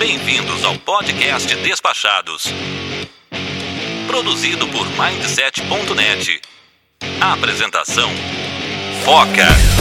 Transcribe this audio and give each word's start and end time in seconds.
Bem-vindos 0.00 0.64
ao 0.64 0.78
podcast 0.78 1.54
Despachados. 1.56 2.44
Produzido 4.06 4.66
por 4.68 4.86
Mindset.net. 4.86 6.40
Apresentação: 7.20 8.08
Foca. 9.04 9.79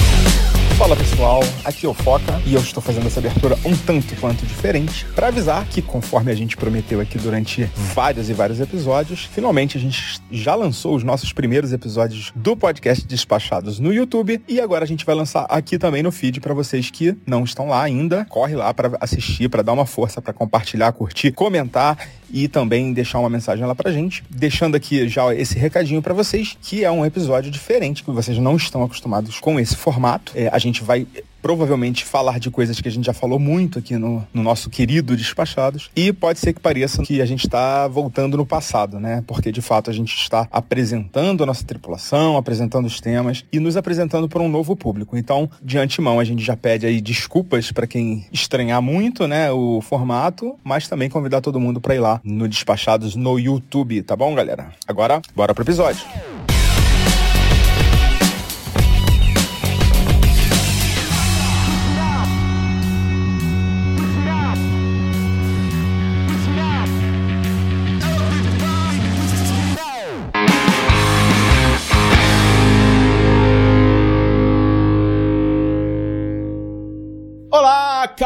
Fala 0.79 0.95
pessoal, 0.95 1.41
aqui 1.65 1.85
é 1.85 1.89
o 1.89 1.93
Foca 1.93 2.41
e 2.45 2.53
eu 2.53 2.61
estou 2.61 2.81
fazendo 2.81 3.05
essa 3.05 3.19
abertura 3.19 3.59
um 3.65 3.75
tanto 3.75 4.15
quanto 4.15 4.45
diferente 4.45 5.05
para 5.13 5.27
avisar 5.27 5.67
que, 5.67 5.81
conforme 5.81 6.31
a 6.31 6.35
gente 6.35 6.55
prometeu 6.55 7.01
aqui 7.01 7.17
durante 7.17 7.69
vários 7.75 8.29
e 8.29 8.33
vários 8.33 8.61
episódios, 8.61 9.25
finalmente 9.25 9.77
a 9.77 9.81
gente 9.81 10.21
já 10.31 10.55
lançou 10.55 10.95
os 10.95 11.03
nossos 11.03 11.33
primeiros 11.33 11.73
episódios 11.73 12.31
do 12.33 12.55
podcast 12.55 13.05
Despachados 13.05 13.77
no 13.77 13.93
YouTube 13.93 14.41
e 14.47 14.61
agora 14.61 14.85
a 14.85 14.87
gente 14.87 15.05
vai 15.05 15.15
lançar 15.15 15.45
aqui 15.49 15.77
também 15.77 16.01
no 16.01 16.13
feed 16.13 16.39
para 16.39 16.53
vocês 16.53 16.89
que 16.89 17.13
não 17.27 17.43
estão 17.43 17.67
lá 17.67 17.83
ainda. 17.83 18.23
Corre 18.29 18.55
lá 18.55 18.73
para 18.73 18.97
assistir, 19.01 19.49
para 19.49 19.61
dar 19.61 19.73
uma 19.73 19.85
força, 19.85 20.21
para 20.21 20.31
compartilhar, 20.31 20.93
curtir, 20.93 21.33
comentar 21.33 21.97
e 22.31 22.47
também 22.47 22.93
deixar 22.93 23.19
uma 23.19 23.29
mensagem 23.29 23.65
lá 23.65 23.73
pra 23.73 23.91
gente, 23.91 24.23
deixando 24.29 24.75
aqui 24.75 25.07
já 25.07 25.33
esse 25.33 25.57
recadinho 25.57 26.01
para 26.01 26.13
vocês, 26.13 26.55
que 26.61 26.83
é 26.83 26.91
um 26.91 27.05
episódio 27.05 27.51
diferente, 27.51 28.03
que 28.03 28.11
vocês 28.11 28.37
não 28.37 28.55
estão 28.55 28.83
acostumados 28.83 29.39
com 29.39 29.59
esse 29.59 29.75
formato. 29.75 30.31
É, 30.35 30.47
a 30.51 30.59
gente 30.59 30.68
vai 30.77 31.07
provavelmente 31.41 32.03
falar 32.03 32.39
de 32.39 32.51
coisas 32.51 32.79
que 32.79 32.87
a 32.87 32.91
gente 32.91 33.05
já 33.05 33.13
falou 33.13 33.39
muito 33.39 33.79
aqui 33.79 33.95
no, 33.97 34.25
no 34.33 34.43
nosso 34.43 34.69
querido 34.69 35.15
Despachados. 35.15 35.89
E 35.95 36.11
pode 36.11 36.39
ser 36.39 36.53
que 36.53 36.59
pareça 36.59 37.01
que 37.01 37.21
a 37.21 37.25
gente 37.25 37.45
está 37.45 37.87
voltando 37.87 38.37
no 38.37 38.45
passado, 38.45 38.99
né? 38.99 39.23
Porque 39.25 39.51
de 39.51 39.61
fato 39.61 39.89
a 39.89 39.93
gente 39.93 40.15
está 40.15 40.47
apresentando 40.51 41.43
a 41.43 41.45
nossa 41.45 41.63
tripulação, 41.63 42.37
apresentando 42.37 42.85
os 42.85 42.99
temas 42.99 43.45
e 43.51 43.59
nos 43.59 43.77
apresentando 43.77 44.27
para 44.27 44.41
um 44.41 44.49
novo 44.49 44.75
público. 44.75 45.17
Então, 45.17 45.49
de 45.61 45.77
antemão, 45.77 46.19
a 46.19 46.23
gente 46.23 46.43
já 46.43 46.55
pede 46.55 46.85
aí 46.85 47.01
desculpas 47.01 47.71
para 47.71 47.87
quem 47.87 48.25
estranhar 48.31 48.81
muito, 48.81 49.27
né, 49.27 49.51
o 49.51 49.81
formato, 49.81 50.57
mas 50.63 50.87
também 50.87 51.09
convidar 51.09 51.41
todo 51.41 51.59
mundo 51.59 51.79
para 51.79 51.95
ir 51.95 51.99
lá 51.99 52.19
no 52.23 52.47
Despachados 52.47 53.15
no 53.15 53.39
YouTube, 53.39 54.01
tá 54.01 54.15
bom, 54.15 54.35
galera? 54.35 54.69
Agora, 54.87 55.21
bora 55.35 55.53
pro 55.53 55.63
episódio. 55.63 56.05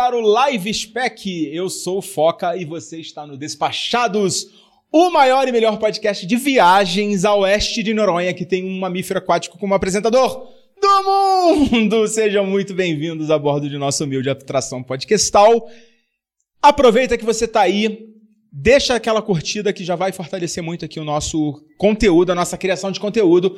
Caro 0.04 0.20
Live 0.20 0.74
Spec! 0.74 1.50
Eu 1.54 1.70
sou 1.70 2.00
o 2.00 2.02
Foca 2.02 2.58
e 2.58 2.66
você 2.66 3.00
está 3.00 3.26
no 3.26 3.38
Despachados, 3.38 4.50
o 4.92 5.10
maior 5.10 5.48
e 5.48 5.52
melhor 5.54 5.80
podcast 5.80 6.28
de 6.28 6.36
viagens 6.36 7.24
a 7.24 7.34
oeste 7.34 7.82
de 7.82 7.94
Noronha, 7.94 8.34
que 8.34 8.46
tem 8.46 8.66
um 8.66 8.80
mamífero 8.82 9.20
aquático 9.20 9.58
como 9.58 9.74
apresentador 9.74 10.50
do 10.82 11.70
mundo! 11.70 12.06
Sejam 12.10 12.46
muito 12.46 12.74
bem-vindos 12.74 13.32
a 13.32 13.40
bordo 13.40 13.70
de 13.70 13.78
nossa 13.78 14.04
humilde 14.04 14.30
atração 14.30 14.84
podcastal. 14.84 15.70
Aproveita 16.62 17.18
que 17.18 17.24
você 17.24 17.46
está 17.46 17.62
aí, 17.62 18.10
deixa 18.52 18.96
aquela 18.96 19.22
curtida 19.22 19.72
que 19.72 19.86
já 19.86 19.96
vai 19.96 20.12
fortalecer 20.12 20.62
muito 20.62 20.84
aqui 20.84 21.00
o 21.00 21.06
nosso 21.06 21.64
conteúdo, 21.78 22.34
a 22.34 22.36
nossa 22.36 22.58
criação 22.58 22.92
de 22.92 23.00
conteúdo. 23.00 23.56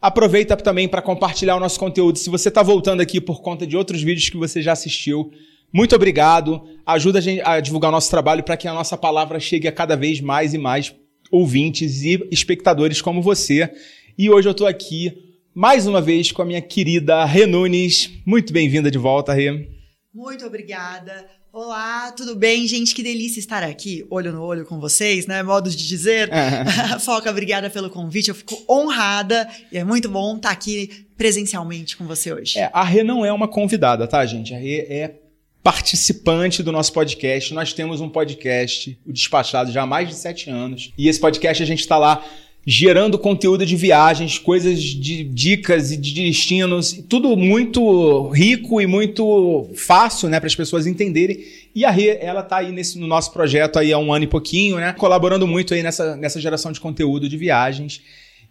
Aproveita 0.00 0.56
também 0.56 0.86
para 0.86 1.02
compartilhar 1.02 1.56
o 1.56 1.60
nosso 1.60 1.80
conteúdo. 1.80 2.20
Se 2.20 2.30
você 2.30 2.50
está 2.50 2.62
voltando 2.62 3.00
aqui 3.00 3.20
por 3.20 3.42
conta 3.42 3.66
de 3.66 3.76
outros 3.76 4.00
vídeos 4.00 4.30
que 4.30 4.36
você 4.36 4.62
já 4.62 4.70
assistiu, 4.70 5.32
muito 5.72 5.94
obrigado. 5.94 6.62
Ajuda 6.86 7.18
a, 7.18 7.22
gente 7.22 7.42
a 7.42 7.60
divulgar 7.60 7.90
o 7.90 7.92
nosso 7.92 8.10
trabalho 8.10 8.42
para 8.42 8.56
que 8.56 8.66
a 8.66 8.74
nossa 8.74 8.96
palavra 8.96 9.38
chegue 9.38 9.68
a 9.68 9.72
cada 9.72 9.96
vez 9.96 10.20
mais 10.20 10.54
e 10.54 10.58
mais 10.58 10.94
ouvintes 11.30 12.02
e 12.02 12.26
espectadores 12.30 13.02
como 13.02 13.20
você. 13.22 13.70
E 14.16 14.30
hoje 14.30 14.48
eu 14.48 14.52
estou 14.52 14.66
aqui 14.66 15.12
mais 15.54 15.86
uma 15.86 16.00
vez 16.00 16.32
com 16.32 16.40
a 16.40 16.44
minha 16.44 16.60
querida 16.60 17.24
Rê 17.24 17.46
Nunes. 17.46 18.10
Muito 18.24 18.52
bem-vinda 18.52 18.90
de 18.90 18.98
volta, 18.98 19.32
Rê. 19.32 19.68
Muito 20.14 20.46
obrigada. 20.46 21.26
Olá, 21.52 22.12
tudo 22.12 22.36
bem, 22.36 22.66
gente? 22.66 22.94
Que 22.94 23.02
delícia 23.02 23.40
estar 23.40 23.62
aqui, 23.62 24.06
olho 24.10 24.32
no 24.32 24.42
olho 24.42 24.64
com 24.64 24.78
vocês, 24.78 25.26
né? 25.26 25.42
Modos 25.42 25.74
de 25.74 25.88
dizer. 25.88 26.30
Foca, 27.00 27.30
obrigada 27.30 27.68
pelo 27.68 27.90
convite. 27.90 28.28
Eu 28.28 28.34
fico 28.34 28.62
honrada 28.68 29.48
e 29.72 29.78
é 29.78 29.84
muito 29.84 30.08
bom 30.08 30.36
estar 30.36 30.50
aqui 30.50 31.06
presencialmente 31.16 31.96
com 31.96 32.06
você 32.06 32.32
hoje. 32.32 32.58
É, 32.58 32.70
a 32.72 32.84
Rê 32.84 33.02
não 33.02 33.24
é 33.24 33.32
uma 33.32 33.48
convidada, 33.48 34.06
tá, 34.06 34.24
gente? 34.24 34.54
A 34.54 34.58
Rê 34.58 34.86
é 34.88 35.27
participante 35.62 36.62
do 36.62 36.72
nosso 36.72 36.92
podcast. 36.92 37.52
Nós 37.52 37.72
temos 37.72 38.00
um 38.00 38.08
podcast, 38.08 38.98
o 39.06 39.12
Despachado, 39.12 39.72
já 39.72 39.82
há 39.82 39.86
mais 39.86 40.08
de 40.08 40.14
sete 40.14 40.50
anos. 40.50 40.92
E 40.96 41.08
esse 41.08 41.20
podcast 41.20 41.62
a 41.62 41.66
gente 41.66 41.80
está 41.80 41.98
lá 41.98 42.24
gerando 42.70 43.18
conteúdo 43.18 43.64
de 43.64 43.76
viagens, 43.76 44.38
coisas 44.38 44.82
de 44.82 45.24
dicas 45.24 45.90
e 45.90 45.96
de 45.96 46.12
destinos, 46.12 47.02
tudo 47.08 47.34
muito 47.34 48.28
rico 48.28 48.78
e 48.78 48.86
muito 48.86 49.70
fácil, 49.74 50.28
né, 50.28 50.38
para 50.38 50.48
as 50.48 50.54
pessoas 50.54 50.86
entenderem. 50.86 51.42
E 51.74 51.82
a 51.84 51.90
Rê, 51.90 52.18
ela 52.20 52.42
tá 52.42 52.58
aí 52.58 52.70
nesse, 52.70 52.98
no 52.98 53.06
nosso 53.06 53.32
projeto 53.32 53.78
aí 53.78 53.90
há 53.90 53.98
um 53.98 54.12
ano 54.12 54.24
e 54.24 54.28
pouquinho, 54.28 54.76
né, 54.76 54.92
colaborando 54.92 55.46
muito 55.46 55.72
aí 55.72 55.82
nessa, 55.82 56.14
nessa 56.14 56.38
geração 56.40 56.70
de 56.70 56.78
conteúdo 56.78 57.26
de 57.26 57.38
viagens. 57.38 58.02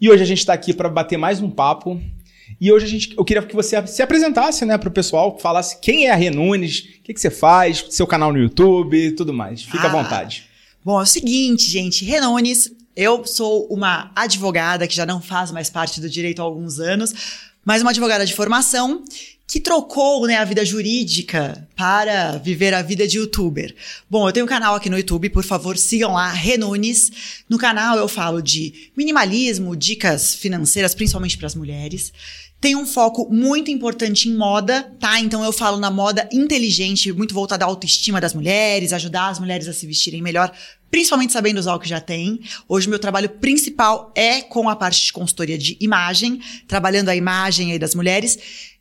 E 0.01 0.09
hoje 0.09 0.23
a 0.23 0.25
gente 0.25 0.39
está 0.39 0.53
aqui 0.53 0.73
para 0.73 0.89
bater 0.89 1.17
mais 1.17 1.39
um 1.39 1.49
papo. 1.49 2.01
E 2.59 2.71
hoje 2.71 2.85
a 2.85 2.89
gente, 2.89 3.13
eu 3.17 3.23
queria 3.23 3.43
que 3.43 3.55
você 3.55 3.85
se 3.85 4.01
apresentasse, 4.01 4.65
né, 4.65 4.77
para 4.77 4.89
o 4.89 4.91
pessoal, 4.91 5.37
falasse 5.39 5.79
quem 5.79 6.07
é 6.07 6.11
a 6.11 6.15
Rê 6.15 6.29
Nunes, 6.31 6.79
o 6.79 7.03
que, 7.03 7.13
que 7.13 7.21
você 7.21 7.29
faz, 7.29 7.85
seu 7.91 8.07
canal 8.07 8.33
no 8.33 8.39
YouTube, 8.39 9.11
tudo 9.11 9.33
mais. 9.33 9.61
Fica 9.63 9.83
Ah. 9.83 9.85
à 9.85 9.89
vontade. 9.89 10.45
Bom, 10.83 10.99
é 10.99 11.03
o 11.03 11.05
seguinte, 11.05 11.69
gente. 11.69 12.03
Renones, 12.03 12.71
eu 12.95 13.23
sou 13.25 13.67
uma 13.67 14.11
advogada 14.15 14.87
que 14.87 14.95
já 14.95 15.05
não 15.05 15.21
faz 15.21 15.51
mais 15.51 15.69
parte 15.69 16.01
do 16.01 16.09
direito 16.09 16.41
há 16.41 16.45
alguns 16.45 16.79
anos, 16.79 17.13
mas 17.63 17.81
uma 17.81 17.91
advogada 17.91 18.25
de 18.25 18.33
formação 18.33 19.03
que 19.47 19.61
trocou 19.61 20.27
né, 20.27 20.35
a 20.35 20.43
vida 20.43 20.65
jurídica 20.65 21.65
para 21.73 22.37
viver 22.37 22.73
a 22.73 22.81
vida 22.81 23.07
de 23.07 23.17
youtuber. 23.17 23.73
Bom, 24.09 24.27
eu 24.27 24.33
tenho 24.33 24.45
um 24.45 24.49
canal 24.49 24.75
aqui 24.75 24.89
no 24.89 24.97
YouTube, 24.97 25.29
por 25.29 25.43
favor, 25.43 25.77
sigam 25.77 26.11
lá, 26.11 26.29
Renunes. 26.29 27.43
No 27.47 27.57
canal 27.57 27.97
eu 27.97 28.09
falo 28.09 28.41
de 28.41 28.91
minimalismo, 28.95 29.73
dicas 29.73 30.35
financeiras, 30.35 30.93
principalmente 30.93 31.37
para 31.37 31.47
as 31.47 31.55
mulheres. 31.55 32.11
Tem 32.59 32.75
um 32.75 32.85
foco 32.85 33.31
muito 33.31 33.71
importante 33.71 34.27
em 34.27 34.35
moda, 34.35 34.91
tá? 34.99 35.19
Então 35.19 35.45
eu 35.45 35.53
falo 35.53 35.77
na 35.77 35.91
moda 35.91 36.27
inteligente, 36.33 37.13
muito 37.13 37.33
voltada 37.33 37.63
à 37.63 37.67
autoestima 37.67 38.19
das 38.19 38.33
mulheres, 38.33 38.91
ajudar 38.91 39.29
as 39.29 39.39
mulheres 39.39 39.67
a 39.69 39.73
se 39.73 39.87
vestirem 39.87 40.21
melhor, 40.21 40.51
principalmente 40.91 41.31
sabendo 41.31 41.59
usar 41.59 41.75
o 41.75 41.79
que 41.79 41.87
já 41.87 42.01
tem. 42.01 42.41
Hoje 42.67 42.89
meu 42.89 42.99
trabalho 42.99 43.29
principal 43.29 44.11
é 44.13 44.41
com 44.41 44.67
a 44.67 44.75
parte 44.75 45.05
de 45.05 45.13
consultoria 45.13 45.57
de 45.57 45.77
imagem, 45.79 46.41
trabalhando 46.67 47.09
a 47.09 47.15
imagem 47.15 47.71
aí 47.71 47.79
das 47.79 47.95
mulheres. 47.95 48.37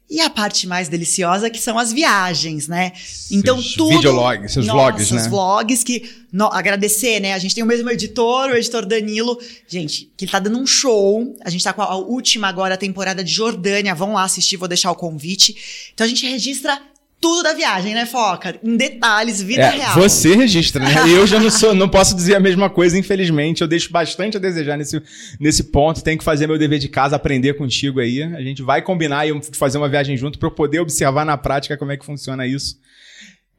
E 0.08 0.20
a 0.20 0.30
parte 0.30 0.68
mais 0.68 0.88
deliciosa 0.88 1.50
que 1.50 1.58
são 1.60 1.76
as 1.76 1.92
viagens, 1.92 2.68
né? 2.68 2.92
Então 3.30 3.56
Seus 3.60 3.74
tudo. 3.74 3.96
videologs, 3.96 4.52
seus 4.52 4.66
vlogs, 4.66 5.10
Nossos 5.10 5.24
né? 5.24 5.28
vlogs 5.28 5.82
que. 5.82 6.08
no- 6.32 6.46
agradecer, 6.46 7.18
né? 7.18 7.32
A 7.34 7.38
gente 7.40 7.56
tem 7.56 7.64
o 7.64 7.66
mesmo 7.66 7.90
editor, 7.90 8.50
o 8.50 8.54
editor 8.56 8.86
Danilo. 8.86 9.36
Gente, 9.66 10.08
que 10.16 10.24
ele 10.24 10.30
tá 10.30 10.38
dando 10.38 10.58
um 10.60 10.66
show. 10.66 11.36
A 11.44 11.50
gente 11.50 11.64
tá 11.64 11.72
com 11.72 11.82
a 11.82 11.96
última 11.96 12.46
agora 12.46 12.76
temporada 12.76 13.24
de 13.24 13.32
Jordânia. 13.32 13.96
Vão 13.96 14.12
lá 14.12 14.22
assistir, 14.22 14.56
vou 14.56 14.68
deixar 14.68 14.92
o 14.92 14.94
convite. 14.94 15.90
Então 15.92 16.04
a 16.04 16.08
gente 16.08 16.24
registra 16.24 16.80
tudo 17.20 17.42
da 17.42 17.54
viagem, 17.54 17.94
né, 17.94 18.06
Foca? 18.06 18.58
Em 18.62 18.76
detalhes, 18.76 19.42
vida 19.42 19.62
É, 19.62 19.70
real. 19.70 19.94
você 19.94 20.34
registra, 20.34 20.84
né? 20.84 20.92
Eu 21.08 21.26
já 21.26 21.40
não 21.40 21.50
sou, 21.50 21.74
não 21.74 21.88
posso 21.88 22.14
dizer 22.14 22.34
a 22.34 22.40
mesma 22.40 22.68
coisa, 22.68 22.98
infelizmente. 22.98 23.62
Eu 23.62 23.68
deixo 23.68 23.90
bastante 23.90 24.36
a 24.36 24.40
desejar 24.40 24.76
nesse, 24.76 25.02
nesse 25.40 25.64
ponto. 25.64 26.02
Tenho 26.02 26.18
que 26.18 26.24
fazer 26.24 26.46
meu 26.46 26.58
dever 26.58 26.78
de 26.78 26.88
casa, 26.88 27.16
aprender 27.16 27.54
contigo 27.54 28.00
aí. 28.00 28.22
A 28.22 28.42
gente 28.42 28.62
vai 28.62 28.82
combinar 28.82 29.26
e 29.26 29.40
fazer 29.52 29.78
uma 29.78 29.88
viagem 29.88 30.16
junto 30.16 30.38
para 30.38 30.48
eu 30.48 30.52
poder 30.52 30.80
observar 30.80 31.24
na 31.24 31.36
prática 31.36 31.76
como 31.76 31.92
é 31.92 31.96
que 31.96 32.04
funciona 32.04 32.46
isso. 32.46 32.78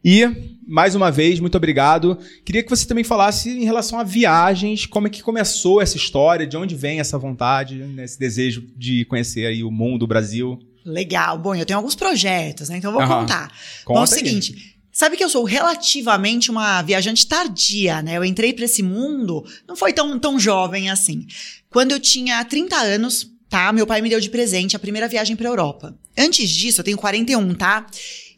E, 0.06 0.26
mais 0.66 0.96
uma 0.96 1.12
vez, 1.12 1.40
muito 1.40 1.56
obrigado. 1.58 2.18
Queria 2.46 2.64
que 2.64 2.70
você 2.70 2.88
também 2.88 3.04
falasse 3.04 3.50
em 3.50 3.66
relação 3.66 4.00
a 4.00 4.04
viagens, 4.04 4.86
como 4.86 5.08
é 5.08 5.10
que 5.10 5.22
começou 5.24 5.82
essa 5.82 5.98
história, 5.98 6.48
de 6.48 6.56
onde 6.56 6.76
vem 6.76 7.00
essa 7.00 7.18
vontade, 7.18 7.76
né, 7.76 8.06
esse 8.06 8.18
desejo 8.18 8.64
de 8.78 9.04
conhecer 9.06 9.46
aí 9.46 9.64
o 9.64 9.72
mundo, 9.72 10.04
o 10.04 10.08
Brasil. 10.08 10.60
Legal. 10.88 11.38
Bom, 11.38 11.54
eu 11.54 11.66
tenho 11.66 11.78
alguns 11.78 11.96
projetos, 11.96 12.70
né? 12.70 12.78
Então 12.78 12.90
eu 12.92 12.96
vou 12.96 13.04
Aham. 13.04 13.22
contar. 13.22 13.52
Conta 13.84 14.00
Bom, 14.00 14.00
é 14.00 14.00
o 14.00 14.04
aí. 14.04 14.08
seguinte. 14.08 14.78
Sabe 14.92 15.16
que 15.16 15.24
eu 15.24 15.30
sou 15.30 15.44
relativamente 15.44 16.50
uma 16.50 16.82
viajante 16.82 17.28
tardia, 17.28 18.02
né? 18.02 18.18
Eu 18.18 18.26
entrei 18.26 18.52
pra 18.52 18.66
esse 18.66 18.82
mundo, 18.82 19.46
não 19.68 19.76
foi 19.76 19.94
tão, 19.94 20.18
tão 20.18 20.40
jovem 20.40 20.90
assim. 20.90 21.28
Quando 21.70 21.92
eu 21.92 22.00
tinha 22.00 22.44
30 22.44 22.76
anos, 22.78 23.30
tá? 23.48 23.72
Meu 23.72 23.86
pai 23.86 24.02
me 24.02 24.10
deu 24.10 24.20
de 24.20 24.30
presente 24.30 24.76
a 24.76 24.80
primeira 24.80 25.08
viagem 25.08 25.36
pra 25.36 25.48
Europa. 25.48 25.96
Antes 26.18 26.50
disso, 26.50 26.80
eu 26.82 26.84
tenho 26.86 26.98
41, 26.98 27.54
tá? 27.54 27.86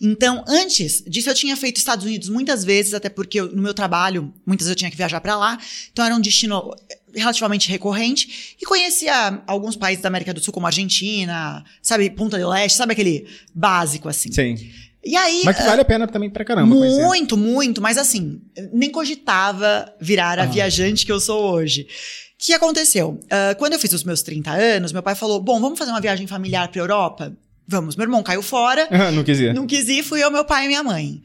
Então, 0.02 0.44
antes 0.48 1.04
disso, 1.06 1.30
eu 1.30 1.34
tinha 1.34 1.58
feito 1.58 1.78
Estados 1.78 2.06
Unidos 2.06 2.30
muitas 2.30 2.64
vezes, 2.64 2.94
até 2.94 3.10
porque 3.10 3.40
eu- 3.40 3.52
no 3.54 3.62
meu 3.62 3.74
trabalho, 3.74 4.34
muitas 4.46 4.66
vezes 4.66 4.72
eu 4.72 4.76
tinha 4.78 4.90
que 4.90 4.96
viajar 4.98 5.20
pra 5.20 5.36
lá. 5.38 5.58
Então, 5.92 6.06
era 6.06 6.16
um 6.16 6.22
destino 6.22 6.74
relativamente 7.14 7.70
recorrente. 7.70 8.56
E 8.62 8.66
conhecia 8.66 9.42
alguns 9.46 9.76
países 9.76 10.02
da 10.02 10.08
América 10.08 10.34
do 10.34 10.40
Sul, 10.40 10.54
como 10.54 10.66
Argentina, 10.68 11.64
sabe, 11.82 12.10
Punta 12.12 12.38
del 12.38 12.48
Leste, 12.50 12.78
sabe 12.78 12.94
aquele 12.94 13.28
básico 13.54 14.08
assim. 14.08 14.32
Sim. 14.32 14.56
E 15.04 15.16
aí. 15.16 15.42
Mas 15.46 15.58
que 15.58 15.64
vale 15.64 15.82
a 15.82 15.86
pena 15.86 16.08
também 16.08 16.30
pra 16.30 16.44
caramba. 16.46 16.76
conhecer. 16.76 17.04
Muito, 17.06 17.36
muito, 17.38 17.82
mas 17.82 17.98
assim, 17.98 18.42
nem 18.72 18.90
cogitava 18.92 19.94
virar 20.00 20.38
a 20.40 20.44
Ah. 20.44 20.46
viajante 20.46 21.06
que 21.06 21.12
eu 21.12 21.20
sou 21.20 21.52
hoje. 21.54 21.84
O 21.84 21.86
que 22.38 22.54
aconteceu? 22.54 23.20
Ah, 23.30 23.56
quando 23.56 23.74
eu 23.74 23.80
fiz 23.80 23.92
os 23.94 24.04
meus 24.04 24.22
30 24.22 24.52
anos, 24.52 24.92
meu 24.94 25.02
pai 25.04 25.16
falou: 25.16 25.42
Bom, 25.42 25.60
vamos 25.60 25.78
fazer 25.80 25.92
uma 25.92 26.02
viagem 26.02 26.26
familiar 26.28 26.68
pra 26.70 26.82
Europa? 26.82 27.36
Vamos. 27.70 27.96
Meu 27.96 28.06
irmão 28.06 28.24
caiu 28.24 28.42
fora, 28.42 28.88
não 29.14 29.24
quis 29.24 29.40
ir. 29.40 29.54
não 29.54 29.68
quis 29.68 29.88
ir, 29.88 30.04
fui 30.04 30.24
eu, 30.24 30.32
meu 30.32 30.44
pai 30.44 30.66
e 30.66 30.68
minha 30.68 30.82
mãe. 30.82 31.22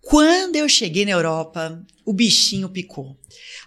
Quando 0.00 0.56
eu 0.56 0.68
cheguei 0.68 1.04
na 1.04 1.12
Europa, 1.12 1.82
o 2.04 2.12
bichinho 2.12 2.68
picou. 2.70 3.16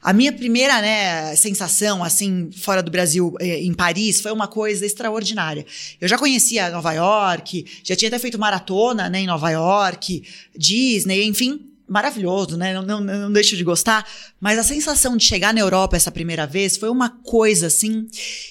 A 0.01 0.13
minha 0.13 0.31
primeira 0.31 0.81
né, 0.81 1.35
sensação, 1.35 2.03
assim, 2.03 2.49
fora 2.51 2.81
do 2.81 2.91
Brasil, 2.91 3.35
eh, 3.39 3.61
em 3.61 3.73
Paris, 3.73 4.21
foi 4.21 4.31
uma 4.31 4.47
coisa 4.47 4.85
extraordinária. 4.85 5.65
Eu 5.99 6.07
já 6.07 6.17
conhecia 6.17 6.69
Nova 6.69 6.93
York, 6.93 7.65
já 7.83 7.95
tinha 7.95 8.09
até 8.09 8.19
feito 8.19 8.37
maratona 8.37 9.09
né, 9.09 9.21
em 9.21 9.27
Nova 9.27 9.49
York, 9.49 10.23
Disney, 10.55 11.23
enfim, 11.23 11.65
maravilhoso, 11.87 12.57
né? 12.57 12.73
Não, 12.73 12.81
não, 12.81 13.01
não 13.01 13.31
deixo 13.31 13.55
de 13.55 13.63
gostar. 13.63 14.05
Mas 14.39 14.59
a 14.59 14.63
sensação 14.63 15.15
de 15.15 15.23
chegar 15.23 15.53
na 15.53 15.59
Europa 15.59 15.95
essa 15.95 16.11
primeira 16.11 16.45
vez 16.45 16.77
foi 16.77 16.89
uma 16.89 17.09
coisa 17.09 17.67
assim. 17.67 18.07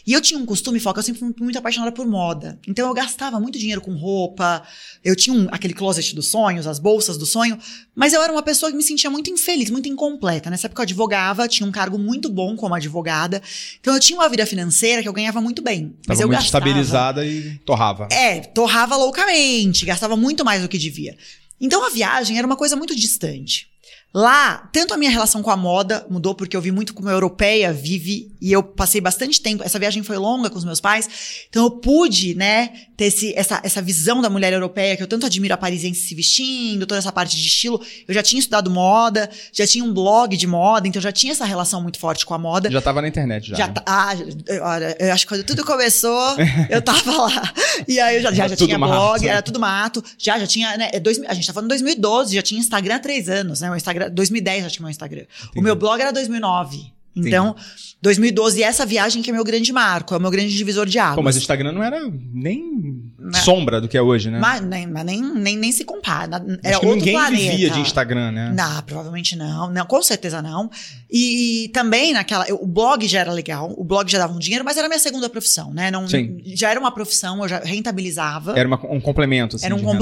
E 0.07 0.13
eu 0.13 0.21
tinha 0.21 0.39
um 0.39 0.47
costume, 0.47 0.81
foca, 0.81 1.01
eu 1.01 1.05
sempre 1.05 1.21
fui 1.21 1.35
muito 1.41 1.59
apaixonada 1.59 1.93
por 1.93 2.07
moda. 2.07 2.59
Então 2.67 2.89
eu 2.89 2.95
gastava 2.95 3.39
muito 3.39 3.59
dinheiro 3.59 3.81
com 3.81 3.95
roupa. 3.95 4.63
Eu 5.05 5.15
tinha 5.15 5.35
um, 5.37 5.47
aquele 5.51 5.75
closet 5.75 6.15
dos 6.15 6.29
sonhos, 6.29 6.67
as 6.67 6.79
bolsas 6.79 7.19
do 7.19 7.27
sonho. 7.27 7.59
Mas 7.95 8.13
eu 8.13 8.23
era 8.23 8.33
uma 8.33 8.43
pessoa 8.43 8.71
que 8.71 8.77
me 8.77 8.83
sentia 8.83 9.11
muito 9.11 9.31
infeliz, 9.31 9.71
muito 9.71 9.89
incompleta. 9.89 10.51
Nessa 10.51 10.67
época 10.67 10.83
eu 10.83 10.85
advogava, 10.85 11.49
tinha 11.49 11.69
um 11.69 11.73
cargo 11.73 11.99
muito 11.99 12.29
bom 12.31 12.57
como 12.57 12.75
advogada. 12.75 13.43
Então 13.81 13.95
eu 13.95 14.01
tinha 14.01 14.19
uma 14.19 14.29
vida 14.29 14.47
financeira 14.47 15.03
que 15.03 15.09
eu 15.09 15.13
ganhava 15.13 15.41
muito 15.41 15.63
bem. 15.63 15.95
Mas 16.07 16.19
Tava 16.19 16.23
eu 16.23 16.29
muito 16.29 16.41
gastava. 16.41 16.65
estabilizada 16.65 17.25
e 17.27 17.59
torrava. 17.65 18.09
É, 18.11 18.41
torrava 18.41 18.97
loucamente, 18.97 19.85
gastava 19.85 20.17
muito 20.17 20.45
mais 20.45 20.63
do 20.63 20.69
que 20.69 20.79
devia. 20.79 21.17
Então 21.61 21.85
a 21.85 21.91
viagem 21.91 22.39
era 22.39 22.47
uma 22.47 22.57
coisa 22.57 22.77
muito 22.77 22.95
distante. 22.95 23.71
Lá, 24.19 24.67
tanto 24.73 24.95
a 24.95 24.97
minha 24.97 25.11
relação 25.11 25.43
com 25.43 25.51
a 25.51 25.57
moda 25.59 26.07
mudou, 26.09 26.35
porque 26.35 26.57
eu 26.57 26.61
vi 26.63 26.73
muito 26.73 26.95
como 26.95 27.07
a 27.07 27.13
europeia 27.13 27.71
vive, 27.71 28.35
e 28.41 28.51
eu 28.51 28.63
passei 28.63 28.99
bastante 28.99 29.43
tempo. 29.43 29.63
Essa 29.63 29.79
viagem 29.79 30.03
foi 30.03 30.17
longa 30.17 30.49
com 30.49 30.57
os 30.57 30.65
meus 30.65 30.81
pais, 30.81 31.07
então 31.51 31.65
eu 31.65 31.71
pude, 31.71 32.35
né, 32.35 32.71
ter 32.97 33.05
esse, 33.05 33.35
essa, 33.37 33.61
essa 33.63 33.83
visão 33.83 34.23
da 34.23 34.31
mulher 34.31 34.55
europeia, 34.55 34.97
que 34.97 35.03
eu 35.03 35.07
tanto 35.07 35.27
admiro 35.27 35.53
a 35.53 35.59
parisiense 35.59 36.01
se 36.01 36.15
vestindo, 36.15 36.87
toda 36.87 36.97
essa 36.97 37.13
parte 37.13 37.37
de 37.37 37.47
estilo. 37.47 37.79
Eu 38.09 38.15
já 38.15 38.23
tinha 38.23 38.41
estudado 38.41 38.71
moda, 38.71 39.29
já 39.53 39.67
tinha 39.67 39.85
um 39.85 39.93
blog 39.93 40.35
de 40.35 40.47
moda, 40.47 40.89
então 40.89 40.99
eu 40.99 41.03
já 41.03 41.13
tinha 41.13 41.33
essa 41.33 41.45
relação 41.45 41.83
muito 41.83 41.99
forte 41.99 42.25
com 42.25 42.33
a 42.33 42.39
moda. 42.39 42.71
Já 42.71 42.81
tava 42.81 43.03
na 43.03 43.09
internet 43.09 43.51
já. 43.51 43.57
Já 43.57 43.67
né? 43.69 43.75
ah, 43.85 44.15
eu- 44.47 44.63
olha, 44.63 44.97
eu 44.99 45.13
acho 45.13 45.27
que 45.27 45.35
quando 45.35 45.45
tudo 45.45 45.63
começou, 45.63 46.37
eu 46.71 46.81
tava 46.81 47.13
lá. 47.13 47.53
E 47.87 48.01
aí 48.01 48.17
eu 48.17 48.23
já, 48.23 48.33
já, 48.33 48.49
já 48.49 48.57
tinha 48.57 48.79
mato. 48.79 48.93
blog, 48.93 49.29
era 49.29 49.43
tudo 49.43 49.61
mato. 49.61 50.03
Já, 50.17 50.39
já 50.39 50.47
tinha, 50.47 50.75
né? 50.79 50.89
é 50.95 50.99
dois, 50.99 51.21
a 51.29 51.35
gente 51.35 51.47
tá 51.47 51.53
falando 51.53 51.69
2012, 51.69 52.35
já 52.35 52.41
tinha 52.41 52.59
Instagram 52.59 52.95
há 52.95 52.99
três 52.99 53.29
anos, 53.29 53.61
né? 53.61 53.71
O 53.71 53.77
Instagram, 53.77 54.06
2010 54.11 54.65
já 54.65 54.71
tinha 54.71 54.83
meu 54.83 54.91
Instagram. 54.91 55.25
O 55.57 55.61
meu 55.63 55.77
blog 55.77 56.01
era 56.01 56.13
2009. 56.13 56.95
Então, 57.19 57.57
2012, 58.03 58.61
e 58.61 58.63
essa 58.63 58.85
viagem 58.85 59.23
que 59.23 59.31
é 59.31 59.33
meu 59.33 59.43
grande 59.43 59.73
marco, 59.73 60.13
é 60.13 60.19
o 60.19 60.21
meu 60.21 60.31
grande 60.31 60.55
divisor 60.55 60.85
de 60.85 60.99
águas. 60.99 61.17
Pô, 61.17 61.23
mas 61.23 61.35
o 61.35 61.39
Instagram 61.39 61.73
não 61.73 61.83
era 61.83 61.99
nem 62.35 63.03
Né? 63.19 63.39
sombra 63.41 63.81
do 63.81 63.89
que 63.89 63.97
é 63.97 64.03
hoje, 64.03 64.31
né? 64.31 64.39
Mas, 64.39 64.61
nem, 64.61 64.87
mas 64.87 65.03
nem, 65.03 65.23
nem, 65.23 65.57
nem 65.57 65.73
se 65.73 65.83
compara. 65.83 66.37
Acho 66.37 66.59
Era 66.63 66.79
que 66.79 66.85
outro 66.85 66.97
ninguém 67.01 67.15
planeta. 67.15 67.51
vivia 67.53 67.71
de 67.71 67.81
Instagram, 67.81 68.33
né? 68.33 68.53
Não, 68.55 68.83
provavelmente 68.83 69.35
não. 69.35 69.71
não. 69.71 69.87
Com 69.87 70.03
certeza 70.03 70.43
não. 70.43 70.71
E, 71.11 71.71
também 71.73 72.13
naquela. 72.13 72.47
eu- 72.49 72.59
o 72.63 72.67
blog 72.67 73.09
já 73.09 73.21
era 73.21 73.33
legal, 73.33 73.73
o 73.79 73.83
blog 73.83 74.07
já 74.13 74.19
dava 74.19 74.35
um 74.35 74.39
dinheiro, 74.39 74.63
mas 74.63 74.77
era 74.77 74.87
a 74.87 74.89
minha 74.91 75.01
segunda 75.01 75.31
profissão, 75.31 75.73
né? 75.73 75.91
Não, 75.91 76.07
Sim. 76.07 76.43
Já 76.45 76.71
era 76.71 76.79
uma 76.79 76.93
profissão, 76.93 77.43
eu 77.43 77.49
já 77.49 77.61
rentabilizava. 77.61 78.53
Era 78.59 78.69
uma- 78.69 78.93
um 78.93 79.01
complemento, 79.01 79.57
assim. 79.57 79.65
Era 79.65 79.75
um 79.75 79.79
de 79.79 79.85
renda. 79.85 79.97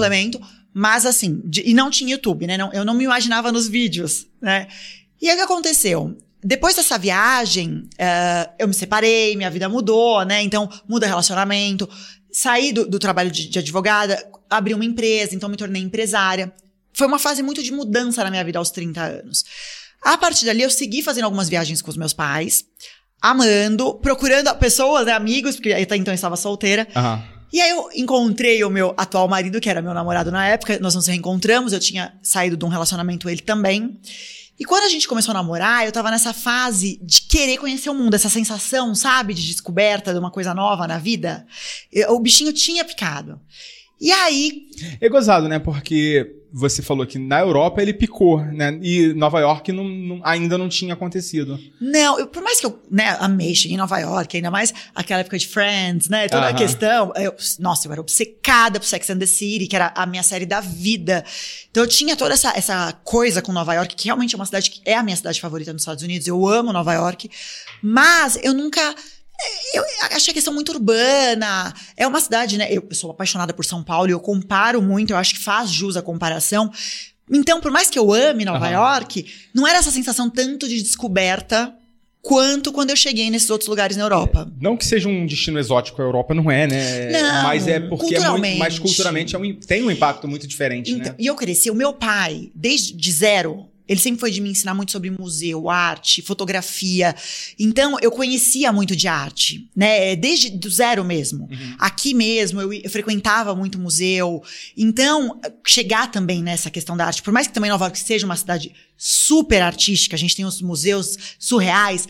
Mas 0.75 1.07
assim, 1.07 1.41
de- 1.45 1.63
e 1.65 1.73
não 1.73 1.89
tinha 1.91 2.11
YouTube, 2.11 2.47
né? 2.47 2.59
Não- 2.59 2.73
eu 2.73 2.85
não 2.85 2.93
me 2.95 3.05
imaginava 3.05 3.53
nos 3.53 3.69
vídeos, 3.69 4.27
né? 4.43 4.67
E 5.23 5.29
aí 5.29 5.35
o 5.35 5.39
que 5.39 5.43
aconteceu? 5.45 6.17
Depois 6.43 6.75
dessa 6.77 6.99
viagem, 6.99 7.89
eh, 7.97 8.51
eu 8.59 8.69
me 8.69 8.75
separei, 8.75 9.35
minha 9.37 9.51
vida 9.51 9.69
mudou, 9.69 10.23
né? 10.25 10.43
Então, 10.43 10.69
muda 10.87 11.07
relacionamento. 11.07 11.89
Saí 12.31 12.73
do, 12.73 12.87
do 12.87 12.99
trabalho 12.99 13.31
de, 13.31 13.49
de 13.49 13.59
advogada, 13.61 14.23
abri 14.51 14.75
uma 14.75 14.85
empresa, 14.85 15.35
então 15.35 15.49
me 15.49 15.57
tornei 15.57 15.81
empresária. 15.81 16.53
Foi 16.93 17.07
uma 17.07 17.19
fase 17.19 17.43
muito 17.43 17.63
de 17.63 17.73
mudança 17.73 18.23
na 18.23 18.31
minha 18.31 18.45
vida 18.45 18.59
aos 18.59 18.71
30 18.71 19.01
anos. 19.03 19.45
A 20.03 20.19
partir 20.19 20.45
dali, 20.45 20.63
eu 20.63 20.71
segui 20.71 21.01
fazendo 21.03 21.25
algumas 21.25 21.49
viagens 21.49 21.81
com 21.81 21.91
os 21.91 21.97
meus 21.97 22.13
pais, 22.13 22.65
amando, 23.23 23.95
procurando 23.95 24.55
pessoas, 24.57 25.07
né, 25.07 25.13
amigos, 25.13 25.55
porque 25.57 25.73
até 25.73 25.97
então 25.97 26.13
eu 26.13 26.17
estava 26.17 26.37
solteira. 26.37 26.87
Aham. 26.95 27.23
E 27.55 27.61
aí 27.61 27.71
eu 27.71 27.89
encontrei 27.95 28.65
o 28.65 28.69
meu 28.69 28.93
atual 28.97 29.29
marido, 29.29 29.61
que 29.61 29.71
era 29.71 29.81
meu 29.81 29.95
namorado 29.95 30.33
na 30.33 30.45
época, 30.45 30.77
nós 30.81 30.97
nos 30.97 31.07
reencontramos, 31.07 31.73
eu 31.73 31.79
tinha 31.79 32.13
saído 32.21 32.57
de 32.57 32.65
um 32.65 32.69
relacionamento, 32.69 33.31
ele 33.31 33.43
também. 33.43 33.97
E 34.59 34.65
quando 34.65 34.83
a 34.83 34.89
gente 34.89 35.07
começou 35.07 35.31
a 35.31 35.35
namorar, 35.35 35.87
eu 35.87 35.93
tava 35.93 36.11
nessa 36.11 36.33
fase 36.33 36.99
de 37.01 37.23
querer 37.23 37.59
conhecer 37.59 37.91
o 37.91 37.95
mundo, 37.95 38.15
essa 38.15 38.29
sensação, 38.29 38.93
sabe, 38.93 39.35
de 39.35 39.47
descoberta 39.47 40.13
de 40.13 40.19
uma 40.19 40.33
coisa 40.33 40.53
nova 40.53 40.89
na 40.89 40.99
vida. 40.99 41.47
Eu- 41.93 42.15
o 42.15 42.19
bichinho 42.19 42.53
tinha 42.53 42.85
picado. 42.85 43.41
E 44.05 44.13
aí, 44.13 44.63
É 45.01 45.09
gozado, 45.09 45.49
né? 45.49 45.59
Porque 45.59 46.35
você 46.53 46.83
falou 46.83 47.07
que 47.07 47.19
na 47.19 47.41
Europa 47.41 47.81
ele 47.81 47.93
picou, 47.95 48.41
né? 48.45 48.79
E 48.83 49.13
Nova 49.15 49.41
York 49.41 49.73
não- 49.73 49.85
não- 49.89 50.21
ainda 50.25 50.59
não 50.59 50.69
tinha 50.69 50.93
acontecido. 50.95 51.59
Não, 51.81 52.19
eu- 52.19 52.27
por 52.27 52.43
mais 52.43 52.61
que 52.61 52.67
eu 52.67 52.81
né, 52.91 53.17
amei, 53.21 53.55
cheguei 53.55 53.77
em 53.77 53.79
Nova 53.79 53.99
York, 53.99 54.37
ainda 54.37 54.51
mais 54.51 54.73
aquela 54.95 55.21
época 55.21 55.39
de 55.39 55.47
Friends, 55.49 56.09
né? 56.09 56.29
Toda 56.29 56.45
a 56.47 56.49
Aham. 56.51 56.57
questão. 56.59 57.13
eu- 57.17 57.35
nossa, 57.61 57.87
eu 57.89 57.93
era 57.93 58.01
obcecada 58.01 58.79
por 58.79 58.87
Sex 58.87 59.09
and 59.11 59.19
the 59.19 59.27
City, 59.27 59.67
que 59.67 59.75
era 59.77 59.93
a 59.97 60.05
minha 60.07 60.23
série 60.23 60.45
da 60.47 60.61
vida. 60.61 61.25
Então 61.71 61.83
eu 61.83 61.89
tinha 61.89 62.15
toda 62.17 62.35
essa, 62.35 62.53
essa 62.57 62.93
coisa 63.05 63.41
com 63.41 63.53
Nova 63.53 63.75
York, 63.75 63.95
que 63.97 64.05
realmente 64.07 64.35
é 64.35 64.37
uma 64.39 64.47
cidade 64.47 64.71
que 64.71 64.81
é 64.85 64.95
a 64.97 65.03
minha 65.03 65.17
cidade 65.17 65.41
favorita 65.41 65.73
nos 65.73 65.83
Estados 65.83 66.03
Unidos. 66.05 66.27
Eu 66.27 66.47
amo 66.47 66.73
Nova 66.73 66.93
York. 66.95 67.31
Mas 67.83 68.39
eu 68.43 68.53
nunca. 68.55 68.95
Eu 69.73 69.85
achei 70.13 70.31
a 70.31 70.35
questão 70.35 70.55
muito 70.55 70.71
urbana. 70.73 71.75
É 71.97 72.07
uma 72.07 72.21
cidade, 72.21 72.57
né? 72.57 72.69
Eu 72.73 72.87
sou 72.93 73.11
apaixonada 73.11 73.53
por 73.53 73.65
São 73.65 73.83
Paulo 73.83 74.09
e 74.09 74.13
eu 74.13 74.21
comparo 74.21 74.81
muito, 74.81 75.13
eu 75.13 75.17
acho 75.17 75.35
que 75.35 75.41
faz 75.41 75.71
jus 75.71 75.97
a 75.97 76.03
comparação. 76.03 76.71
Então, 77.31 77.61
por 77.61 77.71
mais 77.71 77.89
que 77.91 77.99
eu 77.99 78.13
ame 78.13 78.45
Nova 78.45 78.67
Aham. 78.67 78.75
York, 78.75 79.27
não 79.55 79.67
era 79.67 79.79
essa 79.79 79.91
sensação 79.91 80.29
tanto 80.31 80.69
de 80.69 80.81
descoberta 80.83 81.75
quanto 82.23 82.73
quando 82.73 82.91
eu 82.91 82.97
cheguei 82.97 83.29
nesses 83.31 83.51
outros 83.51 83.69
lugares 83.69 83.97
na 83.97 84.05
Europa. 84.05 84.51
Não 84.61 84.77
que 84.79 84.85
seja 84.87 85.09
um 85.09 85.27
destino 85.27 85.59
exótico, 85.59 86.01
a 86.01 86.05
Europa 86.05 86.33
não 86.35 86.51
é, 86.51 86.67
né? 86.67 87.11
Não, 87.23 87.43
mas 87.43 87.67
é 87.69 87.81
porque 87.81 88.15
é 88.17 88.31
muito, 88.31 88.57
mas 88.59 88.79
culturalmente 88.79 89.35
é 89.37 89.39
um- 89.39 89.55
tem 89.55 89.83
um 89.83 89.91
impacto 89.91 90.27
muito 90.27 90.47
diferente, 90.47 90.91
Então, 90.91 91.13
né? 91.13 91.17
E 91.19 91.27
eu 91.27 91.35
cresci, 91.35 91.71
o 91.71 91.75
meu 91.75 91.93
pai, 91.93 92.51
desde 92.55 92.95
de 92.95 93.13
zero, 93.13 93.69
ele 93.87 94.01
sempre 94.01 94.19
foi 94.19 94.31
de 94.31 94.41
me 94.41 94.51
ensinar 94.51 94.75
muito 94.75 94.93
sobre 94.93 95.11
museu, 95.11 95.69
arte, 95.69 96.23
fotografia. 96.23 97.15
Então, 97.59 97.99
eu 98.01 98.11
conhecia 98.11 98.73
muito 98.73 98.97
de 98.97 99.07
arte, 99.07 99.69
né? 99.77 100.17
Desde 100.17 100.51
do 100.51 100.71
zero 100.71 101.05
mesmo. 101.05 101.45
Uhum. 101.51 101.77
Aqui 101.79 102.15
mesmo, 102.15 102.61
eu, 102.61 102.73
eu 102.73 102.91
frequentava 102.91 103.55
muito 103.55 103.79
museu. 103.79 104.43
Então, 104.77 105.39
chegar 105.67 106.11
também 106.11 106.43
nessa 106.43 106.71
questão 106.71 106.97
da 106.97 107.07
arte, 107.07 107.23
por 107.23 107.33
mais 107.33 107.47
que 107.47 107.53
também 107.53 107.71
Nova 107.71 107.85
York 107.85 107.99
seja 107.99 108.25
uma 108.25 108.37
cidade 108.37 108.73
super 108.97 109.61
artística, 109.61 110.17
a 110.17 110.19
gente 110.19 110.35
tem 110.35 110.47
os 110.47 110.63
museus 110.63 111.19
surreais. 111.39 112.09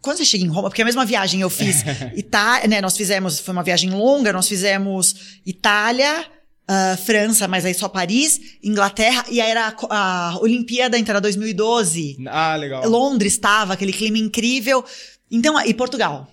Quando 0.00 0.18
você 0.18 0.24
chega 0.24 0.44
em 0.44 0.48
Roma, 0.48 0.68
porque 0.68 0.82
a 0.82 0.84
mesma 0.84 1.04
viagem 1.04 1.40
eu 1.40 1.48
fiz 1.48 1.84
Itália, 2.16 2.66
né? 2.66 2.80
Nós 2.80 2.96
fizemos, 2.96 3.38
foi 3.38 3.52
uma 3.52 3.62
viagem 3.62 3.90
longa, 3.90 4.32
nós 4.32 4.48
fizemos 4.48 5.38
Itália, 5.46 6.26
ah, 6.66 6.96
França, 6.96 7.46
mas 7.46 7.64
aí 7.64 7.74
só 7.74 7.88
Paris, 7.88 8.40
Inglaterra, 8.62 9.24
e 9.30 9.40
aí 9.40 9.50
era 9.50 9.74
a, 9.90 10.30
a 10.30 10.38
Olimpíada, 10.38 10.98
então 10.98 11.12
era 11.12 11.20
2012. 11.20 12.16
Ah, 12.26 12.56
legal. 12.56 12.88
Londres 12.88 13.34
estava, 13.34 13.74
aquele 13.74 13.92
clima 13.92 14.16
incrível. 14.16 14.84
Então, 15.30 15.60
e 15.60 15.74
Portugal. 15.74 16.28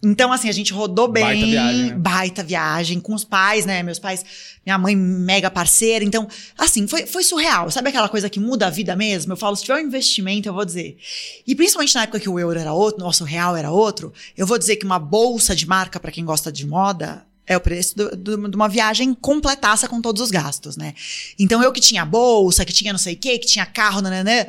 Então, 0.00 0.32
assim, 0.32 0.48
a 0.48 0.52
gente 0.52 0.72
rodou 0.72 1.08
bem. 1.08 1.24
Baita 1.24 1.46
viagem, 1.46 1.82
né? 1.82 1.94
baita 1.94 2.42
viagem, 2.44 3.00
com 3.00 3.14
os 3.14 3.24
pais, 3.24 3.66
né? 3.66 3.82
Meus 3.82 3.98
pais, 3.98 4.24
minha 4.64 4.78
mãe 4.78 4.94
mega 4.94 5.50
parceira. 5.50 6.04
Então, 6.04 6.28
assim, 6.56 6.86
foi, 6.86 7.04
foi 7.04 7.24
surreal. 7.24 7.68
Sabe 7.70 7.88
aquela 7.88 8.08
coisa 8.08 8.30
que 8.30 8.38
muda 8.38 8.68
a 8.68 8.70
vida 8.70 8.94
mesmo? 8.94 9.32
Eu 9.32 9.36
falo, 9.36 9.56
se 9.56 9.64
tiver 9.64 9.74
um 9.76 9.86
investimento, 9.86 10.48
eu 10.48 10.54
vou 10.54 10.64
dizer. 10.64 10.96
E 11.44 11.54
principalmente 11.54 11.94
na 11.96 12.02
época 12.02 12.20
que 12.20 12.28
o 12.28 12.38
euro 12.38 12.58
era 12.58 12.72
outro, 12.72 13.04
nosso 13.04 13.24
real 13.24 13.56
era 13.56 13.72
outro, 13.72 14.12
eu 14.36 14.46
vou 14.46 14.56
dizer 14.56 14.76
que 14.76 14.86
uma 14.86 15.00
bolsa 15.00 15.54
de 15.54 15.66
marca, 15.66 15.98
para 15.98 16.12
quem 16.12 16.24
gosta 16.24 16.52
de 16.52 16.64
moda, 16.64 17.26
é 17.48 17.56
o 17.56 17.60
preço 17.60 17.96
do- 17.96 18.10
do- 18.16 18.48
de 18.50 18.56
uma 18.56 18.68
viagem 18.68 19.14
completaça 19.14 19.88
com 19.88 20.00
todos 20.02 20.20
os 20.22 20.30
gastos, 20.30 20.76
né? 20.76 20.94
Então, 21.38 21.62
eu 21.62 21.72
que 21.72 21.80
tinha 21.80 22.04
bolsa, 22.04 22.64
que 22.64 22.72
tinha 22.72 22.92
não 22.92 22.98
sei 22.98 23.14
o 23.14 23.16
quê, 23.16 23.38
que 23.38 23.46
tinha 23.46 23.64
carro, 23.64 24.00
nananã. 24.02 24.46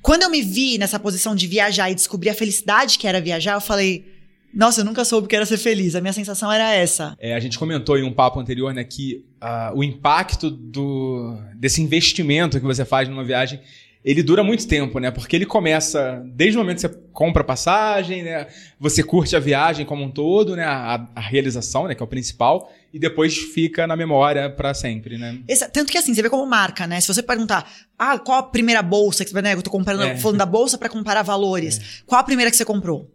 Quando 0.00 0.22
eu 0.22 0.30
me 0.30 0.42
vi 0.42 0.78
nessa 0.78 0.98
posição 0.98 1.34
de 1.36 1.46
viajar 1.46 1.90
e 1.90 1.94
descobri 1.94 2.28
a 2.28 2.34
felicidade 2.34 2.98
que 2.98 3.06
era 3.06 3.20
viajar, 3.20 3.52
eu 3.54 3.60
falei, 3.60 4.04
nossa, 4.52 4.80
eu 4.80 4.84
nunca 4.84 5.04
soube 5.04 5.28
que 5.28 5.36
era 5.36 5.46
ser 5.46 5.58
feliz. 5.58 5.94
A 5.94 6.00
minha 6.00 6.12
sensação 6.12 6.50
era 6.50 6.72
essa. 6.72 7.16
É, 7.20 7.34
a 7.34 7.40
gente 7.40 7.58
comentou 7.58 7.96
em 7.96 8.02
um 8.02 8.12
papo 8.12 8.40
anterior, 8.40 8.74
né, 8.74 8.82
que 8.82 9.24
ah, 9.40 9.72
o 9.74 9.84
impacto 9.84 10.50
do, 10.50 11.36
desse 11.54 11.80
investimento 11.80 12.58
que 12.58 12.66
você 12.66 12.84
faz 12.84 13.08
numa 13.08 13.22
viagem 13.24 13.60
ele 14.04 14.22
dura 14.22 14.42
muito 14.42 14.66
tempo, 14.66 14.98
né? 14.98 15.10
Porque 15.12 15.36
ele 15.36 15.46
começa 15.46 16.20
desde 16.26 16.56
o 16.56 16.60
momento 16.60 16.76
que 16.76 16.88
você 16.88 17.00
compra 17.12 17.42
a 17.42 17.44
passagem, 17.44 18.24
né? 18.24 18.48
Você 18.80 19.02
curte 19.02 19.36
a 19.36 19.38
viagem 19.38 19.86
como 19.86 20.02
um 20.02 20.10
todo, 20.10 20.56
né? 20.56 20.64
A, 20.64 21.08
a 21.14 21.20
realização, 21.20 21.86
né? 21.86 21.94
Que 21.94 22.02
é 22.02 22.04
o 22.04 22.08
principal. 22.08 22.72
E 22.92 22.98
depois 22.98 23.36
fica 23.36 23.86
na 23.86 23.96
memória 23.96 24.50
para 24.50 24.74
sempre, 24.74 25.16
né? 25.18 25.38
Esse, 25.46 25.68
tanto 25.68 25.92
que 25.92 25.96
assim, 25.96 26.12
você 26.12 26.20
vê 26.20 26.28
como 26.28 26.44
marca, 26.44 26.84
né? 26.86 27.00
Se 27.00 27.06
você 27.06 27.22
perguntar, 27.22 27.70
ah, 27.96 28.18
qual 28.18 28.38
a 28.38 28.42
primeira 28.42 28.82
bolsa 28.82 29.24
que 29.24 29.30
você... 29.30 29.40
Né, 29.40 29.54
eu 29.54 29.62
tô 29.62 29.70
comprando, 29.70 30.02
é. 30.02 30.16
falando 30.16 30.38
da 30.38 30.46
bolsa 30.46 30.76
para 30.76 30.88
comparar 30.88 31.22
valores. 31.22 31.78
É. 31.78 31.82
Qual 32.04 32.20
a 32.20 32.24
primeira 32.24 32.50
que 32.50 32.56
você 32.56 32.64
comprou? 32.64 33.08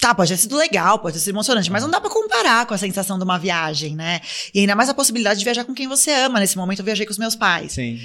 Tá, 0.00 0.14
pode 0.14 0.30
ter 0.30 0.38
sido 0.38 0.56
legal, 0.56 0.98
pode 0.98 1.12
ter 1.12 1.20
sido 1.20 1.34
emocionante, 1.34 1.70
mas 1.70 1.82
não 1.82 1.90
dá 1.90 2.00
para 2.00 2.08
comparar 2.08 2.64
com 2.64 2.72
a 2.72 2.78
sensação 2.78 3.18
de 3.18 3.24
uma 3.24 3.38
viagem, 3.38 3.94
né? 3.94 4.22
E 4.54 4.60
ainda 4.60 4.74
mais 4.74 4.88
a 4.88 4.94
possibilidade 4.94 5.38
de 5.38 5.44
viajar 5.44 5.64
com 5.64 5.74
quem 5.74 5.86
você 5.86 6.10
ama. 6.12 6.40
Nesse 6.40 6.56
momento 6.56 6.78
eu 6.78 6.84
viajei 6.86 7.04
com 7.04 7.12
os 7.12 7.18
meus 7.18 7.36
pais. 7.36 7.72
Sim. 7.72 8.00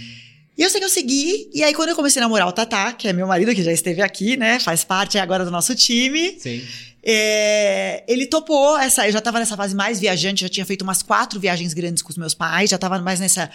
E 0.58 0.62
eu 0.62 0.70
sei 0.70 0.80
que 0.80 0.86
eu 0.86 0.90
segui, 0.90 1.50
e 1.54 1.64
aí 1.64 1.74
quando 1.74 1.90
eu 1.90 1.96
comecei 1.96 2.22
a 2.22 2.26
namorar 2.26 2.48
o 2.48 2.52
Tatá, 2.52 2.94
que 2.94 3.08
é 3.08 3.14
meu 3.14 3.28
marido, 3.28 3.54
que 3.54 3.62
já 3.62 3.74
esteve 3.74 4.02
aqui, 4.02 4.38
né? 4.38 4.60
Faz 4.60 4.84
parte 4.84 5.18
agora 5.18 5.44
do 5.44 5.52
nosso 5.52 5.76
time. 5.76 6.40
Sim. 6.40 6.64
É, 7.08 8.04
ele 8.08 8.26
topou 8.26 8.78
essa. 8.80 9.06
Eu 9.08 9.12
já 9.12 9.22
tava 9.22 9.38
nessa 9.38 9.56
fase 9.56 9.76
mais 9.76 10.00
viajante, 10.00 10.42
já 10.42 10.50
tinha 10.50 10.66
feito 10.66 10.82
umas 10.82 11.04
quatro 11.04 11.40
viagens 11.40 11.74
grandes 11.74 12.02
com 12.02 12.10
os 12.10 12.18
meus 12.18 12.34
pais, 12.34 12.70
já 12.70 12.78
tava 12.78 12.98
mais 13.00 13.20
nessa. 13.20 13.52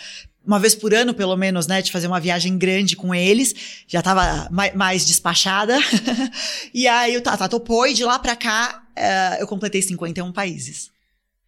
Uma 0.47 0.59
vez 0.59 0.75
por 0.75 0.95
ano, 0.95 1.13
pelo 1.13 1.37
menos, 1.37 1.67
né? 1.67 1.83
De 1.83 1.91
fazer 1.91 2.07
uma 2.07 2.21
viagem 2.21 2.57
grande 2.57 2.95
com 2.97 3.15
eles. 3.15 3.55
Já 3.89 4.01
tava 4.03 4.49
mais, 4.51 4.75
mais 4.75 5.07
despachada. 5.07 5.77
e 6.73 6.87
aí 6.87 7.17
o 7.17 7.21
Tata 7.21 7.49
topou, 7.49 7.87
e 7.87 7.93
de 7.93 8.05
lá 8.05 8.19
pra 8.19 8.37
cá, 8.37 8.83
uh, 8.97 9.41
eu 9.41 9.47
completei 9.47 9.83
51 9.83 10.33
países. 10.33 10.91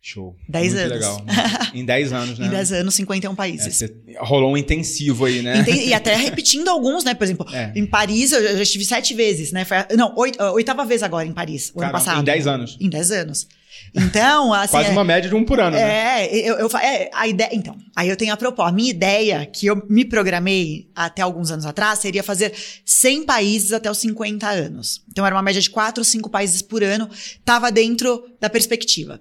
Show. 0.05 0.37
10 0.49 0.75
anos. 0.75 0.93
legal. 0.93 1.25
em 1.73 1.85
10 1.85 2.13
anos, 2.13 2.39
né? 2.41 2.47
Em 2.49 2.51
10 2.51 2.73
anos, 2.73 2.95
51 2.95 3.37
países. 3.37 3.83
É, 3.83 3.89
rolou 4.19 4.53
um 4.53 4.57
intensivo 4.57 5.27
aí, 5.27 5.43
né? 5.43 5.65
E 5.65 5.95
até 5.95 6.17
repetindo 6.17 6.67
alguns, 6.69 7.05
né? 7.05 7.15
Por 7.15 7.23
exemplo, 7.23 7.47
é. 7.55 7.71
em 7.77 7.87
Paris 7.87 8.33
eu 8.33 8.57
já 8.57 8.63
estive 8.65 8.85
sete 8.85 9.15
vezes, 9.15 9.53
né? 9.53 9.65
Foi, 9.65 9.77
não, 9.97 10.13
oitava 10.55 10.85
vez 10.85 11.05
agora 11.05 11.25
em 11.25 11.33
Paris, 11.33 11.71
o 11.71 11.79
Caramba, 11.79 11.99
ano 11.99 12.05
passado. 12.05 12.21
Em 12.21 12.25
10 12.25 12.47
anos. 12.49 12.77
Em 12.81 12.91
10 12.91 13.11
anos. 13.13 13.47
Então, 13.95 14.53
assim. 14.53 14.73
Quase 14.73 14.89
é, 14.89 14.93
uma 14.93 15.05
média 15.05 15.31
de 15.31 15.37
um 15.37 15.45
por 15.45 15.61
ano, 15.61 15.77
né? 15.77 16.27
É, 16.27 16.51
eu, 16.51 16.57
eu, 16.57 16.69
é, 16.79 17.09
a 17.15 17.29
ideia. 17.29 17.51
Então, 17.53 17.77
aí 17.95 18.09
eu 18.09 18.17
tenho 18.17 18.33
a 18.33 18.37
proposta. 18.37 18.71
A 18.71 18.75
minha 18.75 18.91
ideia, 18.91 19.47
que 19.47 19.67
eu 19.67 19.87
me 19.89 20.05
programei 20.05 20.91
até 20.97 21.23
alguns 21.23 21.53
anos 21.53 21.65
atrás, 21.65 22.01
seria 22.01 22.25
fazer 22.25 22.53
100 22.85 23.25
países 23.25 23.73
até 23.73 23.89
os 23.89 23.99
50 23.99 24.49
anos. 24.49 25.01
Então, 25.09 25.25
era 25.25 25.33
uma 25.33 25.43
média 25.43 25.63
de 25.63 25.71
4 25.71 26.01
ou 26.01 26.05
5 26.05 26.29
países 26.29 26.61
por 26.61 26.83
ano. 26.83 27.09
Tava 27.45 27.71
dentro 27.71 28.25
da 28.41 28.51
perspectiva. 28.51 29.21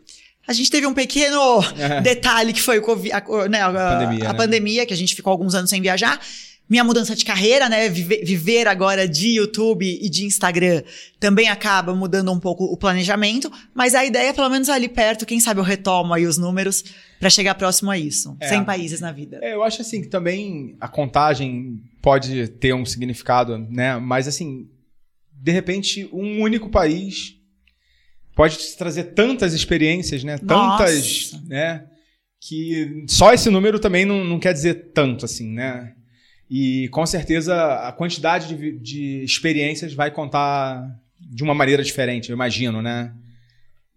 A 0.51 0.53
gente 0.53 0.69
teve 0.69 0.85
um 0.85 0.93
pequeno 0.93 1.39
é. 1.79 2.01
detalhe 2.01 2.51
que 2.51 2.61
foi 2.61 2.79
o 2.79 2.81
COVID, 2.81 3.13
a, 3.13 3.47
né, 3.47 3.61
a, 3.61 3.71
pandemia, 3.71 4.29
a 4.29 4.33
né? 4.33 4.37
pandemia, 4.37 4.85
que 4.85 4.93
a 4.93 4.97
gente 4.97 5.15
ficou 5.15 5.31
alguns 5.31 5.55
anos 5.55 5.69
sem 5.69 5.81
viajar. 5.81 6.19
Minha 6.69 6.83
mudança 6.83 7.15
de 7.15 7.23
carreira, 7.23 7.69
né? 7.69 7.87
Viver, 7.89 8.67
agora 8.67 9.07
de 9.07 9.35
YouTube 9.35 9.85
e 9.85 10.09
de 10.09 10.25
Instagram 10.25 10.83
também 11.19 11.49
acaba 11.49 11.93
mudando 11.93 12.31
um 12.31 12.39
pouco 12.39 12.65
o 12.65 12.77
planejamento, 12.77 13.51
mas 13.73 13.95
a 13.95 14.05
ideia 14.05 14.29
é 14.29 14.33
pelo 14.33 14.49
menos 14.49 14.69
ali 14.69 14.87
perto, 14.87 15.25
quem 15.25 15.39
sabe 15.39 15.59
eu 15.59 15.65
retomo 15.65 16.13
aí 16.13 16.25
os 16.25 16.37
números 16.37 16.83
para 17.19 17.29
chegar 17.29 17.55
próximo 17.55 17.91
a 17.91 17.97
isso. 17.97 18.37
É. 18.39 18.47
100 18.47 18.63
países 18.63 19.01
na 19.01 19.11
vida. 19.11 19.39
É, 19.41 19.53
eu 19.53 19.63
acho 19.63 19.81
assim 19.81 20.01
que 20.01 20.07
também 20.07 20.75
a 20.79 20.87
contagem 20.87 21.81
pode 22.01 22.47
ter 22.47 22.73
um 22.73 22.85
significado, 22.85 23.57
né? 23.57 23.97
Mas 23.97 24.27
assim, 24.27 24.69
de 25.33 25.51
repente, 25.51 26.09
um 26.13 26.41
único 26.41 26.69
país 26.69 27.40
pode 28.35 28.57
te 28.57 28.77
trazer 28.77 29.05
tantas 29.13 29.53
experiências, 29.53 30.23
né? 30.23 30.37
Nossa. 30.41 30.85
Tantas, 30.85 31.47
né? 31.47 31.85
Que 32.39 33.05
só 33.07 33.33
esse 33.33 33.49
número 33.49 33.79
também 33.79 34.05
não, 34.05 34.23
não 34.23 34.39
quer 34.39 34.53
dizer 34.53 34.91
tanto, 34.93 35.25
assim, 35.25 35.51
né? 35.53 35.93
E 36.49 36.89
com 36.89 37.05
certeza 37.05 37.55
a 37.87 37.91
quantidade 37.91 38.55
de, 38.55 38.79
de 38.79 39.23
experiências 39.23 39.93
vai 39.93 40.11
contar 40.11 40.99
de 41.19 41.43
uma 41.43 41.53
maneira 41.53 41.83
diferente, 41.83 42.29
eu 42.29 42.35
imagino, 42.35 42.81
né? 42.81 43.13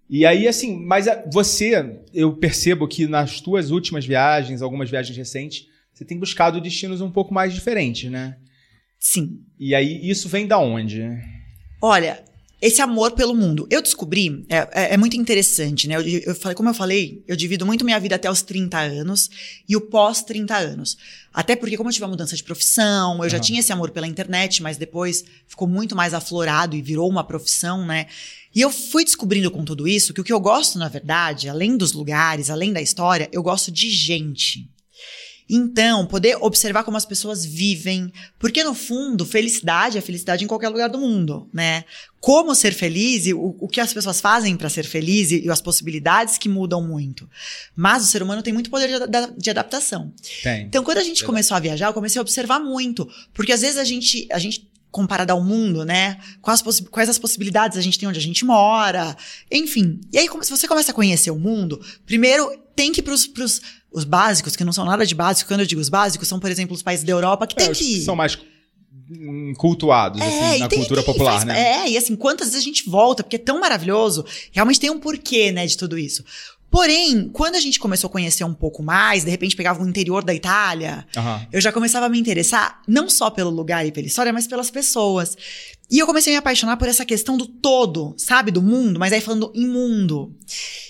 E 0.09 0.27
aí, 0.27 0.47
assim, 0.47 0.79
mas 0.85 1.07
você, 1.33 2.01
eu 2.13 2.35
percebo 2.37 2.87
que 2.87 3.07
nas 3.07 3.41
tuas 3.41 3.71
últimas 3.71 4.05
viagens, 4.05 4.61
algumas 4.61 4.91
viagens 4.91 5.17
recentes, 5.17 5.67
você 5.93 6.05
tem 6.05 6.19
buscado 6.19 6.61
destinos 6.61 7.01
um 7.01 7.11
pouco 7.11 7.33
mais 7.33 7.55
diferentes, 7.55 8.11
né? 8.11 8.37
Sim. 8.99 9.41
E 9.59 9.75
aí, 9.75 10.09
isso 10.09 10.29
vem 10.29 10.47
da 10.47 10.59
onde? 10.59 11.03
Olha, 11.81 12.23
esse 12.67 12.81
amor 12.81 13.11
pelo 13.13 13.35
mundo. 13.35 13.67
Eu 13.71 13.83
descobri, 13.83 14.47
é, 14.49 14.57
é, 14.73 14.95
é 14.95 14.97
muito 14.97 15.19
interessante, 15.19 15.87
né? 15.87 15.97
Eu, 15.97 16.01
eu, 16.01 16.35
falei, 16.35 16.55
como 16.55 16.71
eu 16.71 16.75
falei, 16.75 17.23
eu 17.29 17.37
divido 17.37 17.67
muito 17.67 17.85
minha 17.85 18.01
vida 18.01 18.15
até 18.15 18.31
os 18.31 18.41
30 18.41 18.79
anos 18.79 19.29
e 19.69 19.77
o 19.77 19.83
pós 19.83 20.23
30 20.23 20.57
anos. 20.57 20.97
Até 21.31 21.55
porque, 21.57 21.77
como 21.77 21.91
eu 21.91 21.93
tive 21.93 22.05
uma 22.05 22.13
mudança 22.13 22.35
de 22.35 22.43
profissão, 22.43 23.17
eu 23.17 23.25
uhum. 23.25 23.29
já 23.29 23.39
tinha 23.39 23.61
esse 23.61 23.71
amor 23.71 23.91
pela 23.91 24.07
internet, 24.07 24.63
mas 24.63 24.79
depois 24.79 25.27
ficou 25.47 25.69
muito 25.69 25.95
mais 25.95 26.15
aflorado 26.15 26.75
e 26.75 26.81
virou 26.81 27.07
uma 27.07 27.23
profissão, 27.23 27.85
né? 27.85 28.07
E 28.55 28.63
eu 28.63 28.71
fui 28.71 29.05
descobrindo 29.05 29.51
com 29.51 29.63
tudo 29.63 29.87
isso 29.87 30.15
que 30.15 30.23
o 30.23 30.25
que 30.25 30.33
eu 30.33 30.41
gosto, 30.41 30.79
na 30.79 30.89
verdade, 30.89 31.51
além 31.51 31.77
dos 31.77 31.93
lugares, 31.93 32.49
além 32.49 32.73
da 32.73 32.81
história, 32.81 33.29
eu 33.31 33.43
gosto 33.43 33.71
de 33.71 33.91
gente. 33.91 34.71
Então, 35.49 36.07
poder 36.07 36.37
observar 36.41 36.85
como 36.85 36.97
as 36.97 37.05
pessoas 37.05 37.45
vivem, 37.45 38.11
porque 38.39 38.65
no 38.65 38.75
fundo, 38.75 39.27
felicidade 39.27 39.99
é 39.99 40.01
felicidade 40.01 40.43
em 40.43 40.47
qualquer 40.47 40.71
lugar 40.71 40.89
do 40.89 40.99
mundo, 40.99 41.49
né? 41.53 41.85
Como 42.19 42.55
ser 42.55 42.73
feliz 42.73 43.27
e 43.27 43.35
o, 43.35 43.55
o 43.61 43.69
que 43.69 43.81
as 43.81 43.93
pessoas 43.93 44.21
fazem 44.21 44.57
para 44.57 44.71
ser 44.71 44.85
feliz 44.85 45.31
e, 45.31 45.45
e, 45.45 45.51
as 45.51 45.61
possibilidades 45.61 46.39
que 46.39 46.49
mudam 46.49 46.83
muito. 46.83 47.29
Mas 47.77 48.03
o 48.03 48.07
ser 48.07 48.23
humano 48.23 48.43
tem 48.43 48.55
muito 48.55 48.71
poder 48.71 48.89
de, 48.89 49.07
de 49.37 49.51
adaptação. 49.51 50.11
Tem. 50.43 50.63
Então, 50.63 50.83
quando 50.83 50.99
a 50.99 51.03
gente 51.03 51.17
Verdade. 51.17 51.27
começou 51.27 51.57
a 51.57 51.61
viajar, 51.61 51.87
eu 51.89 51.95
comecei 51.95 52.19
a 52.19 52.23
observar 52.23 52.59
muito, 52.59 53.07
porque 53.35 53.53
às 53.53 53.61
vezes 53.61 53.77
a 53.77 53.85
gente, 53.85 54.27
a 54.33 54.39
gente 54.39 54.67
comparado 54.95 55.33
ao 55.33 55.43
mundo, 55.43 55.85
né? 55.85 56.19
Quais, 56.41 56.63
quais 56.89 57.09
as 57.09 57.19
possibilidades 57.19 57.77
a 57.77 57.81
gente 57.81 57.99
tem 57.99 58.09
onde 58.09 58.21
a 58.21 58.23
gente 58.23 58.45
mora, 58.45 59.17
enfim. 59.51 60.01
E 60.13 60.19
aí, 60.19 60.29
se 60.43 60.51
você 60.51 60.69
começa 60.69 60.93
a 60.93 60.95
conhecer 60.95 61.33
o 61.33 61.39
mundo, 61.39 61.85
primeiro 62.07 62.49
tem 62.77 62.93
que 62.93 63.01
ir 63.01 63.03
pros, 63.03 63.27
pros 63.27 63.61
os 63.95 64.03
básicos, 64.03 64.57
que 64.57 64.65
não 64.65 64.73
são 64.73 64.85
nada 64.85 65.07
de 65.07 65.15
básico, 65.15 65.49
quando 65.49 65.61
eu 65.61 65.67
digo 65.67 65.81
os 65.81 65.89
básicos, 65.89 66.27
são, 66.27 66.41
por 66.41 66.51
exemplo, 66.51 66.75
os 66.75 66.83
países 66.83 67.05
da 67.05 67.13
Europa 67.13 67.47
que 67.47 67.55
é, 67.55 67.65
tem 67.65 67.73
que. 67.73 68.03
São 68.03 68.17
mais 68.17 68.37
cultuados, 69.57 70.21
é, 70.21 70.27
assim, 70.27 70.59
na 70.61 70.69
tem, 70.69 70.79
cultura 70.79 71.03
tem, 71.03 71.13
popular, 71.13 71.33
faz, 71.33 71.45
né? 71.45 71.85
É, 71.85 71.91
e 71.91 71.97
assim, 71.97 72.17
quantas 72.17 72.49
vezes 72.49 72.63
a 72.63 72.65
gente 72.65 72.89
volta, 72.89 73.23
porque 73.23 73.37
é 73.37 73.39
tão 73.39 73.61
maravilhoso, 73.61 74.25
realmente 74.51 74.81
tem 74.81 74.91
um 74.91 74.99
porquê, 74.99 75.53
né, 75.53 75.67
de 75.67 75.77
tudo 75.77 75.99
isso. 75.99 76.25
Porém, 76.75 77.31
quando 77.33 77.55
a 77.55 77.61
gente 77.61 77.79
começou 77.79 78.09
a 78.09 78.11
conhecer 78.11 78.43
um 78.43 78.53
pouco 78.53 78.83
mais, 78.83 79.23
de 79.23 79.31
repente 79.31 79.55
pegava 79.55 79.81
o 79.81 79.89
interior 79.89 80.25
da 80.25 80.35
Itália, 80.35 81.07
uhum. 81.17 81.47
eu 81.53 81.61
já 81.61 81.71
começava 81.71 82.07
a 82.07 82.09
me 82.09 82.19
interessar 82.19 82.83
não 82.89 83.09
só 83.09 83.31
pelo 83.31 83.49
lugar 83.49 83.87
e 83.87 83.93
pela 83.93 84.09
história, 84.09 84.33
mas 84.33 84.49
pelas 84.49 84.73
pessoas. 84.73 85.37
E 85.89 86.01
eu 86.01 86.05
comecei 86.07 86.33
a 86.33 86.35
me 86.35 86.39
apaixonar 86.39 86.77
por 86.77 86.89
essa 86.89 87.05
questão 87.05 87.37
do 87.37 87.47
todo, 87.47 88.13
sabe? 88.19 88.51
Do 88.51 88.61
mundo, 88.61 88.99
mas 88.99 89.13
aí 89.13 89.21
falando 89.21 89.53
em 89.55 89.69
mundo. 89.69 90.35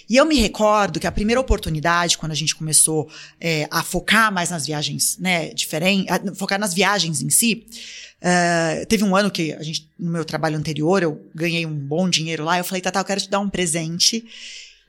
E 0.09 0.17
eu 0.17 0.25
me 0.25 0.37
recordo 0.37 0.99
que 0.99 1.07
a 1.07 1.13
primeira 1.13 1.39
oportunidade, 1.39 2.17
quando 2.17 2.33
a 2.33 2.35
gente 2.35 2.55
começou 2.55 3.07
é, 3.39 3.69
a 3.71 3.83
focar 3.83 4.33
mais 4.33 4.49
nas 4.49 4.65
viagens, 4.65 5.19
né, 5.19 5.53
diferente, 5.53 6.09
focar 6.35 6.59
nas 6.59 6.73
viagens 6.73 7.21
em 7.21 7.29
si, 7.29 7.67
uh, 8.23 8.87
teve 8.87 9.05
um 9.05 9.15
ano 9.15 9.31
que 9.31 9.53
a 9.53 9.63
gente, 9.63 9.91
no 9.99 10.11
meu 10.11 10.25
trabalho 10.25 10.57
anterior, 10.57 11.03
eu 11.03 11.31
ganhei 11.35 11.67
um 11.67 11.75
bom 11.77 12.09
dinheiro 12.09 12.43
lá, 12.43 12.57
eu 12.57 12.65
falei, 12.65 12.81
Tata, 12.81 13.01
eu 13.01 13.05
quero 13.05 13.21
te 13.21 13.29
dar 13.29 13.41
um 13.41 13.51
presente. 13.51 14.25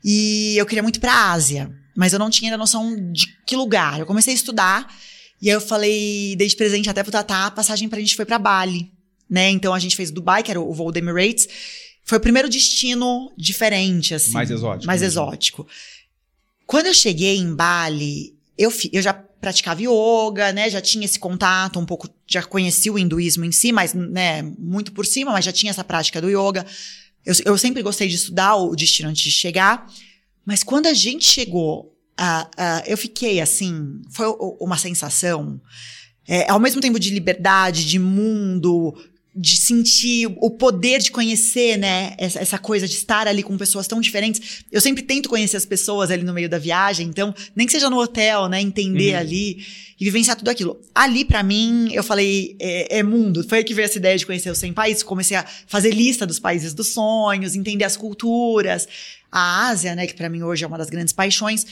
E 0.07 0.55
eu 0.55 0.67
queria 0.67 0.83
muito 0.83 0.97
ir 0.97 0.99
pra 0.99 1.31
Ásia, 1.31 1.75
mas 1.95 2.13
eu 2.13 2.19
não 2.19 2.29
tinha 2.29 2.51
ainda 2.51 2.59
noção 2.59 2.95
de 3.11 3.25
que 3.43 3.55
lugar. 3.55 3.99
Eu 3.99 4.05
comecei 4.05 4.33
a 4.33 4.35
estudar, 4.35 4.95
e 5.41 5.49
aí 5.49 5.55
eu 5.55 5.59
falei, 5.59 6.35
dei 6.37 6.47
de 6.47 6.55
presente 6.55 6.87
até 6.87 7.01
pro 7.01 7.11
Tata, 7.11 7.47
a 7.47 7.51
passagem 7.51 7.89
pra 7.89 7.99
gente 7.99 8.15
foi 8.15 8.23
pra 8.23 8.37
Bali, 8.37 8.91
né? 9.27 9.49
Então 9.49 9.73
a 9.73 9.79
gente 9.79 9.95
fez 9.95 10.11
Dubai, 10.11 10.43
que 10.43 10.51
era 10.51 10.61
o 10.61 10.71
voo 10.71 10.91
da 10.91 10.99
Emirates, 10.99 11.49
foi 12.03 12.19
o 12.19 12.21
primeiro 12.21 12.47
destino 12.47 13.33
diferente, 13.35 14.13
assim. 14.13 14.33
Mais 14.33 14.51
exótico. 14.51 14.85
Mais 14.85 15.01
mesmo. 15.01 15.11
exótico. 15.11 15.67
Quando 16.67 16.85
eu 16.85 16.93
cheguei 16.93 17.37
em 17.37 17.55
Bali, 17.55 18.35
eu, 18.55 18.71
eu 18.93 19.01
já 19.01 19.11
praticava 19.11 19.81
yoga, 19.81 20.51
né? 20.53 20.69
Já 20.69 20.81
tinha 20.81 21.03
esse 21.03 21.17
contato 21.17 21.79
um 21.79 21.85
pouco, 21.85 22.07
já 22.27 22.43
conhecia 22.43 22.93
o 22.93 22.99
hinduísmo 22.99 23.43
em 23.43 23.51
si, 23.51 23.71
mas, 23.71 23.95
né, 23.95 24.43
muito 24.43 24.91
por 24.91 25.05
cima, 25.05 25.31
mas 25.31 25.45
já 25.45 25.51
tinha 25.51 25.71
essa 25.71 25.83
prática 25.83 26.21
do 26.21 26.29
yoga. 26.29 26.63
Eu, 27.25 27.33
eu 27.45 27.57
sempre 27.57 27.81
gostei 27.81 28.07
de 28.07 28.15
estudar 28.15 28.55
o 28.55 28.75
destino 28.75 29.09
antes 29.09 29.23
de 29.23 29.31
chegar. 29.31 29.87
Mas 30.45 30.63
quando 30.63 30.85
a 30.85 30.93
gente 30.93 31.25
chegou, 31.25 31.95
eu 32.85 32.97
fiquei 32.97 33.41
assim, 33.41 34.01
foi 34.11 34.27
uma 34.59 34.77
sensação, 34.77 35.59
é, 36.27 36.49
ao 36.49 36.59
mesmo 36.59 36.81
tempo 36.81 36.99
de 36.99 37.09
liberdade, 37.09 37.85
de 37.85 37.99
mundo, 37.99 38.93
de 39.35 39.57
sentir 39.57 40.33
o 40.37 40.49
poder 40.49 40.99
de 40.99 41.11
conhecer, 41.11 41.77
né? 41.77 42.15
Essa, 42.17 42.39
essa, 42.39 42.57
coisa 42.57 42.87
de 42.87 42.93
estar 42.93 43.27
ali 43.27 43.43
com 43.43 43.57
pessoas 43.57 43.85
tão 43.85 43.99
diferentes. 43.99 44.63
Eu 44.71 44.79
sempre 44.79 45.03
tento 45.03 45.27
conhecer 45.27 45.57
as 45.57 45.65
pessoas 45.65 46.09
ali 46.09 46.23
no 46.23 46.33
meio 46.33 46.47
da 46.47 46.57
viagem, 46.57 47.07
então, 47.07 47.35
nem 47.53 47.67
que 47.67 47.73
seja 47.73 47.89
no 47.89 47.99
hotel, 47.99 48.47
né? 48.47 48.61
Entender 48.61 49.13
uhum. 49.13 49.19
ali 49.19 49.65
e 49.99 50.05
vivenciar 50.05 50.37
tudo 50.37 50.47
aquilo. 50.47 50.79
Ali, 50.93 51.25
para 51.25 51.43
mim, 51.43 51.89
eu 51.91 52.01
falei, 52.01 52.55
é, 52.59 52.99
é, 52.99 53.03
mundo. 53.03 53.43
Foi 53.47 53.57
aí 53.57 53.63
que 53.65 53.73
veio 53.73 53.85
essa 53.85 53.97
ideia 53.97 54.17
de 54.17 54.25
conhecer 54.25 54.49
os 54.49 54.57
100 54.57 54.71
países. 54.71 55.03
Comecei 55.03 55.35
a 55.35 55.45
fazer 55.67 55.91
lista 55.91 56.25
dos 56.25 56.39
países 56.39 56.73
dos 56.73 56.87
sonhos, 56.87 57.55
entender 57.55 57.83
as 57.83 57.97
culturas. 57.97 58.87
A 59.29 59.67
Ásia, 59.67 59.95
né? 59.95 60.07
Que 60.07 60.13
para 60.13 60.29
mim 60.29 60.43
hoje 60.43 60.63
é 60.63 60.67
uma 60.67 60.77
das 60.77 60.89
grandes 60.89 61.11
paixões. 61.11 61.65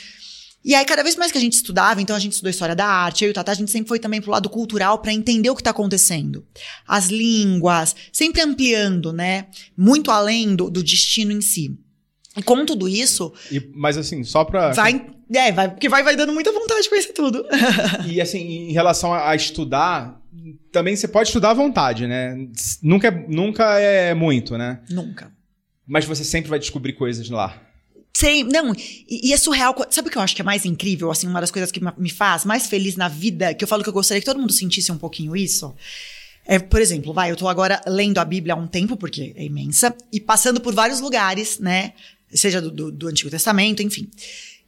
E 0.64 0.74
aí, 0.74 0.86
cada 0.86 1.04
vez 1.04 1.16
mais 1.16 1.32
que 1.32 1.38
a 1.38 1.42
gente 1.42 1.54
estudava, 1.54 2.02
então 2.02 2.16
a 2.16 2.20
gente 2.20 2.32
estudou 2.32 2.50
história 2.50 2.76
da 2.76 2.86
arte, 2.86 3.24
eu 3.24 3.30
e 3.30 3.32
o 3.32 3.34
Tata, 3.34 3.52
a 3.52 3.56
gente 3.56 3.70
sempre 3.70 3.90
foi 3.90 4.00
também 4.00 4.22
pro 4.22 4.32
lado 4.32 4.50
cultural 4.50 5.00
para 5.00 5.12
entender 5.12 5.50
o 5.50 5.56
que 5.56 5.64
tá 5.64 5.72
acontecendo. 5.72 6.46
As 6.88 7.08
línguas, 7.08 7.96
sempre 8.12 8.42
ampliando, 8.42 9.12
né? 9.12 9.48
Muito 9.76 10.10
além 10.10 10.56
do, 10.56 10.70
do 10.70 10.82
destino 10.82 11.32
em 11.32 11.42
si. 11.42 11.78
E 12.36 12.42
com 12.42 12.66
tudo 12.66 12.88
isso. 12.88 13.34
E, 13.52 13.70
mas 13.74 13.98
assim, 13.98 14.24
só 14.24 14.44
pra. 14.44 14.72
Vai. 14.72 15.06
É, 15.34 15.52
vai, 15.52 15.70
porque 15.70 15.90
vai, 15.90 16.04
vai 16.04 16.16
dando 16.16 16.34
muita 16.34 16.52
vontade 16.52 16.84
de 16.84 16.90
conhecer 16.90 17.14
tudo. 17.14 17.46
e 18.06 18.22
assim, 18.22 18.70
em 18.70 18.72
relação 18.72 19.14
a, 19.14 19.30
a, 19.30 19.36
estudar, 19.36 20.22
também 20.72 20.96
você 20.96 21.08
pode 21.08 21.30
estudar 21.30 21.52
à 21.52 21.54
vontade, 21.54 22.08
né? 22.08 22.36
Nunca 22.82 23.08
é, 23.08 23.26
nunca 23.28 23.80
é 23.80 24.14
muito, 24.14 24.58
né? 24.58 24.82
Nunca. 24.90 25.32
Mas 25.88 26.06
você 26.06 26.24
sempre 26.24 26.50
vai 26.50 26.60
descobrir 26.60 26.94
coisas 26.94 27.30
lá. 27.30 27.62
Sim, 28.16 28.44
não, 28.44 28.74
e, 28.74 29.30
e, 29.30 29.34
é 29.34 29.38
surreal. 29.38 29.76
Sabe 29.90 30.08
o 30.08 30.12
que 30.12 30.18
eu 30.18 30.22
acho 30.22 30.36
que 30.36 30.42
é 30.42 30.46
mais 30.46 30.66
incrível, 30.66 31.10
assim, 31.10 31.28
uma 31.28 31.42
das 31.42 31.50
coisas 31.50 31.72
que 31.72 31.82
me 31.98 32.10
faz 32.10 32.46
mais 32.46 32.68
feliz 32.68 32.96
na 32.96 33.08
vida, 33.08 33.54
que 33.54 33.64
eu 33.64 33.68
falo 33.68 33.82
que 33.82 33.90
eu 33.90 33.94
gostaria 33.94 34.22
que 34.22 34.26
todo 34.26 34.40
mundo 34.40 34.54
sentisse 34.54 34.92
um 34.92 34.98
pouquinho 34.98 35.36
isso? 35.36 35.74
É, 36.46 36.60
por 36.60 36.80
exemplo, 36.80 37.14
vai, 37.14 37.32
eu 37.32 37.36
tô 37.36 37.48
agora 37.48 37.82
lendo 37.88 38.20
a 38.20 38.26
Bíblia 38.26 38.54
há 38.54 38.58
um 38.58 38.68
tempo, 38.68 38.96
porque 38.98 39.34
é 39.36 39.46
imensa, 39.46 39.96
e 40.12 40.20
passando 40.20 40.62
por 40.62 40.76
vários 40.76 41.00
lugares, 41.00 41.58
né? 41.58 41.94
Seja 42.32 42.62
do, 42.62 42.70
do, 42.70 42.92
do 42.92 43.08
Antigo 43.08 43.30
Testamento, 43.30 43.82
enfim. 43.82 44.10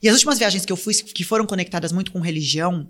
E 0.02 0.08
as 0.08 0.16
últimas 0.16 0.40
viagens 0.40 0.66
que 0.66 0.72
eu 0.72 0.78
fui, 0.78 0.94
que 0.94 1.24
foram 1.24 1.46
conectadas 1.46 1.92
muito 1.92 2.12
com 2.12 2.20
religião, 2.20 2.88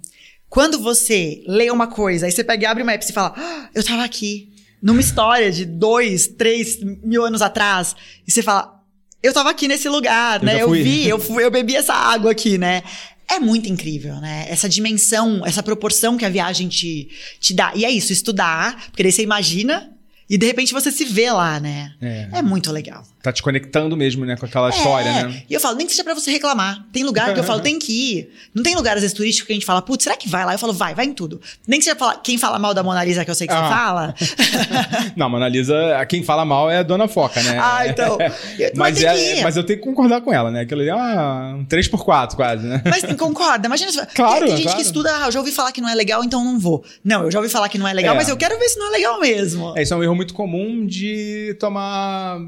quando 0.50 0.80
você 0.80 1.44
lê 1.48 1.70
uma 1.70 1.88
coisa, 1.88 2.26
aí 2.26 2.32
você 2.32 2.44
pega 2.44 2.64
e 2.64 2.66
abre 2.66 2.84
uma 2.84 2.94
app 2.94 3.04
e 3.04 3.14
fala, 3.14 3.34
ah, 3.36 3.70
eu 3.74 3.84
tava 3.84 4.04
aqui, 4.04 4.54
numa 4.82 5.02
história 5.02 5.52
de 5.52 5.66
dois, 5.66 6.28
três 6.28 6.80
mil 7.04 7.26
anos 7.26 7.42
atrás, 7.42 7.96
e 8.28 8.32
você 8.32 8.44
fala, 8.44 8.85
eu 9.26 9.34
tava 9.34 9.50
aqui 9.50 9.68
nesse 9.68 9.90
lugar, 9.90 10.40
eu 10.40 10.46
né? 10.46 10.62
Eu 10.62 10.72
vi, 10.72 11.08
eu, 11.08 11.18
fui, 11.20 11.44
eu 11.44 11.52
bebi 11.52 11.76
essa 11.76 11.94
água 11.94 12.32
aqui, 12.32 12.58
né? 12.58 12.84
É 13.28 13.40
muito 13.40 13.68
incrível, 13.68 14.16
né? 14.18 14.46
Essa 14.50 14.70
dimensão, 14.70 15.44
essa 15.46 15.64
proporção 15.64 16.16
que 16.16 16.26
a 16.26 16.30
viagem 16.30 16.68
te, 16.68 17.10
te 17.40 17.54
dá. 17.54 17.72
E 17.76 17.84
é 17.84 17.90
isso, 17.90 18.14
estudar, 18.14 18.88
porque 18.88 19.02
daí 19.02 19.12
você 19.12 19.24
imagina 19.24 19.92
e 20.30 20.38
de 20.38 20.46
repente 20.46 20.74
você 20.74 20.92
se 20.92 21.06
vê 21.06 21.32
lá, 21.32 21.60
né? 21.60 21.94
É, 22.02 22.30
é 22.34 22.42
muito 22.42 22.72
legal. 22.72 23.04
Tá 23.26 23.34
te 23.34 23.42
conectando 23.42 23.98
mesmo, 23.98 24.24
né, 24.24 24.38
com 24.38 24.46
aquela 24.46 24.68
é, 24.68 24.70
história, 24.70 25.12
né? 25.12 25.42
E 25.50 25.54
eu 25.56 25.60
falo, 25.60 25.76
nem 25.76 25.88
que 25.88 25.94
seja 25.94 26.04
pra 26.04 26.14
você 26.14 26.30
reclamar. 26.30 26.86
Tem 26.94 27.04
lugar 27.04 27.34
que 27.34 27.40
eu 27.40 27.44
falo, 27.44 27.60
tem 27.62 27.80
que 27.80 27.92
ir. 27.92 28.30
Não 28.54 28.62
tem 28.62 28.76
lugar, 28.76 28.98
às 28.98 29.02
vezes, 29.02 29.18
turístico 29.18 29.48
que 29.48 29.54
a 29.54 29.56
gente 29.56 29.66
fala, 29.66 29.82
putz, 29.82 30.04
será 30.04 30.16
que 30.16 30.30
vai 30.30 30.46
lá? 30.46 30.54
Eu 30.54 30.60
falo, 30.60 30.74
vai, 30.74 30.94
vai 30.94 31.06
em 31.06 31.14
tudo. 31.14 31.42
Nem 31.68 31.80
que 31.80 31.86
seja 31.86 31.96
falar, 31.96 32.22
quem 32.22 32.38
fala 32.38 32.60
mal 32.60 32.72
da 32.72 32.84
Mona 32.84 33.04
Lisa, 33.04 33.26
que 33.26 33.32
eu 33.32 33.34
sei 33.34 33.48
que 33.48 33.54
ah. 33.54 33.64
você 33.64 33.74
fala. 33.74 34.16
não, 35.18 35.28
Mona 35.28 35.48
Lisa, 35.48 35.76
quem 36.08 36.22
fala 36.22 36.46
mal 36.46 36.70
é 36.70 36.78
a 36.78 36.84
Dona 36.84 37.08
Foca, 37.08 37.42
né? 37.42 37.58
Ah, 37.60 37.88
então. 37.88 38.16
mas, 38.78 39.02
é, 39.02 39.42
mas 39.42 39.58
eu 39.58 39.64
tenho 39.64 39.80
que 39.80 39.86
concordar 39.86 40.22
com 40.22 40.32
ela, 40.32 40.52
né? 40.52 40.62
Aquilo 40.62 40.82
ali 40.82 40.92
é 40.92 40.96
uma, 40.96 41.56
um 41.56 41.66
3x4 41.66 42.36
quase, 42.36 42.68
né? 42.68 42.84
Mas 42.86 43.02
concorda. 43.16 43.66
Imagina. 43.66 44.06
Claro. 44.14 44.40
Tem, 44.42 44.48
tem 44.50 44.58
gente 44.58 44.64
claro. 44.66 44.78
que 44.78 44.84
estuda, 44.84 45.18
ah, 45.18 45.26
eu 45.26 45.32
já 45.32 45.40
ouvi 45.40 45.52
falar 45.52 45.72
que 45.72 45.82
não 45.82 45.90
é 45.90 45.96
legal, 45.96 46.24
então 46.24 46.44
não 46.44 46.60
vou. 46.60 46.86
Não, 47.04 47.24
eu 47.24 47.32
já 47.32 47.40
ouvi 47.40 47.50
falar 47.50 47.70
que 47.70 47.80
não 47.80 47.88
é 47.88 47.94
legal, 47.94 48.14
é. 48.14 48.18
mas 48.18 48.30
eu 48.30 48.38
quero 48.38 48.60
ver 48.60 48.70
se 48.70 48.78
não 48.78 48.90
é 48.90 48.92
legal 48.92 49.20
mesmo. 49.20 49.74
É, 49.76 49.82
isso 49.82 49.92
é 49.92 49.98
um 49.98 50.04
erro 50.04 50.16
muito 50.16 50.36
comum 50.36 50.86
de 50.86 51.56
tomar. 51.60 52.40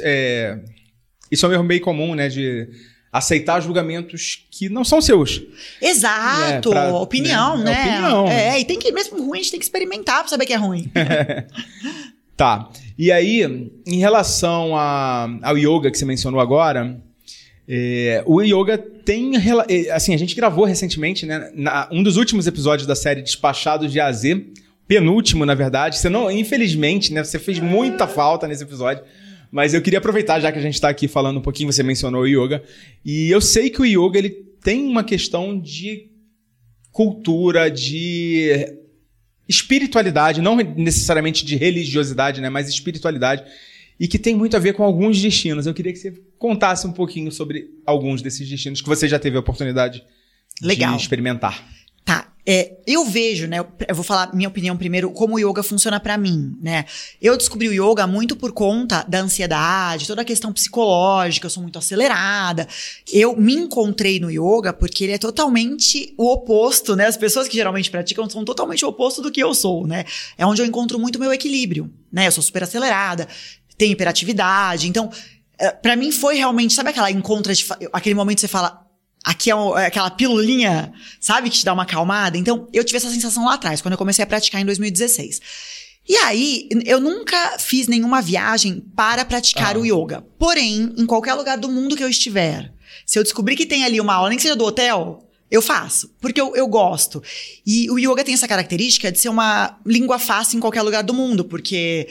É, 0.00 0.58
isso 1.30 1.46
é 1.46 1.48
um 1.48 1.52
erro 1.52 1.64
meio 1.64 1.80
comum, 1.80 2.14
né? 2.14 2.28
De 2.28 2.68
aceitar 3.12 3.60
julgamentos 3.60 4.46
que 4.50 4.68
não 4.68 4.84
são 4.84 5.00
seus. 5.00 5.40
Exato, 5.80 6.70
né, 6.70 6.88
pra, 6.88 6.94
opinião, 6.94 7.56
né? 7.58 7.64
né? 7.64 7.72
É, 7.72 7.92
opinião. 7.92 8.28
é, 8.28 8.60
e 8.60 8.64
tem 8.64 8.78
que, 8.78 8.90
mesmo 8.90 9.24
ruim, 9.24 9.38
a 9.38 9.42
gente 9.42 9.52
tem 9.52 9.60
que 9.60 9.64
experimentar 9.64 10.20
pra 10.20 10.28
saber 10.28 10.46
que 10.46 10.52
é 10.52 10.56
ruim. 10.56 10.90
tá. 12.36 12.68
E 12.98 13.12
aí, 13.12 13.42
em 13.86 13.98
relação 13.98 14.76
a, 14.76 15.28
ao 15.42 15.56
yoga 15.56 15.90
que 15.92 15.98
você 15.98 16.04
mencionou 16.04 16.40
agora, 16.40 17.00
é, 17.68 18.22
o 18.26 18.42
yoga 18.42 18.76
tem. 18.76 19.32
É, 19.68 19.90
assim, 19.92 20.12
a 20.12 20.18
gente 20.18 20.34
gravou 20.34 20.64
recentemente, 20.64 21.24
né? 21.24 21.50
Na, 21.54 21.88
um 21.92 22.02
dos 22.02 22.16
últimos 22.16 22.46
episódios 22.46 22.86
da 22.86 22.96
série 22.96 23.22
Despachados 23.22 23.92
de 23.92 24.00
AZ 24.00 24.24
penúltimo, 24.86 25.46
na 25.46 25.54
verdade. 25.54 25.98
Você 25.98 26.08
não, 26.08 26.30
infelizmente, 26.30 27.12
né? 27.12 27.22
Você 27.22 27.38
fez 27.38 27.58
muita 27.58 28.06
falta 28.06 28.46
nesse 28.46 28.64
episódio. 28.64 29.04
Mas 29.54 29.72
eu 29.72 29.80
queria 29.80 30.00
aproveitar, 30.00 30.40
já 30.40 30.50
que 30.50 30.58
a 30.58 30.60
gente 30.60 30.74
está 30.74 30.88
aqui 30.88 31.06
falando 31.06 31.38
um 31.38 31.40
pouquinho, 31.40 31.72
você 31.72 31.80
mencionou 31.80 32.22
o 32.22 32.26
yoga. 32.26 32.60
E 33.04 33.30
eu 33.30 33.40
sei 33.40 33.70
que 33.70 33.80
o 33.80 33.84
yoga 33.84 34.18
ele 34.18 34.30
tem 34.30 34.84
uma 34.84 35.04
questão 35.04 35.56
de 35.56 36.10
cultura, 36.90 37.70
de 37.70 38.76
espiritualidade, 39.48 40.42
não 40.42 40.56
necessariamente 40.56 41.46
de 41.46 41.54
religiosidade, 41.54 42.40
né? 42.40 42.50
Mas 42.50 42.68
espiritualidade. 42.68 43.44
E 44.00 44.08
que 44.08 44.18
tem 44.18 44.34
muito 44.34 44.56
a 44.56 44.58
ver 44.58 44.72
com 44.72 44.82
alguns 44.82 45.22
destinos. 45.22 45.68
Eu 45.68 45.72
queria 45.72 45.92
que 45.92 46.00
você 46.00 46.12
contasse 46.36 46.84
um 46.84 46.92
pouquinho 46.92 47.30
sobre 47.30 47.70
alguns 47.86 48.22
desses 48.22 48.48
destinos 48.48 48.82
que 48.82 48.88
você 48.88 49.06
já 49.06 49.20
teve 49.20 49.36
a 49.36 49.40
oportunidade 49.40 50.02
Legal. 50.60 50.96
de 50.96 51.00
experimentar. 51.00 51.64
É, 52.46 52.76
eu 52.86 53.06
vejo, 53.06 53.46
né? 53.46 53.64
Eu 53.88 53.94
vou 53.94 54.04
falar 54.04 54.34
minha 54.34 54.48
opinião 54.48 54.76
primeiro, 54.76 55.10
como 55.10 55.36
o 55.36 55.38
yoga 55.38 55.62
funciona 55.62 55.98
para 55.98 56.18
mim, 56.18 56.54
né? 56.60 56.84
Eu 57.20 57.38
descobri 57.38 57.68
o 57.68 57.72
yoga 57.72 58.06
muito 58.06 58.36
por 58.36 58.52
conta 58.52 59.02
da 59.08 59.20
ansiedade, 59.20 60.06
toda 60.06 60.20
a 60.20 60.24
questão 60.24 60.52
psicológica, 60.52 61.46
eu 61.46 61.50
sou 61.50 61.62
muito 61.62 61.78
acelerada. 61.78 62.68
Eu 63.10 63.34
me 63.34 63.54
encontrei 63.54 64.20
no 64.20 64.30
yoga 64.30 64.74
porque 64.74 65.04
ele 65.04 65.14
é 65.14 65.18
totalmente 65.18 66.12
o 66.18 66.30
oposto, 66.30 66.94
né? 66.94 67.06
As 67.06 67.16
pessoas 67.16 67.48
que 67.48 67.56
geralmente 67.56 67.90
praticam 67.90 68.28
são 68.28 68.44
totalmente 68.44 68.84
o 68.84 68.88
oposto 68.88 69.22
do 69.22 69.32
que 69.32 69.42
eu 69.42 69.54
sou, 69.54 69.86
né? 69.86 70.04
É 70.36 70.44
onde 70.44 70.60
eu 70.60 70.66
encontro 70.66 70.98
muito 70.98 71.18
meu 71.18 71.32
equilíbrio, 71.32 71.90
né? 72.12 72.26
Eu 72.26 72.32
sou 72.32 72.42
super 72.42 72.62
acelerada, 72.62 73.26
tenho 73.78 73.92
hiperatividade, 73.92 74.86
então 74.86 75.10
é, 75.58 75.70
para 75.70 75.96
mim 75.96 76.12
foi 76.12 76.36
realmente, 76.36 76.74
sabe 76.74 76.90
aquela 76.90 77.10
encontra 77.10 77.54
de 77.54 77.64
aquele 77.92 78.14
momento 78.14 78.36
que 78.36 78.40
você 78.42 78.48
fala, 78.48 78.83
Aqui 79.24 79.50
é, 79.50 79.54
é 79.54 79.86
aquela 79.86 80.10
pilulinha, 80.10 80.92
sabe, 81.18 81.48
que 81.48 81.58
te 81.58 81.64
dá 81.64 81.72
uma 81.72 81.84
acalmada. 81.84 82.36
Então, 82.36 82.68
eu 82.72 82.84
tive 82.84 82.98
essa 82.98 83.10
sensação 83.10 83.46
lá 83.46 83.54
atrás, 83.54 83.80
quando 83.80 83.92
eu 83.92 83.98
comecei 83.98 84.22
a 84.22 84.26
praticar 84.26 84.60
em 84.60 84.66
2016. 84.66 85.40
E 86.06 86.16
aí, 86.16 86.68
eu 86.84 87.00
nunca 87.00 87.58
fiz 87.58 87.88
nenhuma 87.88 88.20
viagem 88.20 88.84
para 88.94 89.24
praticar 89.24 89.76
ah. 89.76 89.78
o 89.78 89.86
yoga. 89.86 90.22
Porém, 90.38 90.92
em 90.96 91.06
qualquer 91.06 91.32
lugar 91.32 91.56
do 91.56 91.70
mundo 91.70 91.96
que 91.96 92.04
eu 92.04 92.10
estiver, 92.10 92.70
se 93.06 93.18
eu 93.18 93.22
descobrir 93.22 93.56
que 93.56 93.64
tem 93.64 93.84
ali 93.84 93.98
uma 94.00 94.14
aula, 94.14 94.28
nem 94.28 94.36
que 94.36 94.42
seja 94.42 94.54
do 94.54 94.64
hotel, 94.64 95.26
eu 95.50 95.62
faço, 95.62 96.14
porque 96.20 96.40
eu, 96.40 96.54
eu 96.54 96.66
gosto. 96.66 97.22
E 97.66 97.90
o 97.90 97.98
yoga 97.98 98.24
tem 98.24 98.34
essa 98.34 98.48
característica 98.48 99.10
de 99.10 99.18
ser 99.18 99.30
uma 99.30 99.78
língua 99.86 100.18
fácil 100.18 100.58
em 100.58 100.60
qualquer 100.60 100.82
lugar 100.82 101.02
do 101.02 101.14
mundo, 101.14 101.44
porque 101.44 102.08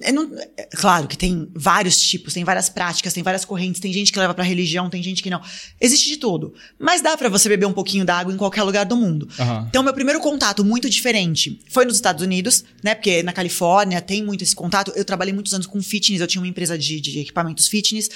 é, 0.00 0.12
não, 0.12 0.30
é, 0.56 0.68
claro 0.76 1.08
que 1.08 1.16
tem 1.16 1.48
vários 1.54 2.00
tipos, 2.00 2.34
tem 2.34 2.44
várias 2.44 2.68
práticas, 2.68 3.12
tem 3.12 3.22
várias 3.22 3.44
correntes, 3.44 3.80
tem 3.80 3.92
gente 3.92 4.12
que 4.12 4.18
leva 4.18 4.34
pra 4.34 4.44
religião, 4.44 4.88
tem 4.88 5.02
gente 5.02 5.22
que 5.22 5.30
não. 5.30 5.40
Existe 5.80 6.08
de 6.08 6.16
tudo. 6.18 6.54
Mas 6.78 7.00
dá 7.02 7.16
para 7.16 7.28
você 7.28 7.48
beber 7.48 7.66
um 7.66 7.72
pouquinho 7.72 8.04
d'água 8.04 8.32
em 8.32 8.36
qualquer 8.36 8.62
lugar 8.62 8.84
do 8.84 8.96
mundo. 8.96 9.28
Uhum. 9.38 9.66
Então, 9.68 9.82
meu 9.82 9.94
primeiro 9.94 10.20
contato 10.20 10.64
muito 10.64 10.88
diferente 10.88 11.60
foi 11.68 11.84
nos 11.84 11.96
Estados 11.96 12.22
Unidos, 12.22 12.64
né? 12.82 12.94
Porque 12.94 13.22
na 13.22 13.32
Califórnia 13.32 14.00
tem 14.00 14.22
muito 14.22 14.44
esse 14.44 14.54
contato. 14.54 14.92
Eu 14.94 15.04
trabalhei 15.04 15.34
muitos 15.34 15.52
anos 15.54 15.66
com 15.66 15.82
fitness, 15.82 16.20
eu 16.20 16.26
tinha 16.26 16.40
uma 16.40 16.48
empresa 16.48 16.78
de, 16.78 17.00
de 17.00 17.20
equipamentos 17.20 17.66
fitness. 17.66 18.08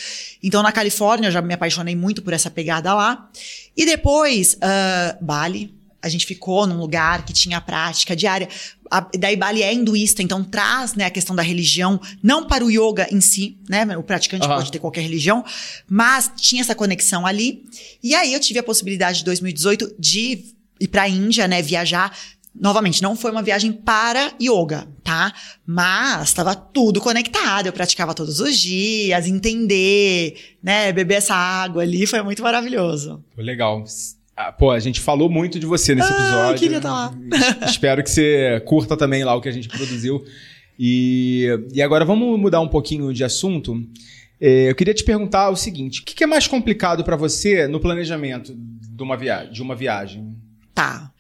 Então, 0.43 0.63
na 0.63 0.73
Califórnia, 0.73 1.29
eu 1.29 1.33
já 1.33 1.43
me 1.43 1.55
apaixonei 1.55 1.97
muito 1.97 2.23
por 2.23 2.33
essa 2.33 2.51
pegada 2.51 2.95
lá. 2.95 3.31
E 3.77 3.85
depois, 3.85 4.55
uh, 4.55 5.25
Bali 5.25 5.83
a 6.03 6.09
gente 6.09 6.27
ficou 6.27 6.67
num 6.67 6.77
lugar 6.77 7.25
que 7.25 7.33
tinha 7.33 7.61
prática 7.61 8.17
diária. 8.17 8.49
A, 8.93 9.09
daí 9.19 9.37
Bali 9.37 9.63
é 9.63 9.73
hinduísta, 9.73 10.23
então 10.23 10.45
traz 10.45 10.93
né, 10.93 11.07
a 11.07 11.11
questão 11.11 11.35
da 11.35 11.41
religião, 11.41 11.99
não 12.23 12.47
para 12.47 12.63
o 12.63 12.71
yoga 12.71 13.09
em 13.11 13.23
si, 13.23 13.57
né? 13.67 13.97
O 13.97 14.03
praticante 14.03 14.47
uhum. 14.47 14.55
pode 14.55 14.71
ter 14.71 14.79
qualquer 14.79 15.01
religião, 15.01 15.43
mas 15.89 16.31
tinha 16.37 16.61
essa 16.61 16.75
conexão 16.75 17.25
ali. 17.25 17.65
E 18.03 18.15
aí 18.15 18.35
eu 18.35 18.39
tive 18.39 18.59
a 18.59 18.63
possibilidade 18.63 19.21
de 19.21 19.25
2018 19.25 19.95
de 19.99 20.45
ir 20.79 20.89
para 20.89 21.05
a 21.05 21.09
Índia, 21.09 21.49
né? 21.49 21.63
Viajar. 21.63 22.15
Novamente, 22.55 23.03
não 23.03 23.17
foi 23.17 23.31
uma 23.31 23.43
viagem 23.43 23.73
para 23.73 24.35
yoga, 24.39 24.87
tá? 25.03 25.33
Mas 25.65 26.29
estava 26.29 26.55
tudo 26.55 27.01
conectado, 27.01 27.69
eu 27.69 27.73
praticava 27.73 28.13
todos 28.13 28.41
os 28.41 28.59
dias, 28.59 29.27
entender, 29.27 30.59
né? 30.63 30.93
Beber 30.93 31.15
essa 31.15 31.35
água 31.35 31.83
ali 31.83 32.07
foi 32.07 32.21
muito 32.21 32.43
maravilhoso. 32.43 33.25
Legal. 33.39 33.83
Ah, 34.37 34.51
pô, 34.51 34.71
a 34.71 34.81
gente 34.81 35.01
falou 35.01 35.29
muito 35.29 35.59
de 35.59 35.67
você 35.67 35.95
nesse 35.95 36.13
ah, 36.13 36.17
episódio. 36.17 36.59
queria 36.59 36.77
estar 36.79 36.91
lá. 36.91 37.15
Espero 37.67 38.03
que 38.03 38.11
você 38.11 38.63
curta 38.67 38.97
também 38.97 39.25
lá 39.25 39.35
o 39.35 39.41
que 39.41 39.49
a 39.49 39.53
gente 39.53 39.69
produziu. 39.69 40.25
E, 40.79 41.47
e 41.73 41.83
agora 41.83 42.05
vamos 42.05 42.39
mudar 42.41 42.61
um 42.61 42.69
pouquinho 42.69 43.13
de 43.13 43.23
assunto. 43.23 43.77
É, 44.41 44.71
eu 44.71 44.75
queria 44.75 44.95
te 44.95 45.05
perguntar 45.05 45.51
o 45.51 45.57
seguinte: 45.57 46.01
o 46.01 46.05
que 46.05 46.25
é 46.25 46.27
mais 46.27 46.47
complicado 46.47 47.05
para 47.05 47.15
você 47.15 47.69
no 47.69 47.79
planejamento 47.79 48.55
de 48.57 49.03
uma, 49.03 49.17
via 49.17 49.45
de 49.45 49.63
uma 49.63 49.77
viagem? 49.77 50.35
Tá. 50.75 51.13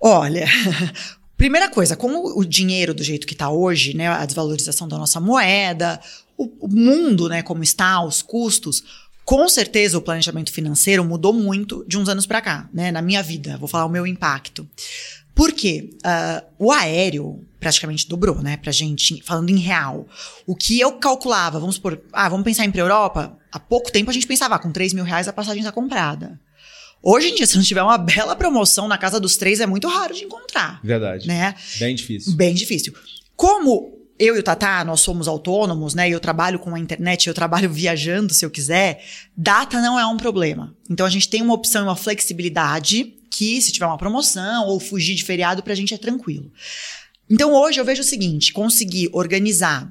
Olha, 0.00 0.46
primeira 1.36 1.68
coisa, 1.70 1.96
como 1.96 2.38
o 2.38 2.44
dinheiro 2.44 2.92
do 2.92 3.02
jeito 3.02 3.26
que 3.26 3.32
está 3.32 3.50
hoje, 3.50 3.96
né, 3.96 4.08
a 4.08 4.26
desvalorização 4.26 4.86
da 4.86 4.98
nossa 4.98 5.18
moeda, 5.18 5.98
o, 6.36 6.66
o 6.66 6.68
mundo, 6.68 7.28
né, 7.28 7.42
como 7.42 7.62
está, 7.62 8.04
os 8.04 8.20
custos, 8.20 8.84
com 9.24 9.48
certeza 9.48 9.96
o 9.96 10.02
planejamento 10.02 10.52
financeiro 10.52 11.04
mudou 11.04 11.32
muito 11.32 11.84
de 11.88 11.96
uns 11.96 12.08
anos 12.08 12.26
para 12.26 12.40
cá, 12.40 12.68
né? 12.72 12.92
Na 12.92 13.00
minha 13.00 13.22
vida, 13.22 13.56
vou 13.56 13.68
falar 13.68 13.86
o 13.86 13.88
meu 13.88 14.06
impacto. 14.06 14.68
Por 15.34 15.52
quê? 15.52 15.90
Uh, 15.96 16.66
o 16.66 16.72
aéreo 16.72 17.44
praticamente 17.58 18.08
dobrou, 18.08 18.40
né, 18.40 18.56
pra 18.58 18.70
gente, 18.70 19.22
falando 19.22 19.48
em 19.48 19.58
real. 19.58 20.06
O 20.46 20.54
que 20.54 20.78
eu 20.78 20.92
calculava, 20.92 21.58
vamos 21.58 21.78
por, 21.78 22.00
ah, 22.12 22.28
vamos 22.28 22.44
pensar 22.44 22.64
em 22.64 22.68
ir 22.68 22.72
pra 22.72 22.82
Europa? 22.82 23.36
Há 23.50 23.58
pouco 23.58 23.90
tempo 23.90 24.10
a 24.10 24.12
gente 24.12 24.26
pensava, 24.26 24.54
ah, 24.54 24.58
com 24.58 24.70
3 24.70 24.92
mil 24.92 25.02
reais 25.02 25.26
a 25.26 25.32
passagem 25.32 25.60
está 25.60 25.72
comprada. 25.72 26.38
Hoje 27.02 27.28
em 27.28 27.34
dia, 27.34 27.46
se 27.46 27.56
não 27.56 27.64
tiver 27.64 27.82
uma 27.82 27.98
bela 27.98 28.36
promoção 28.36 28.86
na 28.86 28.96
casa 28.96 29.18
dos 29.18 29.36
três, 29.36 29.60
é 29.60 29.66
muito 29.66 29.88
raro 29.88 30.14
de 30.14 30.24
encontrar. 30.24 30.80
Verdade. 30.84 31.26
Né? 31.26 31.54
Bem 31.78 31.94
difícil. 31.94 32.32
Bem 32.34 32.54
difícil. 32.54 32.94
Como 33.34 33.93
eu 34.18 34.36
e 34.36 34.38
o 34.38 34.42
Tatá, 34.42 34.84
nós 34.84 35.00
somos 35.00 35.26
autônomos, 35.26 35.94
né? 35.94 36.08
Eu 36.08 36.20
trabalho 36.20 36.58
com 36.58 36.74
a 36.74 36.78
internet, 36.78 37.26
eu 37.26 37.34
trabalho 37.34 37.68
viajando 37.72 38.32
se 38.32 38.44
eu 38.44 38.50
quiser. 38.50 39.04
Data 39.36 39.80
não 39.80 39.98
é 39.98 40.06
um 40.06 40.16
problema. 40.16 40.74
Então 40.88 41.04
a 41.04 41.10
gente 41.10 41.28
tem 41.28 41.42
uma 41.42 41.54
opção 41.54 41.82
e 41.82 41.88
uma 41.88 41.96
flexibilidade 41.96 43.14
que, 43.30 43.60
se 43.60 43.72
tiver 43.72 43.86
uma 43.86 43.98
promoção 43.98 44.66
ou 44.66 44.78
fugir 44.78 45.14
de 45.14 45.24
feriado, 45.24 45.62
pra 45.62 45.74
gente 45.74 45.92
é 45.92 45.98
tranquilo. 45.98 46.50
Então 47.28 47.52
hoje 47.52 47.80
eu 47.80 47.84
vejo 47.84 48.02
o 48.02 48.04
seguinte: 48.04 48.52
conseguir 48.52 49.08
organizar. 49.12 49.90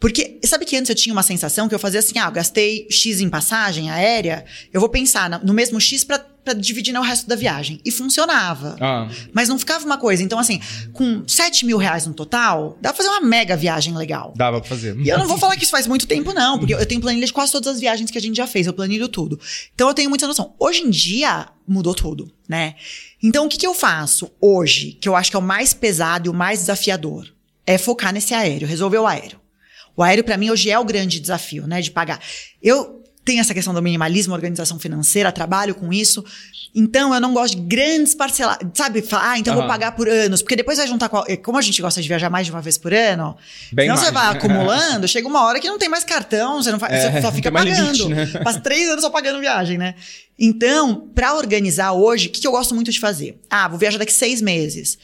Porque 0.00 0.40
sabe 0.44 0.64
que 0.64 0.76
antes 0.76 0.88
eu 0.88 0.96
tinha 0.96 1.12
uma 1.12 1.22
sensação 1.22 1.68
que 1.68 1.74
eu 1.74 1.78
fazia 1.78 2.00
assim: 2.00 2.18
ah, 2.18 2.26
eu 2.26 2.32
gastei 2.32 2.86
X 2.90 3.20
em 3.20 3.28
passagem 3.28 3.90
aérea, 3.90 4.44
eu 4.72 4.80
vou 4.80 4.88
pensar 4.88 5.44
no 5.44 5.52
mesmo 5.52 5.80
X 5.80 6.02
pra, 6.02 6.18
pra 6.44 6.54
dividir 6.54 6.92
no 6.92 7.00
resto 7.02 7.28
da 7.28 7.36
viagem. 7.36 7.80
E 7.84 7.90
funcionava. 7.90 8.76
Ah, 8.80 9.08
Mas 9.32 9.48
não 9.48 9.58
ficava 9.58 9.84
uma 9.84 9.98
coisa. 9.98 10.22
Então, 10.22 10.38
assim, 10.38 10.60
com 10.92 11.22
7 11.26 11.64
mil 11.66 11.76
reais 11.78 12.06
no 12.06 12.14
total, 12.14 12.76
dá 12.80 12.90
pra 12.92 12.96
fazer 12.96 13.08
uma 13.08 13.20
mega 13.20 13.56
viagem 13.56 13.94
legal. 13.96 14.32
dava 14.36 14.60
pra 14.60 14.68
fazer. 14.68 14.98
E 15.00 15.08
eu 15.08 15.18
não 15.18 15.26
vou 15.28 15.38
falar 15.38 15.56
que 15.56 15.62
isso 15.64 15.70
faz 15.70 15.86
muito 15.86 16.06
tempo, 16.06 16.32
não, 16.32 16.58
porque 16.58 16.74
eu 16.74 16.86
tenho 16.86 17.00
planilha 17.00 17.26
de 17.26 17.32
quase 17.32 17.52
todas 17.52 17.68
as 17.74 17.80
viagens 17.80 18.10
que 18.10 18.18
a 18.18 18.20
gente 18.20 18.36
já 18.36 18.46
fez, 18.46 18.66
eu 18.66 18.72
planilho 18.72 19.08
tudo. 19.08 19.38
Então 19.74 19.88
eu 19.88 19.94
tenho 19.94 20.08
muita 20.08 20.26
noção. 20.26 20.54
Hoje 20.58 20.80
em 20.80 20.90
dia, 20.90 21.48
mudou 21.66 21.94
tudo, 21.94 22.32
né? 22.48 22.74
Então 23.22 23.46
o 23.46 23.48
que, 23.48 23.58
que 23.58 23.66
eu 23.66 23.74
faço 23.74 24.30
hoje, 24.40 24.92
que 25.00 25.08
eu 25.08 25.14
acho 25.16 25.30
que 25.30 25.36
é 25.36 25.38
o 25.38 25.42
mais 25.42 25.74
pesado 25.74 26.26
e 26.26 26.30
o 26.30 26.34
mais 26.34 26.60
desafiador? 26.60 27.26
É 27.66 27.76
focar 27.78 28.12
nesse 28.12 28.34
aéreo, 28.34 28.66
resolver 28.66 28.98
o 28.98 29.06
aéreo. 29.06 29.38
O 29.96 30.02
aéreo, 30.02 30.24
pra 30.24 30.36
mim, 30.38 30.50
hoje 30.50 30.70
é 30.70 30.78
o 30.78 30.84
grande 30.84 31.20
desafio, 31.20 31.66
né? 31.66 31.80
De 31.82 31.90
pagar. 31.90 32.20
Eu 32.62 32.99
tenho 33.24 33.40
essa 33.40 33.52
questão 33.54 33.72
do 33.74 33.82
minimalismo, 33.82 34.32
organização 34.34 34.78
financeira, 34.78 35.30
trabalho 35.30 35.74
com 35.74 35.92
isso. 35.92 36.24
Então, 36.74 37.12
eu 37.12 37.20
não 37.20 37.34
gosto 37.34 37.56
de 37.56 37.62
grandes 37.62 38.14
parceladas. 38.14 38.66
Sabe? 38.74 39.04
Ah, 39.12 39.38
então 39.38 39.54
eu 39.54 39.58
vou 39.60 39.68
pagar 39.68 39.92
por 39.92 40.08
anos. 40.08 40.40
Porque 40.40 40.54
depois 40.54 40.78
vai 40.78 40.86
juntar 40.86 41.08
com. 41.08 41.16
a- 41.18 41.36
Como 41.42 41.58
a 41.58 41.62
gente 41.62 41.82
gosta 41.82 42.00
de 42.00 42.06
viajar 42.08 42.30
mais 42.30 42.46
de 42.46 42.52
uma 42.52 42.60
vez 42.62 42.78
por 42.78 42.94
ano, 42.94 43.36
Bem 43.72 43.86
senão 43.88 43.96
você 43.96 44.10
mais, 44.12 44.14
vai 44.14 44.32
né? 44.34 44.38
acumulando, 44.38 45.08
chega 45.08 45.26
uma 45.26 45.44
hora 45.44 45.58
que 45.60 45.68
não 45.68 45.78
tem 45.78 45.88
mais 45.88 46.04
cartão, 46.04 46.62
você, 46.62 46.70
não 46.70 46.78
faz, 46.78 46.92
É, 46.92 47.10
você 47.12 47.22
só 47.22 47.32
fica 47.32 47.50
tem 47.50 47.58
pagando. 47.74 48.08
limite, 48.08 48.08
né? 48.34 48.40
Passa 48.44 48.60
três 48.60 48.88
anos 48.88 49.02
só 49.02 49.10
pagando 49.10 49.40
viagem, 49.40 49.76
né? 49.78 49.94
Então, 50.38 51.08
pra 51.14 51.34
organizar 51.34 51.92
hoje, 51.92 52.28
o 52.28 52.30
que, 52.30 52.40
que 52.40 52.46
eu 52.46 52.52
gosto 52.52 52.74
muito 52.74 52.90
de 52.90 53.00
fazer? 53.00 53.38
Ah, 53.50 53.68
vou 53.68 53.78
viajar 53.78 53.98
daqui 53.98 54.12
seis 54.12 54.40
meses. 54.40 54.96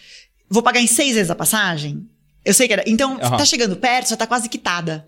Vou 0.48 0.62
pagar 0.62 0.80
em 0.80 0.86
seis 0.86 1.14
vezes 1.16 1.30
a 1.30 1.34
passagem? 1.34 2.06
Eu 2.44 2.54
sei 2.54 2.68
que 2.68 2.72
era. 2.72 2.84
Então, 2.86 3.18
Aham. 3.20 3.36
tá 3.38 3.44
chegando 3.44 3.76
perto, 3.76 4.08
já 4.10 4.16
tá 4.16 4.26
quase 4.26 4.48
quitada. 4.48 5.04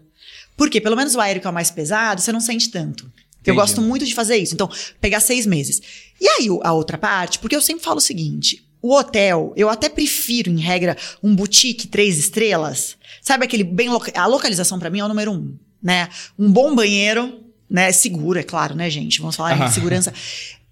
Por 0.58 0.68
quê? 0.68 0.78
Pelo 0.78 0.94
menos 0.96 1.14
o 1.14 1.20
aéreo 1.20 1.40
que 1.40 1.46
é 1.46 1.50
o 1.50 1.54
mais 1.54 1.70
pesado, 1.70 2.20
você 2.20 2.30
não 2.32 2.40
sente 2.40 2.68
tanto. 2.68 3.04
Eu 3.04 3.52
Entendi. 3.54 3.56
gosto 3.56 3.80
muito 3.80 4.04
de 4.04 4.14
fazer 4.14 4.36
isso. 4.36 4.52
Então, 4.52 4.68
pegar 5.00 5.20
seis 5.20 5.46
meses. 5.46 5.80
E 6.20 6.28
aí, 6.28 6.48
a 6.62 6.72
outra 6.74 6.98
parte, 6.98 7.38
porque 7.38 7.56
eu 7.56 7.62
sempre 7.62 7.82
falo 7.84 7.96
o 7.96 8.00
seguinte: 8.00 8.62
o 8.82 8.92
hotel, 8.94 9.54
eu 9.56 9.70
até 9.70 9.88
prefiro, 9.88 10.50
em 10.50 10.58
regra, 10.58 10.96
um 11.22 11.34
boutique 11.34 11.86
três 11.86 12.18
estrelas. 12.18 12.96
Sabe 13.22 13.44
aquele 13.46 13.64
bem. 13.64 13.88
loca- 13.88 14.12
A 14.20 14.26
localização 14.26 14.78
pra 14.78 14.90
mim 14.90 14.98
é 14.98 15.04
o 15.04 15.08
número 15.08 15.32
um, 15.32 15.54
né? 15.82 16.08
Um 16.38 16.50
bom 16.52 16.74
banheiro, 16.74 17.40
né? 17.70 17.90
Seguro, 17.92 18.38
é 18.38 18.42
claro, 18.42 18.74
né, 18.74 18.90
gente? 18.90 19.20
Vamos 19.20 19.36
falar 19.36 19.52
Aham. 19.52 19.66
em 19.66 19.70
segurança. 19.70 20.12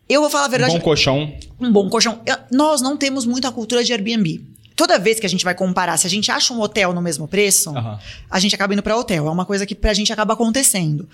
Eu 0.09 0.21
vou 0.21 0.29
falar 0.31 0.45
a 0.45 0.49
verdade 0.49 0.73
Bom 0.75 0.81
colchão. 0.81 1.35
um 1.61 1.73
bom 1.73 1.89
colchão. 1.89 2.21
Eu- 2.27 2.37
nós 2.53 2.81
não 2.83 2.97
temos 2.97 3.25
muita 3.25 3.51
cultura 3.51 3.83
de 3.83 3.93
Airbnb. 3.93 4.45
Toda 4.77 4.99
vez 4.99 5.19
que 5.19 5.25
a 5.27 5.29
gente 5.29 5.43
vai 5.45 5.55
comparar, 5.55 5.97
se 5.97 6.07
a 6.07 6.11
gente 6.11 6.31
acha 6.31 6.53
um 6.53 6.61
hotel 6.61 6.93
no 6.93 7.01
mesmo 7.01 7.27
preço, 7.27 7.71
Aham. 7.71 7.99
a 8.31 8.39
gente 8.39 8.55
acaba 8.55 8.75
indo 8.75 8.83
pra 8.83 8.97
hotel. 8.97 9.27
É 9.27 9.31
uma 9.31 9.47
coisa 9.47 9.65
que 9.67 9.75
pra 9.75 9.95
gente 9.95 10.13
acaba 10.13 10.35
acontecendo. 10.35 11.09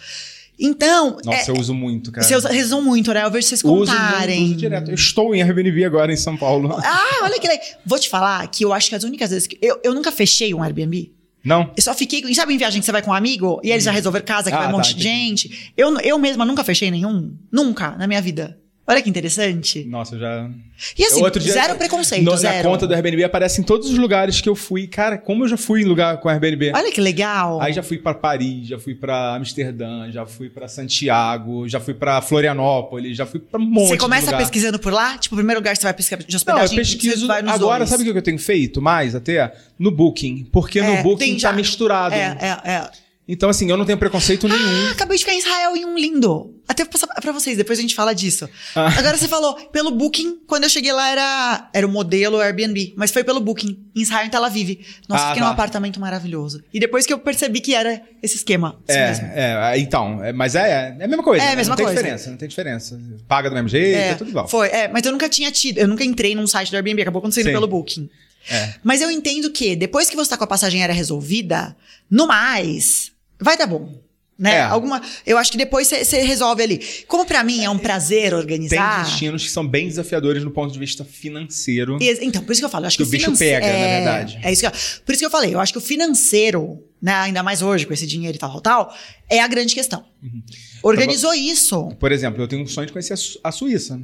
Então, 0.59 1.17
Nossa, 1.25 1.51
é, 1.51 1.55
eu 1.55 1.59
uso 1.59 1.73
muito, 1.75 2.13
cara. 2.13 2.27
vocês 2.27 2.45
rezam 2.45 2.83
muito, 2.83 3.13
né? 3.13 3.25
Eu 3.25 3.31
vejo 3.31 3.47
vocês 3.49 3.65
Uso 3.65 3.75
muito, 3.75 3.91
contarem. 3.91 4.45
uso 4.45 4.57
direto. 4.57 4.91
Eu 4.91 4.95
estou 4.95 5.35
em 5.35 5.43
Airbnb 5.43 5.85
agora 5.85 6.13
em 6.13 6.17
São 6.17 6.37
Paulo. 6.37 6.77
Ah, 6.85 7.21
olha 7.25 7.39
que 7.41 7.49
legal. 7.49 7.65
Vou 7.87 7.99
te 7.99 8.09
falar 8.09 8.47
que 8.49 8.65
eu 8.65 8.73
acho 8.73 8.89
que 8.91 8.95
as 8.95 9.03
únicas 9.05 9.31
vezes 9.31 9.47
que. 9.47 9.59
Eu, 9.63 9.81
eu 9.83 9.95
nunca 9.95 10.13
fechei 10.13 10.53
um 10.53 10.63
Airbnb. 10.63 11.11
Não? 11.45 11.73
Eu 11.77 11.83
só 11.83 11.95
fiquei. 11.95 12.23
Sabe 12.35 12.55
em 12.55 12.59
viagem 12.59 12.81
que 12.81 12.85
você 12.87 12.93
vai 12.93 13.03
com 13.03 13.11
um 13.11 13.15
amigo 13.15 13.61
e 13.65 13.71
eles 13.73 13.83
já 13.85 13.91
resolveram 13.91 14.25
casa, 14.27 14.51
que 14.51 14.55
Ah, 14.57 14.59
vai 14.59 14.69
um 14.69 14.71
tá, 14.73 14.77
monte 14.77 14.95
de 14.95 15.09
entendi. 15.09 15.27
gente? 15.49 15.73
Eu, 15.77 15.99
eu 16.01 16.19
mesma 16.19 16.45
nunca 16.45 16.63
fechei 16.63 16.91
nenhum. 16.91 17.35
Nunca 17.51 17.93
na 17.97 18.07
minha 18.07 18.21
vida. 18.21 18.59
Olha 18.85 19.01
que 19.01 19.09
interessante. 19.09 19.85
Nossa, 19.85 20.17
eu 20.17 20.19
já. 20.21 20.51
E 20.99 21.05
assim, 21.05 21.23
dia, 21.39 21.53
zero 21.53 21.77
preconceito, 21.77 22.25
no- 22.25 22.37
zero. 22.37 22.57
Na 22.57 22.63
conta 22.75 22.85
do 22.87 22.93
Airbnb 22.93 23.23
aparece 23.23 23.61
em 23.61 23.65
todos 23.65 23.89
os 23.89 23.97
lugares 23.97 24.41
que 24.41 24.49
eu 24.49 24.57
fui. 24.57 24.89
Cara, 24.89 25.17
como 25.17 25.45
eu 25.45 25.49
já 25.49 25.57
fui 25.57 25.83
em 25.83 25.85
lugar 25.85 26.19
com 26.19 26.29
Airbnb. 26.29 26.73
Olha 26.75 26.91
que 26.91 27.01
legal. 27.01 27.61
Aí 27.63 27.73
já 27.73 27.83
fui 27.83 27.99
pra 27.99 28.13
Paris, 28.13 28.67
já 28.67 28.79
fui 28.81 28.95
pra 28.97 29.37
Amsterdã, 29.37 30.11
já 30.11 30.27
fui 30.27 30.51
pra 30.51 30.67
Santiago, 30.67 31.69
já 31.69 31.79
fui 31.79 31.95
pra 31.95 32.21
Florianópolis, 32.21 33.17
já 33.17 33.25
fui 33.25 33.39
pra 33.39 33.61
um 33.61 33.65
monte 33.65 33.91
Você 33.91 33.97
começa 33.99 34.37
pesquisando 34.37 34.79
por 34.81 34.93
lá? 34.93 35.17
Tipo, 35.17 35.37
o 35.37 35.39
primeiro 35.39 35.61
lugar 35.61 35.75
que 35.75 35.81
você 35.81 35.87
vai 35.87 35.95
pesquisar 35.95 36.17
de 36.17 36.25
Não, 36.25 36.33
eu 36.33 36.37
hospedagem, 36.65 36.77
pesquiso. 36.77 37.27
vai 37.29 37.41
nos 37.43 37.53
Agora, 37.55 37.79
dois. 37.79 37.91
sabe 37.91 38.03
o 38.03 38.13
que 38.13 38.19
eu 38.19 38.23
tenho 38.23 38.39
feito 38.39 38.83
mais 38.83 39.15
até? 39.15 39.53
No 39.79 39.93
Booking. 39.93 40.49
Porque 40.51 40.81
É, 40.81 40.97
no 40.97 41.03
Booking 41.05 41.19
tem 41.25 41.33
tá 41.35 41.39
já- 41.39 41.53
misturado. 41.53 42.15
É, 42.17 42.37
é, 42.65 42.71
é. 42.73 42.91
Então, 43.27 43.49
assim, 43.49 43.71
eu 43.71 43.77
não 43.77 43.85
tenho 43.85 43.97
preconceito 43.99 44.49
nenhum. 44.49 44.89
Ah, 44.89 44.93
acabei 44.93 45.17
de 45.17 45.25
ficar 45.25 45.35
em 45.35 45.39
Israel 45.39 45.77
em 45.77 45.85
um 45.85 45.97
lindo. 45.97 46.55
Até 46.67 46.85
passar 46.85 47.07
pra 47.07 47.31
vocês, 47.33 47.57
depois 47.57 47.79
a 47.79 47.83
gente 47.83 47.95
fala 47.95 48.13
disso. 48.15 48.49
Ah. 48.75 48.89
Agora 48.99 49.17
você 49.17 49.29
falou, 49.29 49.55
pelo 49.71 49.93
Booking, 49.93 50.41
quando 50.47 50.65
eu 50.65 50.69
cheguei 50.69 50.93
lá 50.93 51.09
era, 51.09 51.71
era 51.73 51.87
o 51.87 51.91
modelo 51.91 52.41
Airbnb, 52.41 52.95
mas 52.97 53.13
foi 53.13 53.23
pelo 53.23 53.39
Booking, 53.41 53.79
em 53.95 54.01
Israel, 54.03 54.27
em 54.27 54.31
Tel 54.31 54.45
Aviv. 54.45 54.81
Nossa, 55.09 55.25
Ah, 55.25 55.29
fiquei 55.29 55.41
tá. 55.43 55.47
num 55.47 55.53
apartamento 55.53 56.01
maravilhoso. 56.01 56.65
E 56.75 56.81
depois 56.81 57.07
que 57.07 57.13
eu 57.13 57.19
percebi 57.19 57.61
que 57.61 57.75
era 57.75 58.03
esse 58.21 58.37
esquema. 58.37 58.77
mesmo. 58.89 59.27
É, 59.29 59.73
é, 59.75 59.79
então, 59.79 60.23
é, 60.25 60.33
mas 60.33 60.57
é, 60.57 60.97
é 60.99 61.05
a 61.05 61.09
mesma 61.09 61.23
coisa. 61.23 61.45
É 61.45 61.47
a 61.47 61.51
né? 61.51 61.57
mesma 61.57 61.71
não 61.71 61.77
tem 61.77 61.87
coisa. 61.87 62.01
diferença, 62.01 62.31
não 62.31 62.37
tem 62.37 62.49
diferença. 62.49 63.01
Paga 63.29 63.49
do 63.51 63.55
mesmo 63.55 63.69
jeito, 63.69 63.97
é, 63.97 64.09
É, 64.11 64.15
tudo 64.17 64.31
igual. 64.31 64.49
Foi, 64.49 64.69
é, 64.69 64.89
mas 64.89 65.05
eu 65.07 65.13
nunca 65.13 65.29
tinha 65.29 65.51
tido, 65.53 65.79
eu 65.79 65.87
nunca 65.87 66.03
entrei 66.05 66.35
num 66.35 66.47
site 66.47 66.71
do 66.71 66.77
Airbnb, 66.77 67.03
acabou 67.03 67.21
acontecendo 67.21 67.47
Sim. 67.47 67.53
pelo 67.53 67.69
Booking. 67.69 68.11
É. 68.51 68.75
Mas 68.83 69.01
eu 69.01 69.09
entendo 69.11 69.51
que 69.51 69.77
depois 69.77 70.11
que 70.11 70.17
você 70.17 70.31
tá 70.31 70.37
com 70.37 70.43
a 70.43 70.49
passagem 70.49 70.81
aérea 70.81 70.95
resolvida, 70.95 71.77
no 72.11 72.27
mais, 72.27 73.12
vai 73.43 73.57
dar 73.57 73.67
bom. 73.67 74.01
Né? 74.39 74.55
É. 74.57 74.63
Alguma, 74.63 75.01
eu 75.25 75.39
acho 75.39 75.53
que 75.53 75.59
depois 75.59 75.87
você- 75.87 76.21
resolve 76.23 76.63
ali. 76.63 76.81
Como 77.07 77.25
pra 77.25 77.45
mim 77.45 77.63
é 77.63 77.71
um 77.71 77.79
prazer 77.79 78.31
Tem 78.31 78.39
organizar. 78.39 79.05
destinos 79.05 79.45
que 79.45 79.51
são 79.51 79.65
bem 79.67 79.87
desafiadores 79.87 80.43
no 80.43 80.51
ponto 80.51 80.73
de 80.73 80.79
vista 80.79 81.05
financeiro. 81.05 81.99
Ex- 82.01 82.19
Então, 82.21 82.43
por 82.43 82.51
isso 82.51 82.61
que 82.61 82.65
eu 82.65 82.69
falo, 82.71 82.85
eu 82.85 82.89
acho 82.89 82.97
Que 82.97 83.05
que, 83.05 83.09
o 83.09 83.13
bicho 83.13 83.37
pega, 83.39 83.65
na 83.67 83.73
é, 83.73 83.97
verdade. 84.01 84.41
É 84.43 84.51
isso 84.51 84.63
que 84.63 84.67
eu, 84.67 84.71
por 85.05 85.13
isso 85.13 85.21
que 85.21 85.27
eu 85.27 85.31
falei, 85.31 85.55
eu 85.55 85.61
acho 85.61 85.73
que 85.73 85.79
o 85.79 85.83
financeiro, 85.83 86.83
né, 87.01 87.13
ainda 87.15 87.43
mais 87.43 87.63
hoje 87.63 87.87
com 87.87 87.93
esse 87.93 88.07
dinheiro 88.07 88.35
e 88.37 88.39
tal, 88.41 88.61
tal, 88.61 88.93
é 89.31 89.39
a 89.41 89.47
grande 89.47 89.75
questão. 89.75 90.05
Uhum. 90.21 90.43
Organizou 90.83 91.33
isso. 91.35 91.91
Por 92.01 92.11
exemplo, 92.11 92.43
eu 92.43 92.49
tenho 92.49 92.63
um 92.63 92.67
sonho 92.67 92.87
de 92.87 92.93
conhecer 92.93 93.13
a, 93.13 93.17
Su- 93.17 93.39
a 93.45 93.53
Suíça. 93.53 94.01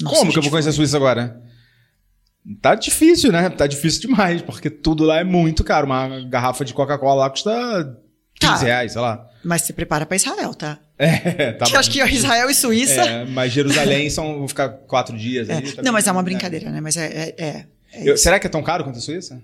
Nossa, 0.00 0.16
Como 0.16 0.30
que 0.30 0.38
eu 0.38 0.42
vou 0.42 0.50
conhecer 0.50 0.68
a 0.68 0.72
Suíça 0.72 0.96
agora? 0.96 1.42
Tá 2.62 2.76
difícil, 2.76 3.32
né? 3.32 3.48
Tá 3.50 3.66
difícil 3.66 4.02
demais, 4.02 4.42
porque 4.42 4.70
tudo 4.70 5.02
lá 5.02 5.18
é 5.18 5.24
muito 5.24 5.64
caro. 5.64 5.86
Uma 5.86 6.20
garrafa 6.28 6.64
de 6.64 6.72
Coca-Cola 6.72 7.22
lá 7.22 7.30
custa 7.30 7.98
15 8.40 8.52
Tá. 8.60 8.64
reais, 8.66 8.92
sei 8.92 9.00
lá. 9.00 9.26
Mas 9.44 9.62
se 9.62 9.72
prepara 9.72 10.04
pra 10.06 10.16
Israel, 10.16 10.54
tá? 10.54 10.78
É, 10.98 11.52
tá 11.52 11.66
que 11.66 11.72
eu 11.72 11.74
bom. 11.74 11.78
acho 11.80 11.90
que 11.90 12.02
Israel 12.02 12.48
e 12.48 12.54
Suíça. 12.54 13.02
É, 13.02 13.24
mas 13.26 13.52
Jerusalém 13.52 14.08
são, 14.08 14.38
vou 14.38 14.48
ficar 14.48 14.70
quatro 14.70 15.14
dias 15.16 15.48
É. 15.50 15.54
aí. 15.56 15.72
tá 15.72 15.82
Não, 15.82 15.92
mas 15.92 16.06
é 16.06 16.12
uma 16.12 16.22
bem- 16.22 16.34
brincadeira, 16.34 16.70
né? 16.70 16.80
Mas 16.80 16.96
é. 16.96 17.06
é, 17.06 17.34
é- 17.36 17.66
é 17.92 18.10
Eu- 18.10 18.16
será 18.16 18.38
que 18.40 18.46
é 18.46 18.50
tão 18.50 18.62
caro 18.62 18.82
quanto 18.82 18.96
a 18.98 19.00
Suíça? 19.02 19.38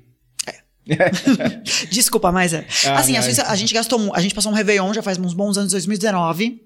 Desculpa, 1.90 2.33
mas 2.33 2.52
é. 2.52 2.66
Ai, 2.87 2.92
assim, 2.96 3.16
a. 3.16 3.22
Suíça, 3.22 3.44
a 3.46 3.55
gente 3.57 3.72
gastou. 3.74 4.12
A 4.14 4.20
gente 4.20 4.35
passou 4.35 4.50
um 4.50 4.55
Réveillon 4.55 4.92
já 4.94 5.02
faz 5.02 5.18
uns 5.18 5.35
bons 5.35 5.57
anos, 5.57 5.72
2019. 5.72 6.61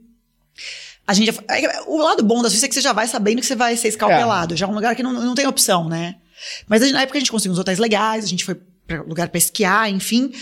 A 1.06 1.14
gente 1.14 1.32
já, 1.32 1.42
é, 1.54 1.82
o 1.86 1.98
lado 1.98 2.22
bom 2.24 2.42
da 2.42 2.48
Suíça 2.48 2.66
é 2.66 2.68
que 2.68 2.74
você 2.74 2.80
já 2.80 2.92
vai 2.92 3.06
sabendo 3.06 3.40
que 3.40 3.46
você 3.46 3.54
vai 3.54 3.76
ser 3.76 3.88
escalpelado. 3.88 4.56
Já 4.56 4.66
é 4.66 4.68
um 4.68 4.74
lugar 4.74 4.94
que 4.96 5.02
não, 5.02 5.12
não 5.12 5.34
tem 5.34 5.46
opção, 5.46 5.88
né? 5.88 6.16
Mas 6.68 6.80
na 6.92 7.02
época 7.02 7.18
a 7.18 7.20
gente 7.20 7.30
conseguiu 7.30 7.52
uns 7.52 7.58
hotéis 7.58 7.78
legais, 7.78 8.24
a 8.24 8.28
gente 8.28 8.44
foi 8.44 8.56
pra 8.86 9.02
lugar 9.02 9.28
pra 9.28 9.38
esquiar, 9.38 9.90
enfim. 9.90 10.32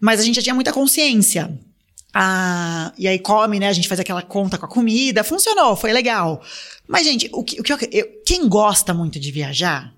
Mas 0.00 0.20
a 0.20 0.22
gente 0.22 0.36
já 0.36 0.42
tinha 0.42 0.54
muita 0.54 0.72
consciência. 0.72 1.58
Ah, 2.14 2.92
e 2.96 3.06
aí 3.06 3.18
come, 3.18 3.58
né? 3.60 3.68
A 3.68 3.72
gente 3.72 3.88
faz 3.88 4.00
aquela 4.00 4.22
conta 4.22 4.56
com 4.56 4.64
a 4.64 4.68
comida. 4.68 5.22
Funcionou, 5.22 5.76
foi 5.76 5.92
legal. 5.92 6.42
Mas, 6.88 7.04
gente, 7.04 7.28
o 7.32 7.42
que, 7.44 7.60
o 7.60 7.62
que 7.62 7.72
eu- 7.72 7.78
eu- 7.92 8.08
quem 8.24 8.48
gosta 8.48 8.94
muito 8.94 9.18
de 9.20 9.30
viajar, 9.30 9.92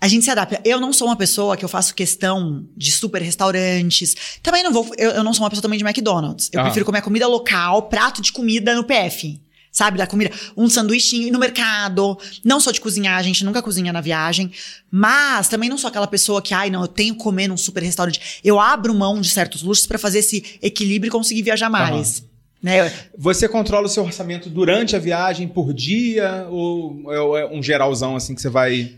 a 0.00 0.06
gente 0.08 0.24
se 0.24 0.30
adapta. 0.30 0.60
Eu 0.64 0.80
não 0.80 0.92
sou 0.92 1.08
uma 1.08 1.16
pessoa 1.16 1.56
que 1.56 1.64
eu 1.64 1.68
faço 1.68 1.94
questão 1.94 2.64
de 2.76 2.92
super 2.92 3.20
restaurantes. 3.22 4.14
Também 4.42 4.62
não 4.62 4.72
vou. 4.72 4.88
Eu, 4.96 5.10
eu 5.10 5.24
não 5.24 5.32
sou 5.34 5.42
uma 5.44 5.50
pessoa 5.50 5.62
também 5.62 5.78
de 5.78 5.84
McDonald's. 5.84 6.48
Eu 6.52 6.60
Ah. 6.60 6.64
prefiro 6.64 6.84
comer 6.84 7.02
comida 7.02 7.26
local, 7.26 7.82
prato 7.88 8.20
de 8.22 8.32
comida 8.32 8.74
no 8.74 8.84
PF. 8.84 9.40
Sabe, 9.72 9.96
da 9.96 10.06
comida, 10.06 10.30
um 10.54 10.68
sanduichinho 10.68 11.32
no 11.32 11.38
mercado. 11.38 12.18
Não 12.44 12.60
sou 12.60 12.74
de 12.74 12.80
cozinhar, 12.80 13.18
a 13.18 13.22
gente 13.22 13.42
nunca 13.42 13.62
cozinha 13.62 13.90
na 13.90 14.02
viagem. 14.02 14.52
Mas 14.90 15.48
também 15.48 15.70
não 15.70 15.78
sou 15.78 15.88
aquela 15.88 16.06
pessoa 16.06 16.42
que, 16.42 16.52
ai, 16.52 16.68
não, 16.68 16.82
eu 16.82 16.88
tenho 16.88 17.14
que 17.14 17.20
comer 17.22 17.48
num 17.48 17.56
super 17.56 17.82
restaurante. 17.82 18.40
Eu 18.44 18.60
abro 18.60 18.94
mão 18.94 19.18
de 19.18 19.30
certos 19.30 19.62
luxos 19.62 19.86
pra 19.86 19.98
fazer 19.98 20.18
esse 20.18 20.58
equilíbrio 20.60 21.08
e 21.08 21.10
conseguir 21.10 21.42
viajar 21.42 21.70
mais. 21.70 22.22
Né? 22.62 22.92
Você 23.18 23.48
controla 23.48 23.86
o 23.86 23.88
seu 23.88 24.04
orçamento 24.04 24.50
durante 24.50 24.94
a 24.94 24.98
viagem, 24.98 25.48
por 25.48 25.72
dia? 25.72 26.46
Ou 26.50 27.10
é 27.10 27.42
é 27.42 27.46
um 27.46 27.62
geralzão 27.62 28.14
assim 28.14 28.34
que 28.34 28.42
você 28.42 28.50
vai. 28.50 28.92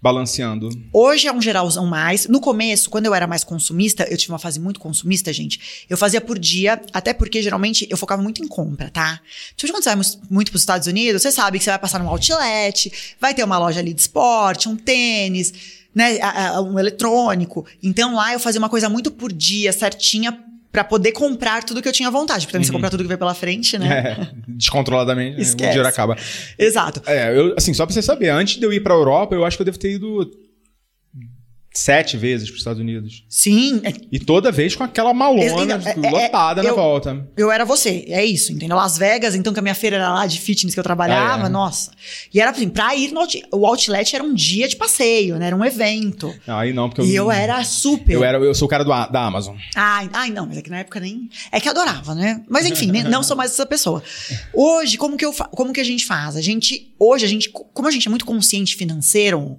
Balanceando? 0.00 0.68
Hoje 0.92 1.26
é 1.26 1.32
um 1.32 1.42
geralzão 1.42 1.86
mais. 1.86 2.26
No 2.26 2.40
começo, 2.40 2.88
quando 2.88 3.06
eu 3.06 3.14
era 3.14 3.26
mais 3.26 3.42
consumista, 3.42 4.04
eu 4.10 4.16
tive 4.16 4.32
uma 4.32 4.38
fase 4.38 4.60
muito 4.60 4.78
consumista, 4.78 5.32
gente. 5.32 5.86
Eu 5.88 5.96
fazia 5.96 6.20
por 6.20 6.38
dia, 6.38 6.80
até 6.92 7.12
porque 7.12 7.42
geralmente 7.42 7.86
eu 7.90 7.96
focava 7.96 8.22
muito 8.22 8.42
em 8.42 8.48
compra, 8.48 8.90
tá? 8.90 9.20
Tipo, 9.56 9.72
quando 9.72 9.84
você 9.84 9.94
vai 9.94 10.04
muito 10.30 10.50
para 10.50 10.56
os 10.56 10.62
Estados 10.62 10.86
Unidos, 10.86 11.22
você 11.22 11.32
sabe 11.32 11.58
que 11.58 11.64
você 11.64 11.70
vai 11.70 11.78
passar 11.78 11.98
num 11.98 12.08
outlet, 12.08 13.16
vai 13.20 13.34
ter 13.34 13.44
uma 13.44 13.58
loja 13.58 13.80
ali 13.80 13.92
de 13.92 14.00
esporte, 14.00 14.68
um 14.68 14.76
tênis, 14.76 15.52
né, 15.94 16.18
um 16.60 16.78
eletrônico. 16.78 17.66
Então 17.82 18.14
lá 18.14 18.32
eu 18.32 18.38
fazia 18.38 18.60
uma 18.60 18.68
coisa 18.68 18.88
muito 18.88 19.10
por 19.10 19.32
dia, 19.32 19.72
certinha, 19.72 20.38
para 20.70 20.84
poder 20.84 21.12
comprar 21.12 21.64
tudo 21.64 21.80
que 21.80 21.88
eu 21.88 21.92
tinha 21.92 22.10
vontade. 22.10 22.46
Porque 22.46 22.52
também 22.52 22.64
uhum. 22.64 22.66
você 22.66 22.72
comprar 22.72 22.90
tudo 22.90 23.02
que 23.02 23.08
vem 23.08 23.16
pela 23.16 23.34
frente, 23.34 23.78
né? 23.78 23.88
É, 23.88 24.28
descontroladamente, 24.46 25.40
Esquece. 25.40 25.54
o 25.54 25.68
dinheiro 25.68 25.88
acaba. 25.88 26.16
Exato. 26.58 27.02
É, 27.06 27.36
eu, 27.36 27.54
assim, 27.56 27.72
só 27.72 27.86
pra 27.86 27.92
você 27.92 28.02
saber, 28.02 28.28
antes 28.28 28.58
de 28.58 28.64
eu 28.64 28.72
ir 28.72 28.80
pra 28.80 28.94
Europa, 28.94 29.34
eu 29.34 29.44
acho 29.44 29.56
que 29.56 29.62
eu 29.62 29.66
devo 29.66 29.78
ter 29.78 29.92
ido 29.92 30.30
sete 31.72 32.16
vezes 32.16 32.48
para 32.48 32.54
os 32.54 32.60
Estados 32.60 32.80
Unidos. 32.80 33.24
Sim. 33.28 33.80
É... 33.84 33.92
E 34.10 34.18
toda 34.18 34.50
vez 34.50 34.74
com 34.74 34.82
aquela 34.82 35.12
malona 35.14 35.80
é, 35.84 36.06
é, 36.06 36.10
lotada 36.10 36.62
na 36.62 36.70
eu, 36.70 36.74
volta. 36.74 37.28
Eu 37.36 37.50
era 37.52 37.64
você, 37.64 38.04
é 38.08 38.24
isso, 38.24 38.52
entendeu? 38.52 38.76
Las 38.76 38.98
Vegas, 38.98 39.34
então 39.34 39.52
que 39.52 39.58
a 39.58 39.62
minha 39.62 39.74
feira 39.74 39.96
era 39.96 40.12
lá 40.12 40.26
de 40.26 40.40
fitness 40.40 40.74
que 40.74 40.80
eu 40.80 40.84
trabalhava, 40.84 41.46
é. 41.46 41.48
nossa. 41.48 41.92
E 42.32 42.40
era 42.40 42.50
assim, 42.50 42.68
pra 42.68 42.94
ir 42.96 43.12
no 43.12 43.26
o 43.52 43.66
outlet 43.66 44.14
era 44.14 44.24
um 44.24 44.34
dia 44.34 44.66
de 44.66 44.76
passeio, 44.76 45.36
né? 45.36 45.48
Era 45.48 45.56
um 45.56 45.64
evento. 45.64 46.34
Aí 46.46 46.72
não, 46.72 46.88
porque 46.88 47.02
eu... 47.02 47.06
E 47.06 47.14
eu 47.14 47.30
era 47.30 47.62
super. 47.64 48.12
Eu, 48.12 48.24
era, 48.24 48.38
eu 48.38 48.54
sou 48.54 48.66
o 48.66 48.68
cara 48.68 48.84
do, 48.84 48.90
da 48.90 49.26
Amazon. 49.26 49.56
Ai, 49.74 50.08
ai, 50.12 50.30
não, 50.30 50.46
mas 50.46 50.58
é 50.58 50.62
que 50.62 50.70
na 50.70 50.78
época 50.78 51.00
nem... 51.00 51.28
É 51.52 51.60
que 51.60 51.68
adorava, 51.68 52.14
né? 52.14 52.42
Mas 52.48 52.66
enfim, 52.66 52.90
não 53.08 53.22
sou 53.22 53.36
mais 53.36 53.52
essa 53.52 53.66
pessoa. 53.66 54.02
Hoje, 54.54 54.96
como 54.96 55.16
que, 55.16 55.24
eu 55.24 55.32
como 55.32 55.72
que 55.72 55.80
a 55.80 55.84
gente 55.84 56.06
faz? 56.06 56.36
A 56.36 56.40
gente, 56.40 56.92
hoje, 56.98 57.24
a 57.24 57.28
gente, 57.28 57.50
como 57.50 57.86
a 57.86 57.90
gente 57.90 58.06
é 58.06 58.10
muito 58.10 58.24
consciente 58.24 58.76
financeiro 58.76 59.58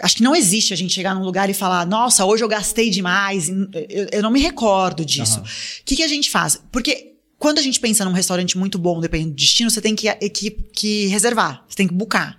Acho 0.00 0.16
que 0.16 0.22
não 0.22 0.34
existe 0.34 0.72
a 0.72 0.76
gente 0.76 0.92
chegar 0.92 1.14
num 1.14 1.24
lugar 1.24 1.50
e 1.50 1.54
falar, 1.54 1.84
nossa, 1.86 2.24
hoje 2.24 2.44
eu 2.44 2.48
gastei 2.48 2.88
demais. 2.88 3.48
Eu, 3.48 4.08
eu 4.12 4.22
não 4.22 4.30
me 4.30 4.40
recordo 4.40 5.04
disso. 5.04 5.38
O 5.38 5.42
uhum. 5.42 5.48
que, 5.84 5.96
que 5.96 6.02
a 6.02 6.08
gente 6.08 6.30
faz? 6.30 6.60
Porque 6.70 7.14
quando 7.38 7.58
a 7.58 7.62
gente 7.62 7.78
pensa 7.78 8.04
num 8.04 8.12
restaurante 8.12 8.58
muito 8.58 8.78
bom, 8.78 9.00
dependendo 9.00 9.30
do 9.30 9.36
destino, 9.36 9.70
você 9.70 9.80
tem 9.80 9.94
que, 9.94 10.12
que, 10.30 10.50
que 10.50 11.06
reservar, 11.06 11.64
você 11.68 11.76
tem 11.76 11.86
que 11.86 11.94
buscar. 11.94 12.36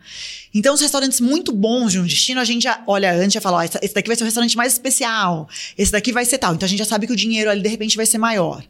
Então, 0.53 0.73
os 0.73 0.81
restaurantes 0.81 1.21
muito 1.21 1.51
bons 1.51 1.93
de 1.93 1.99
um 1.99 2.05
destino, 2.05 2.41
a 2.41 2.43
gente 2.43 2.63
já 2.63 2.83
olha 2.85 3.13
antes 3.13 3.35
e 3.35 3.39
fala: 3.39 3.57
ó, 3.57 3.63
esse 3.63 3.93
daqui 3.93 4.07
vai 4.07 4.17
ser 4.17 4.23
o 4.23 4.25
restaurante 4.25 4.57
mais 4.57 4.73
especial, 4.73 5.47
esse 5.77 5.91
daqui 5.91 6.11
vai 6.11 6.25
ser 6.25 6.37
tal. 6.37 6.53
Então, 6.53 6.65
a 6.65 6.69
gente 6.69 6.79
já 6.79 6.85
sabe 6.85 7.07
que 7.07 7.13
o 7.13 7.15
dinheiro 7.15 7.49
ali, 7.49 7.61
de 7.61 7.69
repente, 7.69 7.95
vai 7.95 8.05
ser 8.05 8.17
maior. 8.17 8.63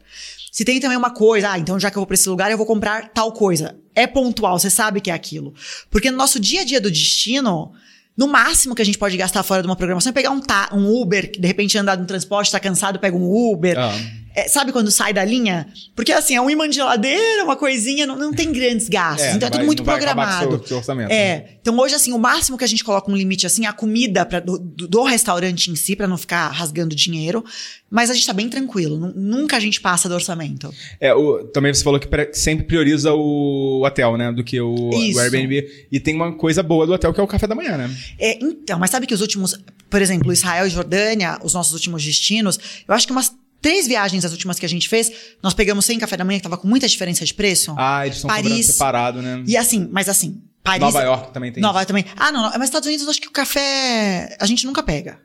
Se 0.52 0.64
tem 0.64 0.80
também 0.80 0.96
uma 0.96 1.10
coisa, 1.10 1.52
ah, 1.52 1.58
então 1.58 1.78
já 1.78 1.90
que 1.90 1.96
eu 1.96 2.00
vou 2.00 2.06
para 2.06 2.14
esse 2.14 2.28
lugar, 2.28 2.50
eu 2.50 2.56
vou 2.56 2.66
comprar 2.66 3.08
tal 3.10 3.32
coisa. 3.32 3.76
É 3.94 4.06
pontual, 4.06 4.58
você 4.58 4.68
sabe 4.68 5.00
que 5.00 5.10
é 5.10 5.14
aquilo. 5.14 5.54
Porque 5.88 6.10
no 6.10 6.16
nosso 6.16 6.40
dia 6.40 6.62
a 6.62 6.64
dia 6.64 6.80
do 6.80 6.90
destino, 6.90 7.72
no 8.20 8.28
máximo 8.28 8.74
que 8.74 8.82
a 8.82 8.84
gente 8.84 8.98
pode 8.98 9.16
gastar 9.16 9.42
fora 9.42 9.62
de 9.62 9.66
uma 9.66 9.74
programação 9.74 10.10
é 10.10 10.12
pegar 10.12 10.28
um, 10.28 10.42
ta, 10.42 10.68
um 10.74 10.86
Uber, 11.00 11.32
que 11.32 11.40
de 11.40 11.48
repente 11.48 11.78
andar 11.78 11.96
no 11.96 12.04
transporte, 12.04 12.52
tá 12.52 12.60
cansado, 12.60 12.98
pega 12.98 13.16
um 13.16 13.24
Uber. 13.24 13.78
Ah. 13.78 13.90
É, 14.34 14.48
sabe 14.48 14.72
quando 14.72 14.90
sai 14.90 15.12
da 15.12 15.24
linha? 15.24 15.66
Porque 15.94 16.12
assim, 16.12 16.36
é 16.36 16.40
um 16.40 16.48
imã 16.48 16.68
de 16.68 16.76
geladeira, 16.76 17.44
uma 17.44 17.56
coisinha, 17.56 18.06
não, 18.06 18.16
não 18.16 18.32
tem 18.32 18.52
grandes 18.52 18.88
gastos. 18.88 19.26
É, 19.26 19.32
então 19.32 19.48
é 19.48 19.50
tudo 19.50 19.58
vai, 19.58 19.66
muito 19.66 19.82
programado. 19.82 20.58
Seu, 20.58 20.66
seu 20.66 20.76
orçamento, 20.78 21.10
é. 21.10 21.36
Né? 21.36 21.44
Então 21.60 21.76
hoje, 21.78 21.94
assim, 21.94 22.12
o 22.12 22.18
máximo 22.18 22.56
que 22.56 22.64
a 22.64 22.66
gente 22.66 22.84
coloca 22.84 23.10
um 23.10 23.16
limite 23.16 23.46
assim, 23.46 23.66
é 23.66 23.68
a 23.68 23.72
comida 23.72 24.24
pra, 24.24 24.40
do, 24.40 24.58
do 24.58 25.02
restaurante 25.02 25.70
em 25.70 25.76
si, 25.76 25.96
para 25.96 26.06
não 26.06 26.16
ficar 26.16 26.48
rasgando 26.48 26.94
dinheiro. 26.94 27.44
Mas 27.90 28.08
a 28.08 28.14
gente 28.14 28.24
tá 28.24 28.32
bem 28.32 28.48
tranquilo. 28.48 29.12
Nunca 29.16 29.56
a 29.56 29.60
gente 29.60 29.80
passa 29.80 30.08
do 30.08 30.14
orçamento. 30.14 30.72
É, 31.00 31.12
o, 31.12 31.44
também 31.48 31.74
você 31.74 31.82
falou 31.82 31.98
que 31.98 32.08
sempre 32.32 32.64
prioriza 32.64 33.12
o 33.12 33.84
hotel, 33.84 34.16
né? 34.16 34.30
Do 34.30 34.44
que 34.44 34.60
o, 34.60 34.90
o, 34.90 35.18
Airbnb. 35.18 35.66
E 35.90 35.98
tem 35.98 36.14
uma 36.14 36.32
coisa 36.32 36.62
boa 36.62 36.86
do 36.86 36.92
hotel 36.92 37.12
que 37.12 37.20
é 37.20 37.22
o 37.22 37.26
café 37.26 37.48
da 37.48 37.54
manhã, 37.54 37.76
né? 37.76 37.90
É, 38.18 38.38
então, 38.44 38.78
mas 38.78 38.90
sabe 38.90 39.08
que 39.08 39.14
os 39.14 39.20
últimos, 39.20 39.58
por 39.88 40.00
exemplo, 40.00 40.32
Israel 40.32 40.66
e 40.66 40.70
Jordânia, 40.70 41.36
os 41.42 41.52
nossos 41.52 41.72
últimos 41.72 42.04
destinos, 42.04 42.60
eu 42.86 42.94
acho 42.94 43.06
que 43.06 43.12
umas 43.12 43.34
três 43.60 43.86
viagens, 43.86 44.24
as 44.24 44.32
últimas 44.32 44.58
que 44.58 44.66
a 44.66 44.68
gente 44.68 44.88
fez, 44.88 45.10
nós 45.42 45.54
pegamos 45.54 45.84
sem 45.84 45.98
café 45.98 46.16
da 46.16 46.24
manhã, 46.24 46.38
que 46.38 46.42
tava 46.42 46.56
com 46.56 46.68
muita 46.68 46.88
diferença 46.88 47.24
de 47.24 47.34
preço. 47.34 47.74
Ah, 47.76 48.06
eles 48.06 48.16
estão 48.16 48.28
Paris, 48.28 48.66
separado, 48.66 49.22
né? 49.22 49.42
E 49.46 49.56
assim, 49.56 49.88
mas 49.90 50.08
assim, 50.08 50.42
Paris... 50.62 50.80
Nova 50.80 51.02
York 51.02 51.32
também 51.32 51.52
tem 51.52 51.62
Nova 51.62 51.78
York 51.78 51.88
também. 51.88 52.04
Ah, 52.16 52.30
não, 52.32 52.42
não, 52.42 52.50
mas 52.52 52.64
Estados 52.64 52.86
Unidos, 52.86 53.04
eu 53.04 53.10
acho 53.10 53.20
que 53.20 53.28
o 53.28 53.32
café 53.32 54.36
a 54.38 54.46
gente 54.46 54.66
nunca 54.66 54.82
pega. 54.82 55.18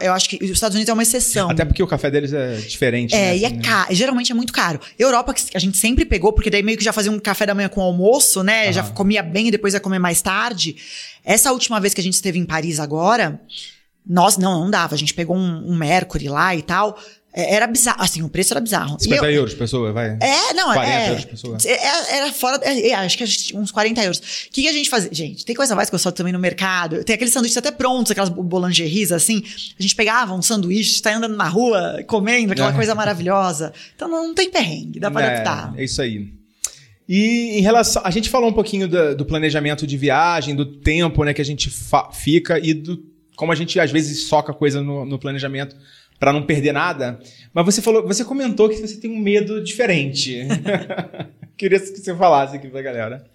Eu 0.00 0.12
acho 0.12 0.28
que 0.28 0.36
os 0.36 0.50
Estados 0.50 0.76
Unidos 0.76 0.88
é 0.88 0.92
uma 0.92 1.02
exceção. 1.02 1.50
Até 1.50 1.64
porque 1.64 1.82
o 1.82 1.86
café 1.86 2.08
deles 2.08 2.32
é 2.32 2.54
diferente. 2.58 3.12
É, 3.12 3.18
né, 3.18 3.36
e 3.38 3.44
é 3.44 3.46
assim, 3.48 3.58
é 3.58 3.60
caro. 3.60 3.88
Né? 3.88 3.94
Geralmente 3.96 4.30
é 4.30 4.34
muito 4.34 4.52
caro. 4.52 4.78
Europa, 4.96 5.34
que 5.34 5.42
a 5.52 5.58
gente 5.58 5.76
sempre 5.76 6.04
pegou, 6.04 6.32
porque 6.32 6.48
daí 6.48 6.62
meio 6.62 6.78
que 6.78 6.84
já 6.84 6.92
fazia 6.92 7.10
um 7.10 7.18
café 7.18 7.44
da 7.44 7.54
manhã 7.56 7.68
com 7.68 7.82
almoço, 7.82 8.44
né? 8.44 8.68
Uhum. 8.68 8.72
Já 8.72 8.84
comia 8.84 9.20
bem 9.20 9.48
e 9.48 9.50
depois 9.50 9.74
ia 9.74 9.80
comer 9.80 9.98
mais 9.98 10.22
tarde. 10.22 10.76
Essa 11.24 11.50
última 11.50 11.80
vez 11.80 11.92
que 11.92 12.00
a 12.00 12.04
gente 12.04 12.14
esteve 12.14 12.38
em 12.38 12.44
Paris 12.44 12.78
agora, 12.78 13.40
nós 14.06 14.36
não, 14.36 14.60
não 14.60 14.70
dava. 14.70 14.94
A 14.94 14.98
gente 14.98 15.12
pegou 15.12 15.36
um, 15.36 15.68
um 15.68 15.74
Mercury 15.74 16.28
lá 16.28 16.54
e 16.54 16.62
tal. 16.62 16.96
É, 17.36 17.54
era 17.54 17.66
bizarro, 17.66 18.00
assim, 18.00 18.22
o 18.22 18.28
preço 18.28 18.52
era 18.52 18.60
bizarro. 18.60 18.96
50 19.00 19.26
eu, 19.26 19.32
euros 19.32 19.54
pessoa, 19.54 19.92
vai? 19.92 20.16
É, 20.20 20.54
não, 20.54 20.72
40 20.72 20.88
é. 20.88 21.10
euros 21.10 21.24
pessoa. 21.24 21.58
É, 21.64 22.16
era 22.16 22.32
fora, 22.32 22.60
é, 22.62 22.90
é, 22.90 22.94
acho 22.94 23.18
que 23.18 23.24
uns 23.56 23.72
40 23.72 24.02
euros. 24.04 24.18
O 24.18 24.22
que, 24.52 24.62
que, 24.62 24.68
a 24.68 24.72
gente 24.72 24.88
fazia? 24.88 25.12
Gente, 25.12 25.44
tem 25.44 25.54
coisa 25.54 25.74
mais 25.74 25.90
que 25.90 25.96
eu 25.96 25.98
só 25.98 26.12
também 26.12 26.32
no 26.32 26.38
mercado. 26.38 27.02
Tem 27.02 27.14
aqueles 27.14 27.32
sanduíches 27.32 27.56
até 27.56 27.72
prontos, 27.72 28.12
aquelas 28.12 28.28
boulangeries, 28.28 29.10
assim. 29.10 29.42
A 29.76 29.82
gente 29.82 29.96
pegava 29.96 30.32
um 30.32 30.40
sanduíche, 30.40 31.02
tá 31.02 31.16
andando 31.16 31.36
na 31.36 31.48
rua, 31.48 32.04
comendo, 32.06 32.52
aquela 32.52 32.70
é. 32.70 32.74
coisa 32.74 32.94
maravilhosa. 32.94 33.72
Então 33.96 34.08
não, 34.08 34.28
não 34.28 34.34
tem 34.34 34.48
perrengue, 34.48 35.00
dá 35.00 35.10
pra 35.10 35.22
é, 35.22 35.26
adaptar. 35.26 35.74
É 35.76 35.82
isso 35.82 36.00
aí. 36.00 36.32
E 37.08 37.58
em 37.58 37.60
relação. 37.60 38.00
A 38.04 38.12
gente 38.12 38.30
falou 38.30 38.48
um 38.48 38.52
pouquinho 38.52 38.86
do, 38.86 39.16
do 39.16 39.24
planejamento 39.24 39.88
de 39.88 39.96
viagem, 39.96 40.54
do 40.54 40.64
tempo 40.64 41.24
né, 41.24 41.34
que 41.34 41.42
a 41.42 41.44
gente 41.44 41.68
fica 42.12 42.60
e 42.60 42.72
do 42.72 43.12
como 43.36 43.50
a 43.50 43.54
gente 43.54 43.78
às 43.80 43.90
vezes 43.90 44.28
soca 44.28 44.52
coisa 44.52 44.80
no, 44.80 45.04
no 45.04 45.18
planejamento 45.18 45.76
para 46.24 46.32
não 46.32 46.42
perder 46.42 46.72
nada. 46.72 47.20
Mas 47.52 47.66
você 47.66 47.82
falou, 47.82 48.06
você 48.06 48.24
comentou 48.24 48.66
que 48.66 48.76
você 48.76 48.96
tem 48.96 49.10
um 49.10 49.18
medo 49.18 49.62
diferente. 49.62 50.38
Queria 51.54 51.78
que 51.78 51.86
você 51.86 52.16
falasse 52.16 52.56
aqui 52.56 52.66
pra 52.68 52.80
galera. 52.80 53.26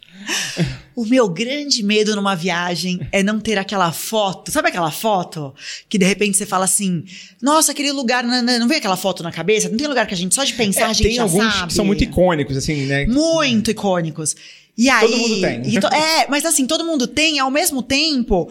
O 0.96 1.06
meu 1.06 1.30
grande 1.30 1.84
medo 1.84 2.16
numa 2.16 2.36
viagem 2.36 3.00
é 3.12 3.22
não 3.22 3.40
ter 3.40 3.60
aquela 3.60 3.92
foto. 3.92 4.52
Sabe 4.52 4.70
aquela 4.70 4.90
foto 4.90 5.54
que 5.88 6.00
de 6.00 6.06
repente 6.06 6.36
você 6.36 6.48
fala 6.48 6.66
assim: 6.66 7.06
Nossa, 7.40 7.74
aquele 7.74 7.92
lugar. 7.92 8.24
Não, 8.24 8.42
não, 8.42 8.60
não 8.60 8.68
vem 8.68 8.80
aquela 8.80 8.98
foto 8.98 9.22
na 9.22 9.32
cabeça? 9.32 9.70
Não 9.70 9.78
tem 9.78 9.88
lugar 9.88 10.08
que 10.08 10.16
a 10.16 10.18
gente 10.18 10.34
só 10.34 10.44
de 10.44 10.54
pensar 10.54 10.82
é, 10.82 10.84
a 10.86 10.94
gente 10.94 11.04
tem 11.04 11.16
já 11.16 11.22
alguns 11.22 11.54
sabe. 11.54 11.68
que 11.68 11.74
são 11.74 11.86
muito 11.86 12.04
icônicos, 12.04 12.58
assim, 12.58 12.88
né? 12.88 13.06
Muito 13.06 13.70
icônicos. 13.70 14.36
E 14.76 14.90
aí, 14.90 15.08
todo 15.08 15.18
mundo 15.18 15.42
tem. 15.42 15.80
To, 15.80 15.88
é, 15.88 16.28
mas 16.28 16.44
assim, 16.44 16.66
todo 16.66 16.84
mundo 16.84 17.06
tem, 17.06 17.38
ao 17.38 17.52
mesmo 17.52 17.84
tempo. 17.84 18.50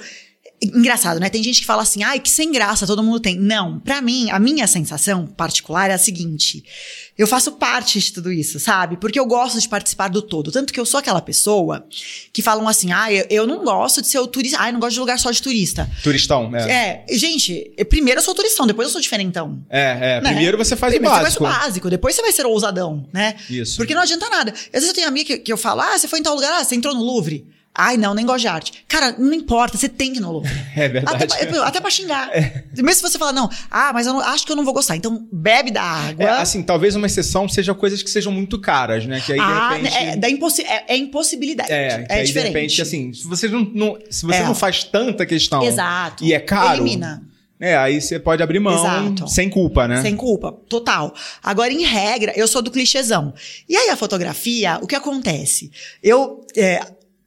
Engraçado, 0.61 1.21
né? 1.21 1.31
Tem 1.31 1.43
gente 1.43 1.61
que 1.61 1.67
fala 1.67 1.83
assim, 1.83 2.03
ai, 2.03 2.19
que 2.19 2.31
sem 2.31 2.51
graça, 2.51 2.87
todo 2.87 3.03
mundo 3.03 3.21
tem. 3.21 3.37
Não, 3.39 3.79
para 3.79 4.03
mim, 4.03 4.29
a 4.31 4.41
minha 4.41 4.67
sensação 4.67 5.25
particular 5.25 5.89
é 5.89 5.95
a 5.95 5.99
seguinte: 5.99 6.65
eu 7.17 7.29
faço 7.29 7.53
parte 7.53 8.01
de 8.01 8.13
tudo 8.13 8.33
isso, 8.33 8.59
sabe? 8.59 8.97
Porque 8.97 9.21
eu 9.21 9.27
gosto 9.27 9.61
de 9.61 9.69
participar 9.69 10.09
do 10.09 10.21
todo. 10.21 10.51
Tanto 10.51 10.73
que 10.73 10.81
eu 10.81 10.87
sou 10.87 10.99
aquela 10.99 11.21
pessoa 11.21 11.87
que 12.33 12.43
falam 12.43 12.67
assim, 12.67 12.91
ai, 12.91 13.25
eu 13.31 13.47
não 13.47 13.65
gosto 13.65 14.01
de 14.01 14.09
ser 14.09 14.19
o 14.19 14.27
turista, 14.27 14.59
ai, 14.61 14.73
não 14.73 14.81
gosto 14.81 14.95
de 14.95 15.01
lugar 15.01 15.19
só 15.19 15.31
de 15.31 15.41
turista. 15.41 15.89
Turistão, 16.03 16.51
né? 16.51 16.71
É, 16.71 17.05
gente, 17.17 17.73
primeiro 17.89 18.19
eu 18.19 18.25
sou 18.25 18.35
turistão, 18.35 18.67
depois 18.67 18.87
eu 18.89 18.93
sou 18.93 19.01
diferentão. 19.01 19.65
É, 19.71 20.17
é. 20.17 20.21
Né? 20.21 20.31
Primeiro 20.31 20.59
você 20.59 20.75
faz 20.75 20.93
primeiro 20.93 21.15
o 21.15 21.19
básico. 21.19 21.45
Você 21.45 21.51
faz 21.51 21.57
o 21.57 21.61
básico, 21.61 21.91
depois 21.91 22.17
você 22.17 22.23
vai 22.23 22.33
ser 22.33 22.47
ousadão, 22.47 23.09
né? 23.13 23.37
Isso. 23.49 23.77
Porque 23.77 23.95
não 23.95 24.03
adianta 24.03 24.29
nada. 24.29 24.53
Às 24.53 24.71
vezes 24.73 24.89
eu 24.89 24.95
tenho 24.95 25.07
amiga 25.09 25.27
que, 25.27 25.39
que 25.39 25.53
eu 25.53 25.57
falo, 25.57 25.83
ah, 25.83 25.97
você 25.97 26.09
foi 26.09 26.19
em 26.19 26.23
tal 26.23 26.35
lugar, 26.35 26.53
ah, 26.53 26.65
você 26.65 26.75
entrou 26.75 26.95
no 26.95 27.03
Louvre. 27.03 27.47
Ai, 27.81 27.97
não, 27.97 28.13
nem 28.13 28.27
gosto 28.27 28.41
de 28.41 28.49
arte. 28.49 28.73
Cara, 28.89 29.15
não 29.17 29.33
importa, 29.33 29.79
você 29.79 29.89
tem 29.89 30.13
que 30.13 30.19
ir 30.19 30.21
no 30.21 30.33
Louvre. 30.33 30.51
É 30.75 30.89
verdade. 30.89 31.25
Até, 31.25 31.59
até 31.59 31.81
pra 31.81 31.89
xingar. 31.91 32.29
É. 32.37 32.65
Mesmo 32.77 32.95
se 32.95 33.03
você 33.03 33.17
falar, 33.17 33.33
não, 33.33 33.49
ah, 33.71 33.93
mas 33.93 34.09
eu 34.09 34.15
não, 34.15 34.21
acho 34.21 34.45
que 34.45 34.51
eu 34.51 34.57
não 34.57 34.65
vou 34.65 34.75
gostar. 34.75 34.97
Então, 34.97 35.29
bebe 35.31 35.71
da 35.71 35.83
água. 35.83 36.25
É, 36.25 36.29
assim, 36.29 36.61
talvez 36.61 36.97
uma 36.97 37.07
exceção 37.07 37.49
seja 37.49 37.73
coisas 37.75 38.03
que 38.03 38.11
sejam 38.11 38.33
muito 38.33 38.61
caras, 38.61 39.07
né? 39.07 39.21
Que 39.25 39.35
aí, 39.35 39.39
ah, 39.41 39.79
de 39.81 39.89
repente... 39.89 39.97
É, 39.97 40.17
da 40.17 40.29
impossi 40.29 40.63
é, 40.63 40.87
é 40.89 40.97
impossibilidade. 40.97 41.73
É, 41.73 42.05
que 42.05 42.13
é 42.13 42.17
aí, 42.17 42.25
diferente. 42.25 42.53
de 42.53 42.59
repente, 42.59 42.83
assim, 42.83 43.13
se 43.13 43.29
você 43.29 43.47
não, 43.47 43.61
não 43.73 43.99
se 44.11 44.27
você 44.27 44.39
é. 44.39 44.45
não 44.45 44.57
faz 44.57 44.83
tanta 44.83 45.25
questão 45.25 45.63
Exato. 45.63 46.25
e 46.25 46.33
é 46.33 46.41
caro... 46.41 46.83
Elimina. 46.83 47.23
É, 47.61 47.77
aí 47.77 48.01
você 48.01 48.21
pode 48.21 48.41
abrir 48.41 48.61
mão 48.61 48.73
Exato. 48.73 49.29
sem 49.29 49.51
culpa, 49.51 49.89
né? 49.89 50.01
Sem 50.01 50.15
culpa, 50.15 50.53
total. 50.69 51.13
Agora, 51.43 51.73
em 51.73 51.85
regra, 51.85 52.33
eu 52.37 52.47
sou 52.47 52.63
do 52.63 52.71
clichêzão. 52.71 53.35
E 53.69 53.77
aí, 53.77 53.91
a 53.91 53.97
fotografia, 53.97 54.79
o 54.81 54.87
que 54.87 54.95
acontece? 54.95 55.71
Eu, 56.01 56.47
é, 56.57 56.81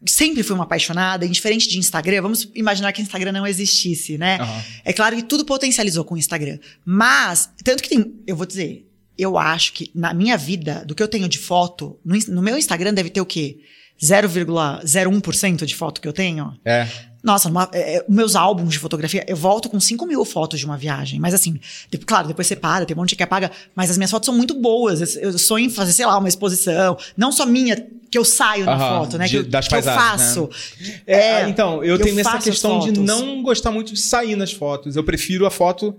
sempre 0.06 0.44
fui 0.44 0.56
uma 0.56 0.64
apaixonada, 0.64 1.26
indiferente 1.26 1.68
de 1.70 1.78
Instagram, 1.78 2.22
vamos 2.22 2.50
imaginar 2.56 2.92
que 2.92 3.02
Instagram 3.02 3.32
não 3.32 3.46
existisse, 3.46 4.18
né? 4.18 4.40
Uhum. 4.42 4.62
É 4.84 4.94
claro 4.94 5.16
que 5.16 5.24
tudo 5.24 5.46
potencializou 5.46 6.04
com 6.04 6.16
o 6.16 6.18
Instagram. 6.18 6.58
Mas, 6.84 7.50
tanto 7.64 7.84
que 7.84 7.90
tem, 7.90 8.14
eu 8.26 8.36
vou 8.36 8.46
dizer, 8.46 8.88
eu 9.18 9.38
acho 9.38 9.74
que 9.74 9.92
na 9.94 10.14
minha 10.14 10.38
vida, 10.38 10.84
do 10.86 10.96
que 10.96 11.04
eu 11.04 11.08
tenho 11.08 11.30
de 11.30 11.38
foto, 11.38 12.00
no, 12.04 12.18
no 12.30 12.42
meu 12.42 12.58
Instagram 12.58 12.94
deve 12.94 13.10
ter 13.10 13.22
o 13.22 13.26
quê? 13.26 13.60
0,01% 14.02 15.66
de 15.66 15.76
foto 15.76 16.02
que 16.02 16.08
eu 16.08 16.14
tenho? 16.14 16.58
É. 16.66 16.88
Nossa, 17.24 17.50
numa, 17.50 17.70
é, 17.72 18.04
meus 18.10 18.36
álbuns 18.36 18.72
de 18.74 18.80
fotografia, 18.80 19.24
eu 19.28 19.36
volto 19.36 19.70
com 19.70 19.80
5 19.80 20.06
mil 20.08 20.26
fotos 20.26 20.60
de 20.60 20.66
uma 20.66 20.76
viagem. 20.78 21.20
Mas 21.20 21.34
assim, 21.34 21.60
de, 21.90 21.98
claro, 22.00 22.28
depois 22.28 22.48
você 22.48 22.56
para, 22.56 22.86
tem 22.86 22.96
um 22.96 23.00
monte 23.00 23.16
que 23.16 23.22
apaga, 23.24 23.52
mas 23.76 23.92
as 23.92 23.98
minhas 23.98 24.10
fotos 24.10 24.26
são 24.26 24.36
muito 24.36 24.56
boas. 24.56 25.16
Eu, 25.16 25.22
eu 25.32 25.38
sonho 25.38 25.66
em 25.66 25.70
fazer, 25.70 25.94
sei 25.94 26.06
lá, 26.06 26.18
uma 26.18 26.28
exposição, 26.28 26.98
não 27.16 27.32
só 27.32 27.46
minha, 27.46 27.76
que 28.10 28.18
eu 28.18 28.26
saio 28.26 28.66
na 28.66 28.78
foto, 28.78 29.18
né? 29.18 29.26
de- 29.26 29.32
que, 29.32 29.38
eu- 29.38 29.44
das 29.44 29.68
que 29.68 29.76
eu 29.76 29.82
paisagens, 29.84 30.22
faço. 30.36 30.50
É, 31.06 31.48
então, 31.48 31.84
eu 31.84 31.98
que 31.98 32.04
tenho 32.06 32.20
essa 32.20 32.40
questão 32.40 32.80
de 32.80 32.92
não 33.00 33.44
gostar 33.44 33.70
muito 33.72 33.94
de 33.94 34.00
sair 34.02 34.36
nas 34.36 34.52
fotos. 34.52 34.96
Eu 34.96 35.04
prefiro 35.04 35.46
a 35.46 35.52
foto 35.52 35.96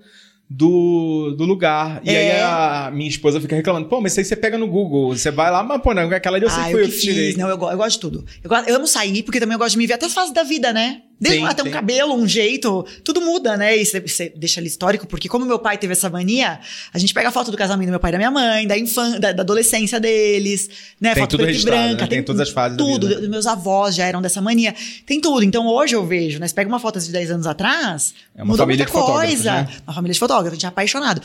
do, 0.50 1.35
do 1.37 1.44
lugar. 1.44 2.00
E 2.04 2.11
aí 2.11 2.16
É. 2.26 2.42
a 2.42 2.90
minha 2.92 3.08
esposa 3.08 3.40
fica 3.40 3.56
reclamando, 3.56 3.88
pô, 3.88 4.00
mas 4.00 4.12
isso 4.12 4.20
aí 4.20 4.24
você 4.24 4.37
pega 4.37 4.58
no 4.58 4.66
Google, 4.66 5.16
você 5.16 5.30
vai 5.30 5.50
lá, 5.50 5.62
mas 5.62 5.80
pô, 5.80 5.94
não, 5.94 6.02
aquela 6.11 6.37
ali 6.37 6.44
eu 6.44 6.50
sei 6.50 6.61
Ah, 6.61 6.64
que 6.66 6.72
eu 6.72 6.78
foi 6.78 6.82
que 6.82 6.88
eu 6.88 6.94
que 6.94 7.00
tirei. 7.00 7.26
fiz. 7.30 7.37
Não, 7.38 7.48
eu, 7.48 7.56
go- 7.56 7.70
eu 7.70 7.76
gosto 7.76 7.92
de 7.92 8.00
tudo. 8.00 8.24
Eu, 8.42 8.50
go- 8.50 8.56
eu 8.66 8.76
amo 8.76 8.87
sair, 8.87 9.22
porque 9.22 9.40
também 9.40 9.54
eu 9.54 9.58
gosto 9.58 9.72
de 9.72 9.78
me 9.78 9.87
ver 9.87 9.94
até 9.94 10.04
as 10.06 10.12
fases 10.12 10.32
da 10.35 10.42
vida, 10.42 10.72
né? 10.72 11.02
Desde 11.22 11.40
Sim, 11.40 11.46
até 11.46 11.62
um 11.62 11.70
cabelo, 11.70 12.14
um 12.14 12.26
jeito, 12.26 12.85
tudo 13.04 13.20
muda, 13.20 13.56
né? 13.56 13.76
E 13.76 13.85
você- 13.87 14.32
deixa 14.35 14.58
ali 14.58 14.66
histórico, 14.66 15.06
porque 15.06 15.28
como 15.28 15.46
meu 15.46 15.58
pai 15.61 15.78
teve 15.78 15.92
essa 15.92 16.11
mania, 16.11 16.58
a 16.92 16.98
gente 16.98 17.14
pega 17.14 17.28
a 17.28 17.30
foto 17.30 17.52
do 17.52 17.56
casamento 17.56 17.87
do 17.87 17.90
meu 17.92 18.00
pai 18.00 18.11
e 18.11 18.12
da 18.12 18.18
minha 18.18 18.30
mãe, 18.30 18.66
da 18.66 18.76
infância, 18.76 19.20
da, 19.20 19.30
da 19.30 19.42
adolescência 19.44 20.00
deles, 20.00 20.68
né? 21.00 21.14
Tem 21.14 21.22
foto 21.22 21.30
tudo 21.30 21.44
preta 21.44 21.58
e 21.61 21.62
branca. 21.64 22.02
né? 22.02 22.06
Tem 22.08 22.22
todas 22.24 22.40
as 22.40 22.50
fases 22.50 22.76
Tudo. 22.76 23.06
vida. 23.06 23.28
Meus 23.28 23.46
avós 23.46 23.94
já 23.94 24.04
eram 24.04 24.20
dessa 24.20 24.40
mania. 24.42 24.74
Tem 25.06 25.20
tudo. 25.20 25.44
Então 25.44 25.64
hoje 25.68 25.94
eu 25.94 26.04
vejo, 26.04 26.40
né? 26.40 26.48
Você 26.48 26.54
pega 26.54 26.68
uma 26.68 26.80
foto 26.80 26.98
de 26.98 27.12
10 27.12 27.30
anos 27.30 27.46
atrás, 27.46 28.14
É 28.35 28.40
uma 28.42 28.46
mudou 28.46 28.64
família 28.66 28.85
muita 28.85 28.92
de 28.92 28.98
fotógrafos, 29.06 29.35
coisa. 29.37 29.52
né? 29.52 29.68
Uma 29.87 29.94
família 29.94 30.12
de 30.14 30.18
fotógrafos, 30.18 30.50
a 30.52 30.54
gente 30.56 30.66
é 30.66 30.68
apaixonado. 30.68 31.22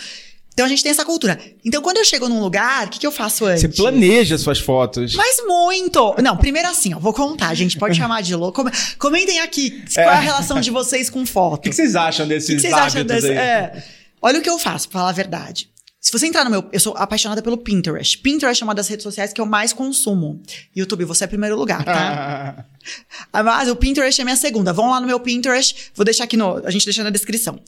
Então 0.58 0.66
a 0.66 0.70
gente 0.70 0.82
tem 0.82 0.90
essa 0.90 1.06
cultura. 1.06 1.40
Então 1.64 1.84
quando 1.84 1.98
eu 1.98 2.04
chego 2.04 2.28
num 2.28 2.40
lugar, 2.42 2.88
o 2.88 2.90
que, 2.90 2.98
que 2.98 3.06
eu 3.06 3.12
faço 3.12 3.46
antes? 3.46 3.62
Você 3.62 3.68
planeja 3.68 4.40
suas 4.40 4.58
fotos. 4.58 5.14
Mas 5.14 5.38
muito! 5.46 6.16
Não, 6.20 6.36
primeiro 6.36 6.68
assim, 6.68 6.96
ó, 6.96 7.00
vou 7.00 7.14
contar, 7.14 7.54
gente. 7.54 7.78
Pode 7.78 7.94
chamar 7.96 8.24
de 8.24 8.34
louco. 8.36 8.64
Come- 8.64 8.72
Comentem 8.98 9.40
aqui 9.42 9.84
qual 9.94 10.10
é 10.10 10.14
a 10.14 10.20
relação 10.20 10.60
de 10.60 10.72
vocês 10.72 11.12
com 11.12 11.22
O 11.22 11.26
foto. 11.28 11.62
que, 11.62 11.70
que 11.70 11.76
vocês 11.76 11.96
acham 11.96 12.28
desses 12.28 12.50
O 12.50 12.52
que 12.54 12.56
que 12.56 12.62
vocês 12.62 12.74
acham 12.74 13.04
desse? 13.06 13.30
É. 13.32 13.84
Olha 14.20 14.40
o 14.40 14.42
que 14.42 14.50
eu 14.50 14.58
faço, 14.58 14.90
pra 14.90 15.00
falar 15.02 15.12
a 15.12 15.14
verdade. 15.14 15.70
Se 16.08 16.12
você 16.14 16.26
entrar 16.26 16.46
no 16.46 16.50
meu. 16.50 16.64
Eu 16.72 16.80
sou 16.80 16.96
apaixonada 16.96 17.42
pelo 17.42 17.58
Pinterest. 17.58 18.18
Pinterest 18.20 18.64
é 18.64 18.66
uma 18.66 18.74
das 18.74 18.88
redes 18.88 19.04
sociais 19.04 19.34
que 19.34 19.42
eu 19.42 19.46
mais 19.46 19.74
consumo. 19.74 20.42
YouTube, 20.74 21.04
você 21.04 21.26
é 21.26 21.28
primeiro 21.28 21.58
lugar, 21.58 21.84
tá? 21.84 22.66
Ah, 23.34 23.44
Mas 23.44 23.68
o 23.68 23.76
Pinterest 23.76 24.22
é 24.22 24.24
minha 24.24 24.38
segunda. 24.38 24.72
Vão 24.72 24.90
lá 24.90 25.02
no 25.02 25.06
meu 25.06 25.20
Pinterest, 25.20 25.92
vou 25.94 26.06
deixar 26.06 26.24
aqui 26.24 26.38
no. 26.38 26.66
A 26.66 26.72
gente 26.72 26.86
deixa 26.86 27.04
na 27.04 27.10
descrição. 27.10 27.60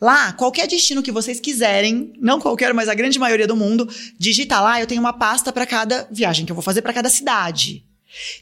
Lá, 0.00 0.32
qualquer 0.32 0.66
destino 0.66 1.02
que 1.02 1.12
vocês 1.12 1.38
quiserem, 1.38 2.14
não 2.18 2.40
qualquer, 2.40 2.72
mas 2.72 2.88
a 2.88 2.94
grande 2.94 3.18
maioria 3.18 3.46
do 3.46 3.54
mundo, 3.54 3.86
digita 4.18 4.58
lá, 4.58 4.80
eu 4.80 4.86
tenho 4.86 5.02
uma 5.02 5.12
pasta 5.12 5.52
pra 5.52 5.66
cada 5.66 6.08
viagem 6.10 6.46
que 6.46 6.52
eu 6.52 6.56
vou 6.56 6.62
fazer 6.62 6.80
pra 6.80 6.94
cada 6.94 7.10
cidade. 7.10 7.84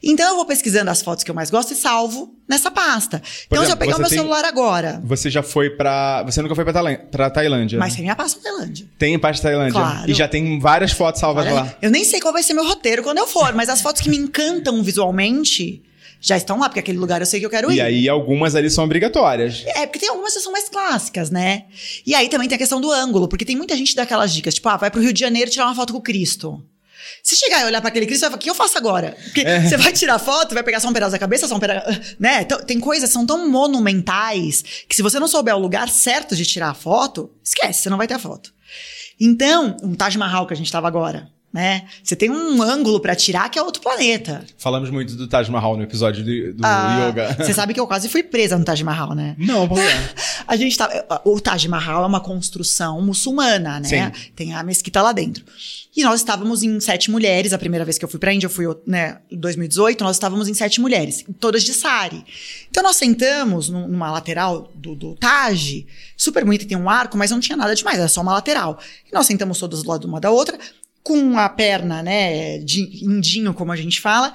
Então 0.03 0.29
eu 0.31 0.37
vou 0.37 0.45
pesquisando 0.47 0.91
as 0.91 1.03
fotos 1.03 1.23
que 1.25 1.31
eu 1.31 1.35
mais 1.35 1.51
gosto 1.51 1.73
e 1.73 1.77
salvo 1.77 2.35
nessa 2.49 2.71
pasta. 2.71 3.17
então 3.47 3.47
se 3.49 3.55
eu 3.57 3.63
exemplo, 3.63 3.79
pegar 3.79 3.97
o 3.97 4.01
meu 4.01 4.09
tem- 4.09 4.19
celular 4.19 4.45
agora, 4.45 5.01
Você 5.05 5.31
já 5.31 5.43
foi 5.43 5.71
pra. 5.71 6.23
Você 6.25 6.43
nunca 6.43 6.55
foi 6.55 6.65
pra, 6.65 6.73
Tailã- 6.73 6.97
pra 7.11 7.31
Tailândia? 7.31 7.79
mas 7.79 7.95
tem 7.95 8.03
minha 8.03 8.17
pasta 8.17 8.39
na 8.39 8.51
Tailândia. 8.51 8.87
Tem 8.99 9.19
parte 9.19 9.37
da 9.43 9.49
Tailândia. 9.49 9.73
Claro. 9.73 10.11
E 10.11 10.15
já 10.15 10.27
tem 10.27 10.59
várias 10.59 10.93
fotos 10.93 11.21
salvas 11.21 11.47
Olha, 11.47 11.55
lá. 11.55 11.75
Eu 11.81 11.91
nem 11.91 12.05
sei 12.05 12.21
qual 12.21 12.33
vai 12.33 12.43
ser 12.43 12.55
meu 12.55 12.67
roteiro 12.67 13.03
quando 13.03 13.19
eu 13.19 13.27
for, 13.27 13.55
mas 13.55 13.69
as 13.69 13.81
fotos 13.81 14.03
que 14.03 14.09
me 14.09 14.17
encantam 14.17 14.83
visualmente 14.83 15.83
já 16.23 16.37
estão 16.37 16.59
lá, 16.59 16.69
porque 16.69 16.81
aquele 16.81 16.99
lugar 16.99 17.21
eu 17.23 17.27
sei 17.27 17.41
que 17.41 17.47
eu 17.47 17.51
quero 17.51 17.71
ir. 17.73 17.77
E 17.77 17.81
aí 17.81 18.09
algumas 18.09 18.55
ali 18.55 18.69
são 18.69 18.85
obrigatórias. 18.85 19.65
É, 19.67 19.87
porque 19.87 19.99
tem 20.01 20.09
algumas 20.11 20.35
que 20.35 20.41
são 20.41 20.53
mais 20.53 20.69
clássicas, 20.69 21.31
né? 21.31 21.65
E 22.07 22.15
aí 22.15 22.29
também 22.29 22.47
tem 22.49 22.57
a 22.57 22.59
questão 22.59 22.81
do 22.81 22.91
ângulo, 22.91 23.27
porque 23.27 23.45
tem 23.45 23.57
muita 23.57 23.75
gente 23.77 23.91
que 23.91 23.97
dá 23.97 24.03
aquelas 24.03 24.35
dicas, 24.35 24.55
tipo, 24.55 24.69
ah, 24.69 24.77
vai 24.77 24.91
pro 24.91 25.01
Rio 25.01 25.13
de 25.15 25.21
Janeiro 25.21 25.51
tirar 25.51 25.65
uma 25.67 25.75
foto 25.75 25.93
com 25.93 25.99
o 25.99 26.03
Cristo. 26.03 26.63
Se 27.23 27.37
chegar 27.37 27.61
e 27.62 27.64
olhar 27.64 27.81
pra 27.81 27.88
aquele 27.88 28.07
Cristo, 28.07 28.20
você 28.20 28.27
vai 28.27 28.31
falar, 28.33 28.40
o 28.40 28.42
que 28.44 28.51
eu 28.51 28.55
faço 28.55 28.79
agora? 28.79 29.16
Porque 29.25 29.40
É. 29.40 29.61
você 29.61 29.77
vai 29.77 29.92
tirar 29.92 30.18
foto, 30.18 30.55
vai 30.55 30.62
pegar 30.62 30.81
só 30.81 30.88
um 30.88 30.92
pedaço 30.92 31.12
da 31.12 31.18
cabeça, 31.18 31.46
só 31.49 31.55
um 31.57 31.61
pedaço. 31.61 32.01
Né? 32.18 32.42
Então, 32.42 32.61
tem 32.62 32.79
coisas 32.81 33.09
que 33.09 33.12
são 33.12 33.27
tão 33.27 33.49
monumentais 33.49 34.62
que 34.88 34.94
se 34.96 35.03
você 35.03 35.18
não 35.18 35.29
souber 35.29 35.55
o 35.55 35.59
lugar 35.59 35.88
certo 35.88 36.35
de 36.37 36.44
tirar 36.44 36.70
a 36.70 36.75
foto, 36.75 37.31
esquece, 37.42 37.83
você 37.83 37.90
não 37.90 37.96
vai 37.99 38.07
ter 38.07 38.14
a 38.14 38.18
foto. 38.18 38.53
Então, 39.20 39.77
um 39.83 39.94
Taj 39.94 40.16
Mahal 40.16 40.46
que 40.46 40.55
a 40.55 40.57
gente 40.57 40.70
tava 40.73 40.88
agora, 40.88 41.29
né? 41.53 41.85
Você 42.03 42.15
tem 42.15 42.31
um 42.31 42.63
ângulo 42.63 43.01
pra 43.01 43.15
tirar 43.15 43.49
que 43.49 43.59
é 43.59 43.63
outro 43.63 43.83
planeta. 43.83 44.45
Falamos 44.57 44.89
muito 44.91 45.17
do 45.17 45.27
Taj 45.27 45.51
Mahal 45.51 45.77
no 45.77 45.83
episódio 45.83 46.25
do, 46.25 46.55
do 46.55 46.65
Ah, 46.65 47.09
yoga. 47.09 47.35
Você 47.45 47.53
sabe 47.53 47.75
que 47.75 47.81
eu 47.81 47.87
quase 47.87 48.09
fui 48.09 48.23
presa 48.23 48.57
no 48.57 48.65
Taj 48.65 48.83
Mahal, 48.85 49.15
né? 49.15 49.35
Não, 49.39 49.67
por 49.69 49.77
quê? 49.79 49.83
A 50.47 50.57
gente 50.57 50.77
tá. 50.77 51.21
O 51.25 51.41
Taj 51.41 51.67
Mahal 51.69 52.05
é 52.05 52.07
uma 52.07 52.21
construção 52.21 53.01
muçulmana, 53.03 53.81
né? 53.81 53.89
Sim. 54.15 54.31
Tem 54.35 54.55
a 54.55 54.63
mesquita 54.63 55.01
lá 55.03 55.13
dentro. 55.13 55.45
E 55.97 56.05
nós 56.05 56.21
estávamos 56.21 56.63
em 56.63 56.79
sete 56.79 57.11
mulheres. 57.11 57.53
A 57.53 57.59
primeira 57.59 57.85
vez 57.85 57.99
que 57.99 58.05
eu 58.05 58.09
fui 58.09 58.19
pra 58.21 58.33
Índia, 58.33 58.47
eu 58.47 58.51
fui 58.51 58.65
né, 58.87 59.19
em 59.31 59.37
2018, 59.39 60.05
nós 60.05 60.17
estávamos 60.17 60.47
em 60.49 60.55
sete 60.55 60.81
mulheres, 60.81 61.25
todas 61.41 61.65
de 61.65 61.75
sari. 61.75 62.25
Então 62.71 62.83
nós 62.83 62.95
sentamos 62.97 63.69
num- 63.69 63.89
numa 63.89 64.11
lateral 64.11 64.71
do, 64.75 64.95
do 64.95 65.15
Taj, 65.17 65.85
super 66.17 66.45
bonita, 66.45 66.65
tem 66.65 66.77
um 66.79 66.89
arco, 66.89 67.19
mas 67.19 67.33
não 67.33 67.41
tinha 67.41 67.57
nada 67.57 67.75
demais, 67.75 67.99
era 67.99 68.07
só 68.09 68.21
uma 68.21 68.33
lateral. 68.35 68.79
E 69.11 69.13
nós 69.15 69.27
sentamos 69.27 69.59
todas 69.59 69.83
do 69.83 69.89
lado 69.89 70.07
uma 70.07 70.21
da 70.21 70.31
outra. 70.31 70.57
Com 71.03 71.39
a 71.39 71.49
perna, 71.49 72.03
né, 72.03 72.59
de 72.59 73.05
indinho, 73.05 73.55
como 73.55 73.73
a 73.73 73.77
gente 73.77 74.01
fala. 74.01 74.35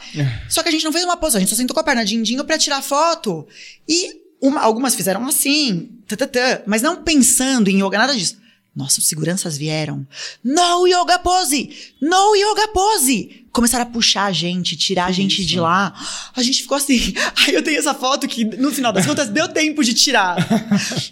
Só 0.49 0.63
que 0.63 0.69
a 0.69 0.71
gente 0.71 0.83
não 0.83 0.91
fez 0.91 1.03
uma 1.05 1.15
pose, 1.17 1.37
a 1.37 1.39
gente 1.39 1.49
só 1.49 1.55
sentou 1.55 1.73
com 1.73 1.79
a 1.79 1.83
perna 1.83 2.03
de 2.03 2.15
indinho 2.15 2.43
pra 2.43 2.57
tirar 2.57 2.81
foto. 2.81 3.47
E 3.87 4.21
uma- 4.41 4.61
algumas 4.61 4.95
fizeram 4.95 5.25
assim, 5.27 5.89
tatatã, 6.07 6.61
mas 6.65 6.81
não 6.81 7.03
pensando 7.03 7.69
em 7.69 7.83
yoga, 7.85 7.97
nada 7.97 8.15
disso. 8.15 8.37
Nossa, 8.75 8.99
os 8.99 9.07
seguranças 9.07 9.57
vieram. 9.57 10.05
No 10.43 10.85
yoga 10.85 11.17
pose! 11.17 11.69
No 12.01 12.35
yoga 12.35 12.67
pose! 12.69 13.45
Começaram 13.51 13.83
a 13.83 13.85
puxar 13.89 14.25
a 14.25 14.31
gente, 14.33 14.75
tirar 14.75 15.05
a 15.05 15.11
gente 15.13 15.45
de 15.45 15.57
lá. 15.57 15.93
A 16.35 16.43
gente 16.43 16.61
ficou 16.63 16.75
assim. 16.75 17.13
Aí 17.47 17.53
eu 17.53 17.63
tenho 17.63 17.79
essa 17.79 17.93
foto 17.93 18.27
que, 18.27 18.43
no 18.43 18.71
final 18.73 18.91
das 18.91 19.05
contas, 19.05 19.29
deu 19.29 19.47
tempo 19.47 19.81
de 19.81 19.93
tirar. 19.93 20.35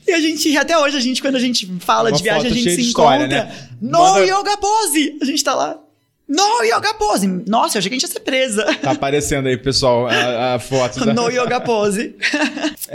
e 0.06 0.12
a 0.12 0.20
gente, 0.20 0.58
até 0.58 0.78
hoje, 0.78 0.98
a 0.98 1.00
gente, 1.00 1.22
quando 1.22 1.36
a 1.36 1.40
gente 1.40 1.66
fala 1.80 2.10
Uma 2.10 2.18
de 2.18 2.24
viagem, 2.24 2.52
a 2.52 2.54
gente 2.54 2.76
se 2.76 2.82
história, 2.82 3.24
encontra. 3.26 3.46
né? 3.46 3.70
No 3.82 4.00
Manda- 4.00 4.26
yoga 4.26 4.58
pose! 4.58 5.18
A 5.22 5.26
gente 5.26 5.42
tá 5.42 5.56
lá. 5.56 5.80
No 6.28 6.64
yoga 6.64 6.94
pose! 6.94 7.28
Nossa, 7.48 7.78
eu 7.78 7.80
achei 7.80 7.90
que 7.90 7.96
a 7.96 8.00
gente 8.00 8.08
ia 8.08 8.14
ser 8.14 8.20
presa. 8.22 8.64
Tá 8.82 8.92
aparecendo 8.92 9.48
aí, 9.48 9.58
pessoal, 9.58 10.08
a, 10.08 10.56
a 10.56 10.60
foto. 10.60 11.04
da- 11.06 11.14
no 11.14 11.30
yoga 11.30 11.60
pose. 11.62 12.16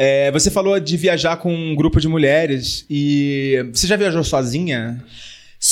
É, 0.01 0.31
você 0.31 0.49
falou 0.49 0.79
de 0.79 0.97
viajar 0.97 1.39
com 1.39 1.53
um 1.53 1.75
grupo 1.75 2.01
de 2.01 2.07
mulheres 2.07 2.87
e 2.89 3.67
você 3.73 3.85
já 3.85 3.97
viajou 3.97 4.23
sozinha? 4.23 5.03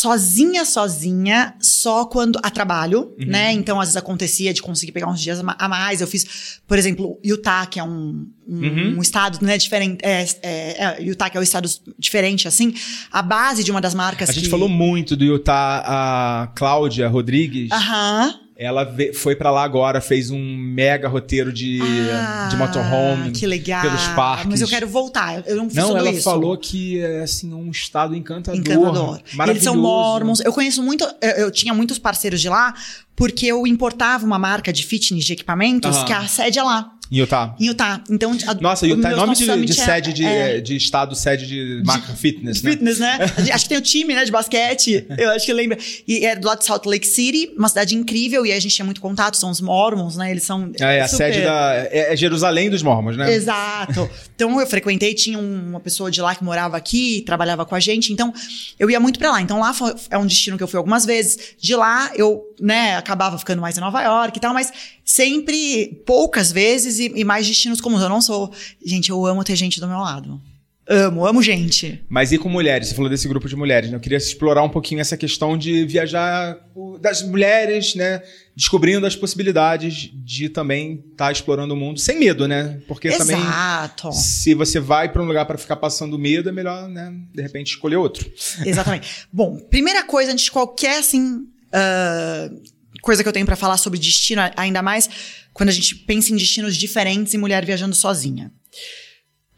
Sozinha, 0.01 0.65
sozinha, 0.67 1.55
só 1.61 2.05
quando 2.05 2.39
a 2.43 2.51
trabalho, 2.51 3.15
Uhum. 3.19 3.27
né? 3.27 3.51
Então, 3.53 3.81
às 3.81 3.89
vezes 3.89 3.97
acontecia 3.97 4.53
de 4.53 4.61
conseguir 4.61 4.93
pegar 4.93 5.09
uns 5.09 5.21
dias 5.23 5.41
a 5.41 5.43
ma- 5.43 5.57
a 5.59 5.67
mais. 5.69 6.03
Eu 6.03 6.07
fiz, 6.07 6.61
por 6.67 6.77
exemplo, 6.79 7.19
Utah, 7.25 7.65
que 7.65 7.81
é 7.81 7.83
um, 7.85 8.27
um, 8.47 8.59
Uhum. 8.67 8.99
um 8.99 9.03
estado, 9.03 9.39
né, 9.41 9.57
diferente. 9.57 9.99
É, 10.05 10.27
é, 10.43 10.85
é, 10.85 11.03
Utah, 11.03 11.31
que 11.31 11.37
é 11.39 11.41
um 11.41 11.43
estado 11.43 11.67
diferente, 11.99 12.47
assim. 12.47 12.75
A 13.11 13.23
base 13.23 13.65
de 13.65 13.71
uma 13.71 13.81
das 13.81 13.95
marcas 13.95 14.29
A 14.29 14.33
gente 14.33 14.45
que... 14.45 14.51
falou 14.51 14.69
muito 14.69 15.17
do 15.17 15.25
Utah, 15.25 15.83
a 15.87 16.47
Cláudia 16.55 17.09
Rodrigues. 17.09 17.71
Aham. 17.73 18.41
Ela 18.59 18.91
foi 19.15 19.37
pra 19.37 19.51
lá 19.51 19.63
agora, 19.63 20.01
fez 20.01 20.31
um 20.31 20.57
mega 20.57 21.09
roteiro 21.09 21.53
de, 21.53 21.79
Ah, 22.11 22.49
de 22.51 22.57
motorhome. 22.57 23.31
Que 23.33 23.47
legal. 23.47 23.83
pelos 23.83 24.07
parques. 24.09 24.47
Mas 24.49 24.61
eu 24.63 24.69
quero 24.69 24.89
voltar. 24.89 25.47
Eu 25.47 25.57
não 25.57 25.67
fiz 25.69 25.77
Não, 25.77 25.95
ela 25.95 26.09
isso. 26.11 26.23
falou 26.23 26.57
que 26.57 26.99
é 26.99 27.21
assim 27.23 27.53
um 27.53 27.71
estado 27.71 28.17
encantador. 28.17 28.59
Encantador. 28.59 29.21
Maravilhoso. 29.35 29.51
Eles 29.51 29.63
são 29.63 29.77
mormons. 29.77 30.41
Eu 30.41 30.55
conheço 30.55 30.83
muito. 30.83 31.05
Eu, 31.21 31.31
eu 31.33 31.51
tinha 31.51 31.75
muitos 31.75 31.99
parceiros 31.99 32.41
de 32.41 32.49
lá, 32.49 32.73
porque 33.17 33.47
eu 33.47 33.67
importava 33.67 34.25
uma 34.27 34.39
marca 34.39 34.73
de 34.73 34.85
fitness 34.85 35.25
de 35.25 35.33
equipamentos 35.33 35.97
Aham. 35.97 36.05
que 36.05 36.13
a 36.13 36.29
sede 36.29 36.59
é 36.59 36.63
lá, 36.63 36.93
Em 37.11 37.19
Utah. 37.21 37.55
em 37.59 37.67
Utah. 37.67 38.03
Então, 38.11 38.37
a, 38.47 38.55
Nossa, 38.55 38.85
Utah 38.87 39.11
é 39.13 39.15
nome 39.17 39.35
de, 39.37 39.45
de 39.65 39.73
é- 39.81 39.85
sede 39.85 40.13
de, 40.13 40.25
é, 40.27 40.61
de 40.61 40.77
estado, 40.77 41.15
sede 41.15 41.47
de 41.47 41.83
marca 41.87 42.13
fitness, 42.13 42.61
né? 42.63 42.71
Fitness, 42.73 42.99
né? 42.99 43.19
A 43.21 43.55
Acho 43.55 43.65
que 43.65 43.69
tem 43.69 43.79
o 43.79 43.81
time, 43.81 44.13
né, 44.13 44.25
de 44.25 44.33
basquete. 44.33 45.07
Eu 45.17 45.31
acho 45.31 45.47
que 45.47 45.53
lembra. 45.53 45.79
E 46.07 46.27
é 46.27 46.35
do 46.35 46.47
lado 46.47 46.59
de 46.59 46.65
Salt 46.65 46.85
Lake 46.85 47.07
City, 47.07 47.53
uma 47.57 47.69
cidade 47.69 47.95
incrível, 47.95 48.45
e 48.45 48.53
a 48.53 48.59
gente 48.59 48.75
tinha 48.75 48.85
muito 48.85 49.01
contato, 49.01 49.37
são 49.37 49.51
os 49.51 49.61
Mormons, 49.61 50.17
né? 50.17 50.31
Eles 50.33 50.43
são. 50.43 50.71
É, 50.81 51.01
a 51.01 51.07
super- 51.09 51.33
sede 51.33 51.45
da. 51.45 51.75
É, 51.91 52.13
é 52.13 52.17
Jerusalém 52.17 52.69
dos 52.69 52.83
Mormons, 52.83 53.17
né? 53.17 53.33
Exato. 53.33 54.11
Então 54.35 54.61
eu 54.61 54.67
frequentei, 54.67 55.15
tinha 55.15 55.39
um- 55.39 55.69
uma 55.71 55.81
pessoa 55.81 56.11
de 56.11 56.21
lá 56.21 56.35
que 56.35 56.43
morava 56.45 56.77
aqui, 56.77 57.23
trabalhava 57.25 57.65
com 57.65 57.75
a 57.77 57.81
gente, 57.81 58.13
então 58.13 58.35
eu 58.81 58.91
ia 58.91 58.99
muito 59.01 59.19
pra 59.19 59.31
lá. 59.31 59.41
Então 59.41 59.61
lá 59.61 59.73
foi- 59.73 59.95
é 60.11 60.19
um 60.19 60.27
destino 60.27 60.57
que 60.57 60.63
eu 60.63 60.69
fui 60.69 60.77
algumas 60.77 61.07
vezes. 61.07 61.55
De 61.59 61.75
lá 61.77 62.11
eu, 62.17 62.43
né, 62.61 62.97
acabava 63.07 63.39
ficando 63.39 63.63
mais 63.63 63.79
em 63.79 63.81
Nova 63.81 64.03
York 64.03 64.37
e 64.37 64.41
tal, 64.41 64.53
mas 64.53 64.73
sempre 65.05 66.03
poucas 66.05 66.51
vezes 66.51 66.99
e, 66.99 67.13
e 67.15 67.25
mais 67.25 67.47
destinos 67.47 67.81
comuns. 67.81 68.03
Eu 68.03 68.09
não 68.09 68.21
sou, 68.21 68.53
gente, 68.85 69.11
eu 69.11 69.25
amo 69.25 69.45
ter 69.45 69.57
gente 69.57 69.81
do 69.81 69.87
meu 69.87 69.99
lado. 69.99 70.41
Amo, 70.89 71.27
amo 71.27 71.43
gente. 71.43 72.01
Mas 72.09 72.31
e 72.31 72.39
com 72.39 72.49
mulheres? 72.49 72.89
Você 72.89 72.95
falou 72.95 73.11
desse 73.11 73.27
grupo 73.27 73.49
de 73.49 73.57
mulheres, 73.57 73.91
né? 73.91 73.97
Eu 73.97 74.01
queria 74.01 74.19
explorar 74.19 74.63
um 74.63 74.69
pouquinho 74.69 75.01
essa 75.01 75.17
questão 75.17 75.59
de 75.59 75.85
viajar 75.85 76.57
das 77.01 77.23
mulheres, 77.23 77.97
né? 77.97 78.23
Descobrindo 78.55 79.05
as 79.05 79.17
possibilidades 79.17 80.11
de 80.15 80.49
também 80.49 81.05
estar 81.11 81.33
explorando 81.33 81.75
o 81.75 81.77
mundo 81.77 81.99
sem 81.99 82.21
medo, 82.21 82.47
né? 82.47 82.81
Porque 82.87 83.11
também 83.11 83.37
Exato. 83.37 84.13
se 84.13 84.55
você 84.55 84.79
vai 84.79 85.11
para 85.11 85.21
um 85.21 85.27
lugar 85.27 85.45
para 85.45 85.59
ficar 85.59 85.75
passando 85.75 86.17
medo, 86.17 86.49
é 86.51 86.53
melhor, 86.53 86.89
né? 86.89 87.13
De 87.35 87.43
repente 87.43 87.71
escolher 87.71 87.97
outro. 87.97 88.31
Exatamente. 88.65 89.27
Bom, 89.33 89.59
primeira 89.59 90.05
coisa, 90.05 90.31
antes 90.31 90.45
de 90.45 90.53
qualquer, 90.53 91.01
assim, 91.01 91.49
ah, 91.73 92.49
coisa 93.07 93.23
que 93.23 93.29
eu 93.29 93.33
tenho 93.33 93.47
pra 93.47 93.55
falar 93.55 93.77
sobre 93.77 94.01
destino, 94.01 94.43
ainda 94.57 94.83
mais 94.83 95.09
quando 95.55 95.69
a 95.69 95.73
gente 95.73 95.95
pensa 95.95 96.33
em 96.33 96.37
destinos 96.37 96.77
diferentes 96.77 97.33
e 97.33 97.39
mulher 97.39 97.65
viajando 97.65 97.95
sozinha. 97.95 98.53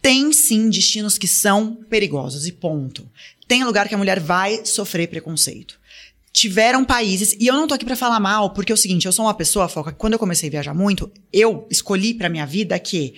Tem 0.02 0.32
sim 0.32 0.68
destinos 0.68 1.16
que 1.16 1.26
são 1.26 1.74
perigosos 1.88 2.46
e 2.46 2.52
ponto. 2.52 3.10
Tem 3.48 3.64
lugar 3.64 3.88
que 3.88 3.94
a 3.94 3.98
mulher 3.98 4.20
vai 4.20 4.64
sofrer 4.66 5.08
preconceito. 5.08 5.80
Tiveram 6.30 6.84
países, 6.84 7.34
e 7.40 7.46
eu 7.46 7.54
não 7.54 7.66
tô 7.66 7.74
aqui 7.74 7.86
para 7.86 7.96
falar 7.96 8.20
mal, 8.20 8.50
porque 8.50 8.70
é 8.70 8.74
o 8.74 8.78
seguinte, 8.78 9.06
eu 9.06 9.12
sou 9.12 9.24
uma 9.24 9.34
pessoa, 9.34 9.66
Foca, 9.66 9.90
que 9.90 9.98
quando 9.98 10.12
eu 10.12 10.18
comecei 10.18 10.48
a 10.48 10.52
viajar 10.52 10.74
muito, 10.74 11.10
eu 11.32 11.66
escolhi 11.70 12.14
para 12.14 12.28
minha 12.28 12.46
vida 12.46 12.78
que 12.78 13.14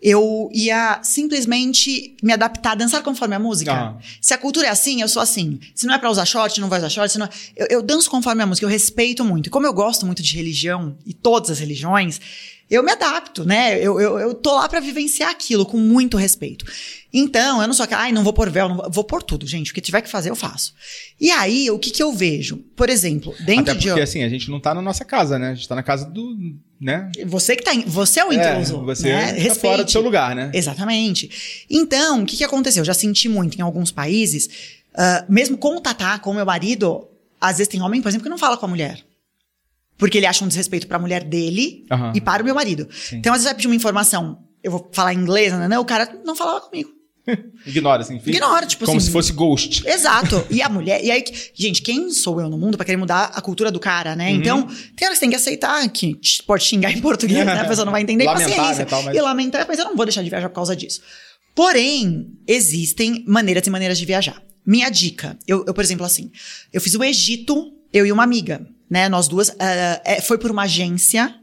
eu 0.00 0.48
ia 0.52 1.00
simplesmente 1.02 2.16
me 2.22 2.32
adaptar, 2.32 2.76
dançar 2.76 3.02
conforme 3.02 3.34
a 3.34 3.38
música. 3.38 3.72
Ah. 3.72 3.96
Se 4.20 4.32
a 4.32 4.38
cultura 4.38 4.66
é 4.66 4.70
assim, 4.70 5.00
eu 5.00 5.08
sou 5.08 5.20
assim. 5.20 5.58
Se 5.74 5.86
não 5.86 5.94
é 5.94 5.98
pra 5.98 6.10
usar 6.10 6.24
short, 6.24 6.60
não 6.60 6.68
vai 6.68 6.78
usar 6.78 6.88
short. 6.88 7.18
não 7.18 7.26
é- 7.26 7.30
eu, 7.56 7.66
eu 7.70 7.82
danço 7.82 8.08
conforme 8.08 8.42
a 8.42 8.46
música, 8.46 8.64
eu 8.64 8.70
respeito 8.70 9.24
muito. 9.24 9.48
E 9.48 9.50
como 9.50 9.66
eu 9.66 9.72
gosto 9.72 10.06
muito 10.06 10.22
de 10.22 10.36
religião, 10.36 10.96
e 11.04 11.12
todas 11.12 11.50
as 11.50 11.58
religiões, 11.58 12.20
eu 12.70 12.82
me 12.82 12.92
adapto, 12.92 13.44
né? 13.44 13.78
Eu, 13.82 14.00
eu, 14.00 14.18
eu 14.18 14.34
tô 14.34 14.54
lá 14.54 14.68
pra 14.68 14.80
vivenciar 14.80 15.30
aquilo 15.30 15.64
com 15.64 15.78
muito 15.78 16.16
respeito. 16.16 16.64
Então, 17.12 17.60
eu 17.62 17.66
não 17.66 17.72
sou 17.74 17.84
aquela, 17.84 18.02
ai, 18.02 18.12
não 18.12 18.22
vou 18.22 18.32
pôr 18.34 18.50
véu, 18.50 18.68
não 18.68 18.76
vou, 18.76 18.90
vou 18.90 19.04
pôr 19.04 19.22
tudo, 19.22 19.46
gente. 19.46 19.70
O 19.70 19.74
que 19.74 19.80
tiver 19.80 20.02
que 20.02 20.08
fazer, 20.10 20.28
eu 20.28 20.36
faço. 20.36 20.74
E 21.18 21.30
aí, 21.30 21.70
o 21.70 21.78
que 21.78 21.90
que 21.90 22.02
eu 22.02 22.12
vejo? 22.12 22.58
Por 22.76 22.90
exemplo, 22.90 23.34
dentro 23.40 23.72
Até 23.72 23.80
de. 23.80 23.86
porque, 23.88 24.02
assim, 24.02 24.22
a 24.22 24.28
gente 24.28 24.50
não 24.50 24.60
tá 24.60 24.74
na 24.74 24.82
nossa 24.82 25.04
casa, 25.04 25.38
né? 25.38 25.50
A 25.50 25.54
gente 25.54 25.66
tá 25.66 25.74
na 25.74 25.82
casa 25.82 26.04
do. 26.04 26.36
né? 26.78 27.10
Você 27.26 27.56
que 27.56 27.62
tá. 27.64 27.74
em- 27.74 27.84
Você 27.86 28.20
é 28.20 28.24
o 28.26 28.32
intruso. 28.32 28.76
É, 28.76 28.84
você 28.84 29.08
né? 29.08 29.26
tá 29.28 29.32
Respeite. 29.32 29.58
fora 29.60 29.84
do 29.84 29.90
seu 29.90 30.02
lugar, 30.02 30.36
né? 30.36 30.50
Exatamente. 30.52 31.64
Então, 31.70 32.22
o 32.22 32.26
que, 32.26 32.36
que 32.36 32.44
aconteceu? 32.44 32.82
Eu 32.82 32.86
já 32.86 32.94
senti 32.94 33.28
muito 33.28 33.56
em 33.58 33.62
alguns 33.62 33.90
países, 33.90 34.48
ah, 34.94 35.24
mesmo 35.28 35.56
com 35.56 35.76
o 35.76 35.80
Tatá, 35.80 36.18
com 36.18 36.30
o 36.30 36.34
meu 36.34 36.44
marido, 36.44 37.08
às 37.40 37.56
vezes 37.56 37.68
tem 37.68 37.80
homem, 37.80 38.02
por 38.02 38.08
exemplo, 38.10 38.24
que 38.24 38.30
não 38.30 38.36
fala 38.38 38.56
com 38.58 38.66
a 38.66 38.68
mulher. 38.68 39.02
Porque 39.98 40.16
ele 40.16 40.26
acha 40.26 40.44
um 40.44 40.48
desrespeito 40.48 40.86
pra 40.86 40.98
mulher 40.98 41.24
dele 41.24 41.84
Aham. 41.90 42.12
e 42.14 42.20
para 42.20 42.42
o 42.42 42.44
meu 42.46 42.54
marido. 42.54 42.88
Então, 43.12 43.32
às 43.32 43.38
vezes 43.40 43.44
vai 43.46 43.54
pedir 43.54 43.66
uma 43.66 43.74
informação, 43.76 44.38
eu 44.62 44.70
vou 44.70 44.88
falar 44.92 45.12
em 45.12 45.18
inglês, 45.18 45.52
né? 45.52 45.66
né, 45.68 45.78
O 45.78 45.84
cara 45.84 46.08
não 46.24 46.34
falava 46.36 46.60
comigo. 46.60 46.90
Ignora, 47.66 48.00
assim. 48.00 48.18
fica- 48.18 48.30
Ignora, 48.38 48.64
tipo 48.64 48.86
Como 48.86 48.96
assim. 48.96 49.06
se 49.06 49.12
fosse 49.12 49.32
ghost. 49.34 49.86
Exato. 49.86 50.46
E 50.48 50.62
a 50.62 50.68
mulher. 50.68 51.04
E 51.04 51.10
aí, 51.10 51.22
gente, 51.52 51.82
quem 51.82 52.10
sou 52.10 52.40
eu 52.40 52.48
no 52.48 52.56
mundo 52.56 52.76
pra 52.78 52.86
querer 52.86 52.96
mudar 52.96 53.32
a 53.34 53.40
cultura 53.42 53.70
do 53.70 53.78
cara, 53.78 54.12
Uhum. 54.12 54.16
né? 54.16 54.30
Então, 54.30 54.66
tem 54.96 55.06
horas 55.06 55.18
que 55.18 55.20
tem 55.20 55.30
que 55.30 55.36
aceitar 55.36 55.86
que 55.90 56.18
pode 56.46 56.64
xingar 56.64 56.90
em 56.90 57.00
português, 57.02 57.44
né? 57.44 57.60
A 57.60 57.64
pessoa 57.66 57.84
não 57.84 57.92
vai 57.92 58.00
entender 58.00 58.24
Lamentar, 58.24 58.56
paciência. 58.56 58.84
né, 58.84 58.84
tal, 58.88 59.02
mas- 59.02 59.14
E 59.16 59.20
lamentar, 59.20 59.66
mas 59.68 59.78
eu 59.78 59.84
não 59.84 59.94
vou 59.96 60.06
deixar 60.06 60.22
de 60.22 60.30
viajar 60.30 60.48
por 60.48 60.54
causa 60.54 60.74
disso. 60.74 61.02
Porém, 61.54 62.28
existem 62.46 63.24
maneiras 63.26 63.66
e 63.66 63.70
maneiras 63.70 63.98
de 63.98 64.06
viajar. 64.06 64.40
Minha 64.64 64.88
dica, 64.90 65.36
eu, 65.46 65.64
eu, 65.66 65.74
por 65.74 65.82
exemplo, 65.82 66.06
assim, 66.06 66.30
eu 66.72 66.80
fiz 66.80 66.94
o 66.94 67.02
Egito, 67.02 67.72
eu 67.92 68.06
e 68.06 68.12
uma 68.12 68.22
amiga, 68.22 68.66
né? 68.88 69.08
Nós 69.08 69.28
duas, 69.28 69.50
é, 69.58 70.20
foi 70.20 70.38
por 70.38 70.50
uma 70.50 70.62
agência. 70.62 71.34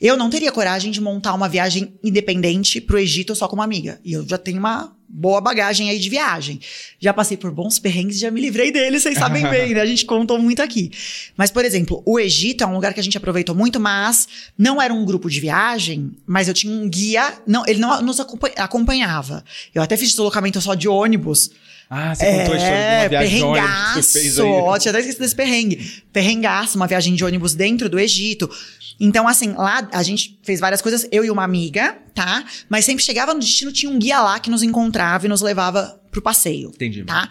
Eu 0.00 0.16
não 0.16 0.30
teria 0.30 0.52
coragem 0.52 0.90
de 0.92 1.00
montar 1.00 1.34
uma 1.34 1.48
viagem 1.48 1.94
independente 2.02 2.80
pro 2.80 2.98
Egito 2.98 3.34
só 3.34 3.48
com 3.48 3.56
uma 3.56 3.64
amiga. 3.64 4.00
E 4.04 4.12
eu 4.12 4.26
já 4.26 4.38
tenho 4.38 4.58
uma 4.58 4.94
boa 5.08 5.40
bagagem 5.40 5.90
aí 5.90 5.98
de 5.98 6.08
viagem. 6.08 6.60
Já 7.00 7.12
passei 7.12 7.36
por 7.36 7.50
bons 7.50 7.78
perrengues, 7.78 8.18
já 8.18 8.30
me 8.30 8.40
livrei 8.40 8.70
deles, 8.70 9.02
vocês 9.02 9.18
sabem 9.18 9.42
bem, 9.50 9.74
né? 9.74 9.80
A 9.80 9.86
gente 9.86 10.04
contou 10.04 10.38
muito 10.38 10.62
aqui. 10.62 10.90
Mas, 11.36 11.50
por 11.50 11.64
exemplo, 11.64 12.02
o 12.06 12.18
Egito 12.18 12.62
é 12.62 12.66
um 12.66 12.74
lugar 12.74 12.94
que 12.94 13.00
a 13.00 13.02
gente 13.02 13.16
aproveitou 13.16 13.54
muito, 13.54 13.78
mas 13.80 14.28
não 14.56 14.80
era 14.80 14.94
um 14.94 15.04
grupo 15.04 15.28
de 15.28 15.40
viagem, 15.40 16.12
mas 16.26 16.46
eu 16.48 16.54
tinha 16.54 16.72
um 16.72 16.88
guia, 16.88 17.34
não, 17.46 17.64
ele 17.66 17.80
não 17.80 18.00
nos 18.02 18.20
acompanha- 18.20 18.54
acompanhava. 18.58 19.44
Eu 19.74 19.82
até 19.82 19.96
fiz 19.96 20.10
deslocamento 20.10 20.60
só 20.60 20.74
de 20.74 20.88
ônibus. 20.88 21.50
Ah, 21.88 22.14
você 22.14 22.26
contou 22.26 22.54
a 22.54 22.56
história 22.56 22.98
de 22.98 23.04
uma 23.04 23.08
viagem 23.08 23.38
de 23.38 23.44
ônibus 23.44 23.94
que 23.94 24.02
você 24.02 24.20
fez 24.20 24.38
aí. 24.40 24.46
É, 24.46 24.78
tinha 24.78 24.90
até 24.90 24.98
esquecido 25.00 25.20
desse 25.20 25.36
perrengue. 25.36 26.02
Perrengaço, 26.12 26.76
uma 26.76 26.86
viagem 26.86 27.14
de 27.14 27.24
ônibus 27.24 27.54
dentro 27.54 27.88
do 27.88 27.98
Egito. 27.98 28.50
Então, 28.98 29.28
assim, 29.28 29.52
lá 29.52 29.88
a 29.92 30.02
gente 30.02 30.38
fez 30.42 30.58
várias 30.58 30.82
coisas, 30.82 31.06
eu 31.12 31.24
e 31.24 31.30
uma 31.30 31.44
amiga, 31.44 31.96
tá? 32.14 32.44
Mas 32.68 32.84
sempre 32.84 33.04
chegava 33.04 33.34
no 33.34 33.40
destino, 33.40 33.70
tinha 33.70 33.90
um 33.90 33.98
guia 33.98 34.20
lá 34.20 34.40
que 34.40 34.50
nos 34.50 34.62
encontrava 34.62 35.26
e 35.26 35.28
nos 35.28 35.42
levava 35.42 36.00
pro 36.10 36.22
passeio. 36.22 36.70
Entendi. 36.70 37.04
Tá? 37.04 37.28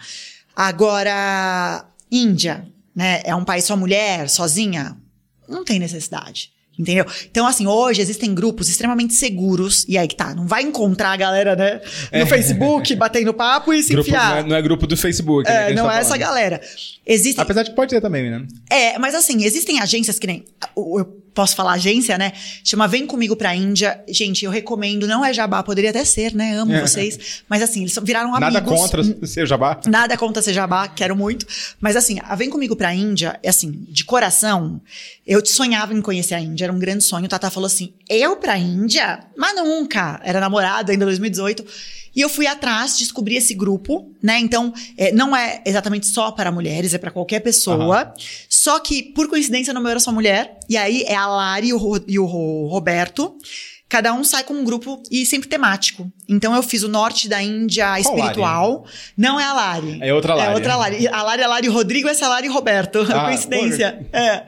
Agora, 0.54 1.86
Índia, 2.10 2.66
né? 2.94 3.20
É 3.24 3.34
um 3.34 3.44
país 3.44 3.64
só 3.64 3.76
mulher, 3.76 4.28
sozinha? 4.30 4.96
Não 5.48 5.64
tem 5.64 5.78
necessidade. 5.78 6.50
Entendeu? 6.78 7.06
Então, 7.30 7.46
assim, 7.46 7.66
hoje 7.66 8.02
existem 8.02 8.34
grupos 8.34 8.68
extremamente 8.68 9.14
seguros. 9.14 9.84
E 9.88 9.96
aí 9.96 10.06
que 10.06 10.14
tá, 10.14 10.34
não 10.34 10.46
vai 10.46 10.62
encontrar 10.62 11.12
a 11.12 11.16
galera, 11.16 11.56
né? 11.56 11.80
No 12.12 12.26
Facebook, 12.26 12.94
batendo 12.96 13.32
papo 13.32 13.72
e 13.72 13.82
se 13.82 13.92
É. 13.92 13.94
Grupo, 13.94 14.10
não, 14.10 14.18
enfiar. 14.18 14.38
é, 14.38 14.42
não 14.48 14.56
é 14.56 14.62
grupo 14.62 14.86
do 14.86 14.96
Facebook. 14.96 15.48
né, 15.48 15.56
É, 15.56 15.68
gente 15.68 15.76
não 15.78 15.86
tá 15.86 15.96
é 15.96 16.00
essa 16.00 16.16
galera. 16.16 16.60
Existem. 17.06 17.42
Apesar 17.42 17.62
de 17.62 17.70
que 17.70 17.76
pode 17.76 17.90
ter 17.90 18.00
também, 18.00 18.30
né? 18.30 18.46
É, 18.70 18.98
mas 18.98 19.14
assim, 19.14 19.42
existem 19.44 19.80
agências 19.80 20.18
que 20.18 20.26
nem. 20.26 20.44
Eu 20.76 21.25
posso 21.36 21.54
falar 21.54 21.72
agência, 21.74 22.16
né? 22.16 22.32
Chama 22.64 22.88
Vem 22.88 23.06
Comigo 23.06 23.36
pra 23.36 23.54
Índia. 23.54 24.02
Gente, 24.08 24.46
eu 24.46 24.50
recomendo, 24.50 25.06
não 25.06 25.22
é 25.22 25.34
jabá, 25.34 25.62
poderia 25.62 25.90
até 25.90 26.02
ser, 26.02 26.34
né? 26.34 26.56
Amo 26.56 26.72
É. 26.72 26.80
vocês. 26.80 27.42
Mas 27.48 27.62
assim, 27.62 27.82
eles 27.82 27.96
viraram 28.02 28.34
amigos. 28.34 28.54
Nada 28.54 28.62
contra 28.66 29.02
o 29.02 29.26
seu 29.26 29.46
jabá. 29.46 29.78
Nada 29.86 30.16
contra 30.16 30.40
ser 30.42 30.54
jabá, 30.54 30.88
quero 30.88 31.14
muito. 31.14 31.46
Mas 31.78 31.94
assim, 31.94 32.18
a 32.24 32.34
Vem 32.34 32.48
Comigo 32.48 32.74
pra 32.74 32.94
Índia, 32.94 33.38
é 33.42 33.50
assim, 33.50 33.70
de 33.88 34.02
coração, 34.04 34.80
eu 35.26 35.44
sonhava 35.44 35.92
em 35.92 36.00
conhecer 36.00 36.34
a 36.34 36.40
Índia, 36.40 36.64
era 36.64 36.72
um 36.72 36.78
grande 36.78 37.04
sonho. 37.04 37.26
O 37.26 37.28
Tata 37.28 37.50
falou 37.50 37.66
assim: 37.66 37.92
eu 38.08 38.36
pra 38.36 38.56
Índia? 38.56 39.20
Mas 39.36 39.54
nunca. 39.54 40.18
Era 40.24 40.40
namorado 40.40 40.90
ainda 40.90 41.04
em 41.04 41.06
2018. 41.06 41.64
E 42.16 42.20
eu 42.22 42.28
fui 42.30 42.46
atrás, 42.46 42.96
descobri 42.98 43.36
esse 43.36 43.52
grupo, 43.54 44.10
né? 44.22 44.38
Então, 44.38 44.72
é, 44.96 45.12
não 45.12 45.36
é 45.36 45.62
exatamente 45.66 46.06
só 46.06 46.30
para 46.32 46.50
mulheres, 46.50 46.94
é 46.94 46.98
para 46.98 47.10
qualquer 47.10 47.40
pessoa. 47.40 47.76
Só 48.48 48.80
que, 48.80 49.02
por 49.02 49.28
coincidência, 49.28 49.74
meu 49.82 49.90
era 49.90 50.00
só 50.00 50.10
mulher. 50.10 50.58
E 50.68 50.76
aí 50.78 51.02
é 51.02 51.14
a 51.14 51.26
Lari 51.26 51.68
e 51.68 51.74
o, 51.74 52.04
e 52.08 52.18
o 52.18 52.24
Ro- 52.24 52.68
Roberto. 52.68 53.36
Cada 53.88 54.12
um 54.12 54.24
sai 54.24 54.42
com 54.42 54.52
um 54.52 54.64
grupo 54.64 55.00
e 55.10 55.24
sempre 55.24 55.48
temático. 55.48 56.10
Então 56.28 56.54
eu 56.56 56.62
fiz 56.62 56.82
o 56.82 56.88
norte 56.88 57.28
da 57.28 57.40
Índia 57.40 58.00
espiritual. 58.00 58.84
Não 59.16 59.38
é 59.38 59.44
a 59.44 59.52
Lari. 59.52 59.98
É 60.02 60.12
outra 60.12 60.34
Lari. 60.34 60.50
É 60.50 60.54
outra 60.54 60.76
Lari. 60.76 61.06
A 61.08 61.22
Lari 61.22 61.42
é 61.42 61.44
a 61.44 61.48
Lari 61.48 61.68
Rodrigo, 61.68 62.08
essa 62.08 62.24
é 62.24 62.26
a 62.26 62.30
Lari 62.30 62.48
Roberto. 62.48 63.06
Ah, 63.08 63.26
Coincidência. 63.30 64.04
É. 64.12 64.44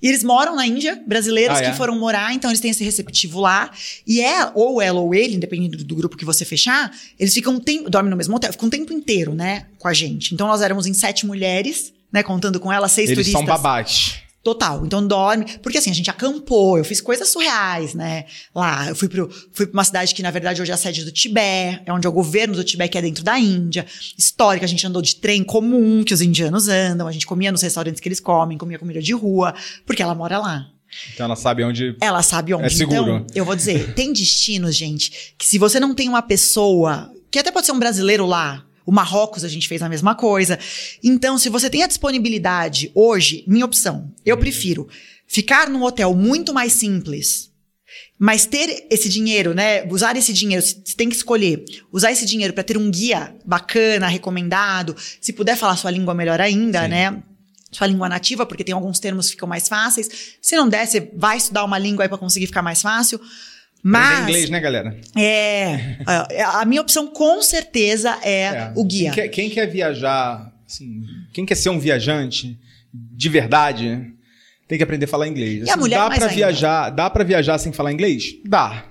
E 0.00 0.06
eles 0.08 0.22
moram 0.22 0.54
na 0.54 0.64
Índia, 0.64 1.02
brasileiros 1.06 1.58
Ah, 1.58 1.60
que 1.60 1.66
é? 1.70 1.72
foram 1.72 1.98
morar, 1.98 2.32
então 2.32 2.48
eles 2.50 2.60
têm 2.60 2.70
esse 2.70 2.84
receptivo 2.84 3.40
lá. 3.40 3.68
E 4.06 4.20
é, 4.20 4.48
ou 4.54 4.80
ela 4.80 5.00
ou 5.00 5.12
ele, 5.12 5.34
independente 5.34 5.76
do, 5.76 5.96
grupo 5.96 6.16
que 6.16 6.24
você 6.24 6.44
fechar, 6.44 6.92
eles 7.18 7.34
ficam 7.34 7.54
um 7.54 7.60
tempo, 7.60 7.90
dormem 7.90 8.10
no 8.10 8.16
mesmo 8.16 8.36
hotel, 8.36 8.52
ficam 8.52 8.68
um 8.68 8.70
tempo 8.70 8.92
inteiro, 8.92 9.34
né, 9.34 9.66
com 9.78 9.88
a 9.88 9.92
gente. 9.92 10.32
Então 10.34 10.46
nós 10.46 10.62
éramos 10.62 10.86
em 10.86 10.94
sete 10.94 11.26
mulheres, 11.26 11.92
né, 12.12 12.22
contando 12.22 12.60
com 12.60 12.72
elas, 12.72 12.92
seis 12.92 13.10
Eles 13.10 13.24
turistas. 13.26 13.40
são 13.40 13.44
babás. 13.44 14.27
Total. 14.48 14.86
Então 14.86 15.06
dorme. 15.06 15.44
Porque 15.62 15.76
assim, 15.76 15.90
a 15.90 15.94
gente 15.94 16.08
acampou, 16.08 16.78
eu 16.78 16.84
fiz 16.84 17.02
coisas 17.02 17.28
surreais, 17.28 17.92
né? 17.92 18.24
Lá, 18.54 18.88
eu 18.88 18.96
fui, 18.96 19.06
pro, 19.06 19.28
fui 19.52 19.66
pra 19.66 19.76
uma 19.76 19.84
cidade 19.84 20.14
que, 20.14 20.22
na 20.22 20.30
verdade, 20.30 20.62
hoje 20.62 20.70
é 20.70 20.74
a 20.74 20.78
sede 20.78 21.04
do 21.04 21.12
Tibete, 21.12 21.82
é 21.84 21.92
onde 21.92 22.06
é 22.06 22.08
o 22.10 22.12
governo 22.12 22.54
do 22.54 22.64
Tibete, 22.64 22.92
que 22.92 22.96
é 22.96 23.02
dentro 23.02 23.22
da 23.22 23.38
Índia. 23.38 23.84
Histórica, 24.16 24.64
a 24.64 24.68
gente 24.68 24.86
andou 24.86 25.02
de 25.02 25.16
trem 25.16 25.44
comum 25.44 26.02
que 26.02 26.14
os 26.14 26.22
indianos 26.22 26.66
andam, 26.66 27.06
a 27.06 27.12
gente 27.12 27.26
comia 27.26 27.52
nos 27.52 27.60
restaurantes 27.60 28.00
que 28.00 28.08
eles 28.08 28.20
comem, 28.20 28.56
comia 28.56 28.78
comida 28.78 29.02
de 29.02 29.12
rua, 29.12 29.54
porque 29.84 30.02
ela 30.02 30.14
mora 30.14 30.38
lá. 30.38 30.66
Então 31.12 31.26
ela 31.26 31.36
sabe 31.36 31.62
onde. 31.62 31.94
Ela 32.00 32.22
sabe 32.22 32.54
onde. 32.54 32.64
É 32.64 32.70
seguro. 32.70 33.16
Então, 33.16 33.26
eu 33.34 33.44
vou 33.44 33.54
dizer, 33.54 33.92
tem 33.92 34.14
destinos, 34.14 34.74
gente, 34.74 35.34
que 35.36 35.44
se 35.44 35.58
você 35.58 35.78
não 35.78 35.94
tem 35.94 36.08
uma 36.08 36.22
pessoa, 36.22 37.12
que 37.30 37.38
até 37.38 37.52
pode 37.52 37.66
ser 37.66 37.72
um 37.72 37.78
brasileiro 37.78 38.24
lá, 38.24 38.64
o 38.88 38.90
Marrocos 38.90 39.44
a 39.44 39.48
gente 39.48 39.68
fez 39.68 39.82
a 39.82 39.88
mesma 39.88 40.14
coisa. 40.14 40.58
Então, 41.04 41.36
se 41.36 41.50
você 41.50 41.68
tem 41.68 41.82
a 41.82 41.86
disponibilidade 41.86 42.90
hoje, 42.94 43.44
minha 43.46 43.66
opção, 43.66 44.10
eu 44.24 44.34
prefiro 44.38 44.88
ficar 45.26 45.68
num 45.68 45.82
hotel 45.82 46.14
muito 46.14 46.54
mais 46.54 46.72
simples. 46.72 47.50
Mas 48.18 48.46
ter 48.46 48.86
esse 48.90 49.10
dinheiro, 49.10 49.52
né? 49.52 49.86
Usar 49.90 50.16
esse 50.16 50.32
dinheiro, 50.32 50.64
você 50.64 50.96
tem 50.96 51.06
que 51.06 51.14
escolher. 51.14 51.66
Usar 51.92 52.12
esse 52.12 52.24
dinheiro 52.24 52.54
para 52.54 52.64
ter 52.64 52.78
um 52.78 52.90
guia 52.90 53.36
bacana, 53.44 54.08
recomendado. 54.08 54.96
Se 55.20 55.34
puder 55.34 55.54
falar 55.54 55.76
sua 55.76 55.90
língua 55.90 56.14
melhor 56.14 56.40
ainda, 56.40 56.84
Sim. 56.84 56.88
né? 56.88 57.22
Sua 57.70 57.86
língua 57.86 58.08
nativa, 58.08 58.46
porque 58.46 58.64
tem 58.64 58.74
alguns 58.74 58.98
termos 58.98 59.26
que 59.26 59.32
ficam 59.32 59.46
mais 59.46 59.68
fáceis. 59.68 60.08
Se 60.40 60.56
não 60.56 60.66
der, 60.66 60.86
você 60.86 61.10
vai 61.14 61.36
estudar 61.36 61.62
uma 61.62 61.78
língua 61.78 62.06
aí 62.06 62.08
para 62.08 62.16
conseguir 62.16 62.46
ficar 62.46 62.62
mais 62.62 62.80
fácil. 62.80 63.20
Mas... 63.82 64.20
Mas 64.20 64.28
inglês, 64.28 64.50
né, 64.50 64.60
galera? 64.60 64.96
é, 65.16 65.96
a 66.06 66.60
a 66.60 66.64
minha 66.64 66.80
opção 66.80 67.06
com 67.06 67.40
certeza 67.42 68.10
é, 68.24 68.72
o 68.74 68.84
guia. 68.84 69.10
Quem 69.12 69.22
quer, 69.22 69.28
quem 69.28 69.50
quer 69.50 69.66
viajar, 69.66 70.52
assim, 70.66 71.02
quem 71.32 71.46
quer 71.46 71.54
ser 71.54 71.70
um 71.70 71.78
viajante 71.78 72.58
de 72.92 73.28
verdade, 73.28 74.12
tem 74.66 74.78
que 74.78 74.84
aprender 74.84 75.04
a 75.04 75.08
falar 75.08 75.28
inglês. 75.28 75.58
E 75.66 75.70
a 75.70 75.72
Assim, 75.74 75.80
mulher 75.80 75.96
dá 75.98 76.10
para 76.10 76.26
viajar, 76.28 76.90
dá 76.90 77.10
para 77.10 77.24
viajar 77.24 77.58
sem 77.58 77.72
falar 77.72 77.92
inglês? 77.92 78.34
Dá. 78.44 78.84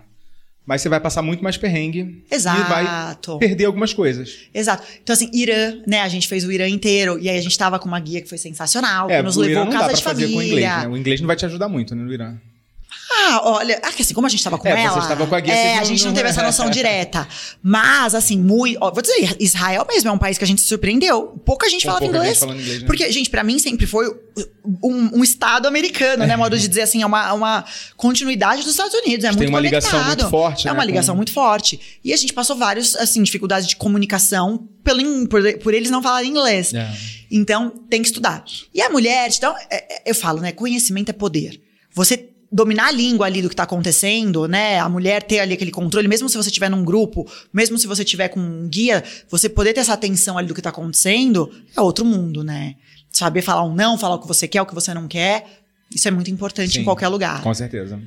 Mas 0.65 0.81
você 0.81 0.89
vai 0.89 0.99
passar 0.99 1.21
muito 1.21 1.41
mais 1.41 1.55
perrengue 1.55 2.23
Exato. 2.29 2.59
e 2.59 2.63
vai 2.65 3.39
perder 3.39 3.65
algumas 3.65 3.93
coisas. 3.93 4.49
Exato. 4.53 4.83
Então, 5.01 5.13
assim, 5.13 5.29
Irã, 5.33 5.77
né? 5.87 6.01
A 6.01 6.09
gente 6.09 6.27
fez 6.27 6.43
o 6.43 6.51
Irã 6.51 6.67
inteiro. 6.67 7.17
E 7.19 7.29
aí 7.29 7.37
a 7.37 7.41
gente 7.41 7.57
tava 7.57 7.79
com 7.79 7.87
uma 7.87 7.99
guia 8.01 8.21
que 8.21 8.27
foi 8.27 8.37
sensacional, 8.37 9.07
que 9.07 9.21
nos 9.21 9.37
É, 9.37 9.39
levou 9.39 9.63
Irã 9.63 9.65
dá 9.69 9.79
casa 9.79 9.93
de 9.93 10.03
fazer 10.03 10.23
família. 10.27 10.35
com 10.35 10.43
inglês, 10.43 10.65
né? 10.83 10.87
O 10.89 10.97
inglês 10.97 11.21
não 11.21 11.27
vai 11.27 11.37
te 11.37 11.45
ajudar 11.45 11.69
muito, 11.69 11.95
né, 11.95 12.03
no 12.03 12.13
Irã. 12.13 12.35
Ah, 13.09 13.41
olha, 13.43 13.79
ah, 13.83 13.91
que 13.93 14.01
assim, 14.01 14.13
como 14.13 14.27
a 14.27 14.29
gente 14.29 14.43
tava 14.43 14.57
com 14.57 14.67
É, 14.67 14.83
ela. 14.83 14.91
você 14.93 14.99
estava 14.99 15.25
com 15.25 15.33
a 15.35 15.39
guia, 15.39 15.53
É, 15.53 15.77
a 15.77 15.83
gente 15.83 16.01
não 16.03 16.07
não- 16.11 16.15
teve 16.15 16.27
essa 16.29 16.43
noção 16.43 16.69
direta. 16.69 17.25
Mas, 17.63 18.13
assim, 18.13 18.37
muito. 18.37 18.77
ó, 18.81 18.91
vou 18.91 19.01
dizer, 19.01 19.35
Israel 19.39 19.85
mesmo 19.89 20.09
é 20.09 20.11
um 20.11 20.17
país 20.17 20.37
que 20.37 20.43
a 20.43 20.47
gente 20.47 20.61
se 20.61 20.67
surpreendeu. 20.67 21.39
Pouca 21.45 21.69
gente 21.69 21.85
falava 21.85 22.05
inglês. 22.05 22.39
gente 22.39 22.51
inglês, 22.53 22.81
né? 22.81 22.85
Porque, 22.87 23.09
gente, 23.11 23.29
pra 23.29 23.43
mim 23.43 23.59
sempre 23.59 23.85
foi 23.87 24.07
um, 24.83 25.19
um 25.19 25.23
estado 25.23 25.67
americano, 25.67 26.25
né? 26.25 26.35
Modo 26.35 26.57
de 26.57 26.67
dizer 26.67 26.81
assim, 26.81 27.01
é 27.01 27.05
uma, 27.05 27.31
uma 27.33 27.65
continuidade 27.95 28.61
dos 28.63 28.71
Estados 28.71 28.93
Unidos. 28.93 29.23
É 29.23 29.29
Tem 29.29 29.37
muito 29.37 29.49
uma 29.49 29.59
ligação 29.61 29.91
conectado. 29.91 30.17
muito 30.19 30.29
forte, 30.31 30.67
É 30.67 30.71
né, 30.71 30.77
uma 30.77 30.83
ligação 30.85 31.13
com- 31.15 31.17
muito 31.17 31.31
forte. 31.31 31.99
E 32.03 32.11
a 32.13 32.17
gente 32.17 32.33
passou 32.33 32.55
vários, 32.55 32.95
assim, 32.97 33.23
dificuldades 33.23 33.67
de 33.67 33.75
comunicação 33.75 34.67
pelo, 34.83 35.27
por, 35.27 35.41
por 35.59 35.73
eles 35.73 35.89
não 35.89 36.01
falarem 36.03 36.29
inglês. 36.29 36.73
É. 36.73 36.89
Então, 37.31 37.69
tem 37.89 38.01
que 38.01 38.07
estudar. 38.07 38.43
E 38.73 38.81
a 38.81 38.89
mulher, 38.89 39.29
então, 39.35 39.55
é- 39.69 39.75
é- 39.97 40.01
eu 40.05 40.15
falo, 40.15 40.39
né? 40.41 40.51
Conhecimento 40.51 41.09
é 41.09 41.13
poder. 41.13 41.59
Você 41.93 42.29
dominar 42.51 42.87
a 42.87 42.91
língua 42.91 43.25
ali 43.25 43.41
do 43.41 43.49
que 43.49 43.55
tá 43.55 43.63
acontecendo, 43.63 44.47
né? 44.47 44.79
A 44.79 44.87
mulher 44.87 45.23
ter 45.23 45.39
ali 45.39 45.53
aquele 45.53 45.71
controle, 45.71 46.07
mesmo 46.07 46.29
se 46.29 46.37
você 46.37 46.49
estiver 46.49 46.69
num 46.69 46.83
grupo, 46.83 47.29
mesmo 47.51 47.77
se 47.77 47.87
você 47.87 48.03
tiver 48.03 48.29
com 48.29 48.39
um 48.39 48.67
guia, 48.67 49.03
você 49.29 49.49
poder 49.49 49.73
ter 49.73 49.81
essa 49.81 49.93
atenção 49.93 50.37
ali 50.37 50.47
do 50.47 50.53
que 50.53 50.61
tá 50.61 50.69
acontecendo, 50.69 51.51
é 51.75 51.81
outro 51.81 52.05
mundo, 52.05 52.43
né? 52.43 52.75
Saber 53.11 53.41
falar 53.41 53.63
um 53.63 53.73
não, 53.73 53.97
falar 53.97 54.15
o 54.15 54.19
que 54.19 54.27
você 54.27 54.47
quer, 54.47 54.61
o 54.61 54.65
que 54.65 54.75
você 54.75 54.93
não 54.93 55.07
quer, 55.07 55.45
isso 55.93 56.07
é 56.07 56.11
muito 56.11 56.29
importante 56.31 56.73
Sim, 56.73 56.81
em 56.81 56.83
qualquer 56.83 57.07
lugar. 57.07 57.41
Com 57.41 57.53
certeza. 57.53 57.99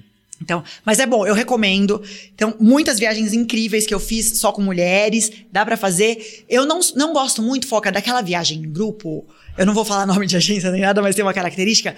Então, 0.42 0.64
mas 0.84 0.98
é 0.98 1.06
bom, 1.06 1.26
eu 1.26 1.34
recomendo. 1.34 2.02
Então, 2.34 2.54
muitas 2.58 2.98
viagens 2.98 3.34
incríveis 3.34 3.86
que 3.86 3.92
eu 3.92 4.00
fiz 4.00 4.38
só 4.38 4.50
com 4.52 4.62
mulheres, 4.62 5.30
dá 5.52 5.66
pra 5.66 5.76
fazer. 5.76 6.44
Eu 6.48 6.64
não, 6.64 6.80
não 6.96 7.12
gosto 7.12 7.42
muito, 7.42 7.66
foca, 7.66 7.92
daquela 7.92 8.22
viagem 8.22 8.58
em 8.58 8.72
grupo. 8.72 9.26
Eu 9.58 9.66
não 9.66 9.74
vou 9.74 9.84
falar 9.84 10.06
nome 10.08 10.26
de 10.26 10.36
agência 10.36 10.70
nem 10.70 10.80
nada, 10.80 11.02
mas 11.02 11.14
tem 11.14 11.22
uma 11.22 11.34
característica. 11.34 11.94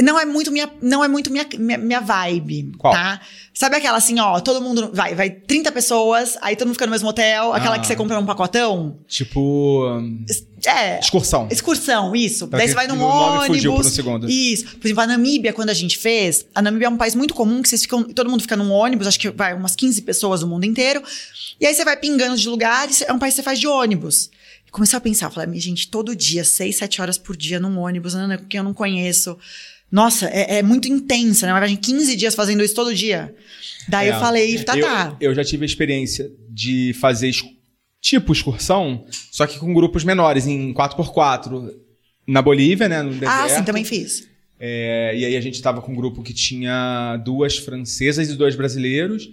Não 0.00 0.18
é 0.18 0.24
muito 0.24 0.52
minha, 0.52 0.70
não 0.80 1.02
é 1.02 1.08
muito 1.08 1.30
minha, 1.30 1.44
minha, 1.58 1.76
minha 1.78 2.00
vibe, 2.00 2.72
Qual? 2.78 2.92
tá? 2.92 3.20
Sabe 3.52 3.76
aquela 3.76 3.98
assim, 3.98 4.20
ó, 4.20 4.38
todo 4.38 4.60
mundo 4.62 4.90
vai, 4.94 5.14
vai 5.14 5.28
30 5.28 5.72
pessoas, 5.72 6.36
aí 6.40 6.54
todo 6.54 6.68
mundo 6.68 6.74
fica 6.76 6.86
no 6.86 6.92
mesmo 6.92 7.08
hotel, 7.08 7.52
aquela 7.52 7.74
Ah. 7.74 7.78
que 7.80 7.86
você 7.86 7.96
compra 7.96 8.16
um 8.18 8.24
pacotão? 8.24 8.98
Tipo. 9.08 10.00
É, 10.66 10.98
Excursão. 11.00 11.48
Excursão, 11.50 12.14
isso. 12.14 12.46
Tá, 12.46 12.58
Daí 12.58 12.68
você 12.68 12.74
vai 12.74 12.86
num 12.86 13.00
ônibus. 13.02 13.46
fugiu 13.48 13.74
por 13.74 13.84
um 13.86 13.88
segundo. 13.90 14.30
Isso. 14.30 14.76
Por 14.76 14.86
exemplo, 14.86 15.02
a 15.02 15.06
Namíbia, 15.06 15.52
quando 15.52 15.70
a 15.70 15.74
gente 15.74 15.96
fez, 15.98 16.46
a 16.54 16.62
Namíbia 16.62 16.86
é 16.86 16.90
um 16.90 16.96
país 16.96 17.14
muito 17.14 17.34
comum 17.34 17.60
que 17.62 17.68
vocês 17.68 17.82
ficam, 17.82 18.04
todo 18.04 18.30
mundo 18.30 18.40
fica 18.42 18.56
num 18.56 18.70
ônibus, 18.70 19.06
acho 19.06 19.18
que 19.18 19.30
vai 19.30 19.54
umas 19.54 19.74
15 19.74 20.02
pessoas 20.02 20.40
do 20.40 20.46
mundo 20.46 20.64
inteiro. 20.64 21.02
E 21.60 21.66
aí 21.66 21.74
você 21.74 21.84
vai 21.84 21.96
pingando 21.96 22.36
de 22.36 22.48
lugares, 22.48 23.02
é 23.02 23.12
um 23.12 23.18
país 23.18 23.34
que 23.34 23.36
você 23.40 23.42
faz 23.42 23.58
de 23.58 23.66
ônibus. 23.66 24.30
Comecei 24.70 24.96
a 24.96 25.00
pensar, 25.00 25.26
eu 25.26 25.30
falei, 25.30 25.48
"Minha 25.48 25.60
gente, 25.62 25.88
todo 25.88 26.14
dia, 26.14 26.44
6, 26.44 26.76
7 26.76 27.00
horas 27.00 27.16
por 27.18 27.36
dia 27.36 27.58
num 27.58 27.78
ônibus, 27.78 28.14
né, 28.14 28.38
que 28.48 28.58
eu 28.58 28.62
não 28.62 28.74
conheço. 28.74 29.36
Nossa, 29.90 30.26
é, 30.26 30.58
é 30.58 30.62
muito 30.62 30.88
intensa, 30.88 31.46
né? 31.46 31.52
Uma 31.52 31.60
viagem 31.60 31.76
15 31.76 32.14
dias 32.16 32.34
fazendo 32.34 32.62
isso 32.62 32.74
todo 32.74 32.94
dia. 32.94 33.34
Daí 33.88 34.08
É. 34.08 34.12
eu 34.14 34.20
falei, 34.20 34.58
tá, 34.62 34.76
eu, 34.76 34.84
tá. 34.86 35.16
Eu 35.20 35.34
já 35.34 35.42
tive 35.42 35.64
a 35.64 35.66
experiência 35.66 36.30
de 36.50 36.92
fazer 37.00 37.30
tipo 38.00 38.32
excursão, 38.32 39.04
só 39.32 39.46
que 39.46 39.58
com 39.58 39.72
grupos 39.72 40.04
menores, 40.04 40.46
em 40.46 40.72
4x4. 40.74 41.70
Na 42.26 42.42
Bolívia, 42.42 42.88
né? 42.88 43.02
No 43.02 43.10
deserto. 43.14 43.32
Ah, 43.32 43.48
sim, 43.48 43.64
também 43.64 43.84
fiz. 43.84 44.28
É, 44.60 45.14
e 45.16 45.24
aí 45.24 45.34
a 45.36 45.40
gente 45.40 45.62
tava 45.62 45.80
com 45.80 45.92
um 45.92 45.94
grupo 45.94 46.22
que 46.22 46.34
tinha 46.34 47.16
duas 47.24 47.56
francesas 47.56 48.28
e 48.28 48.34
dois 48.36 48.54
brasileiros. 48.54 49.30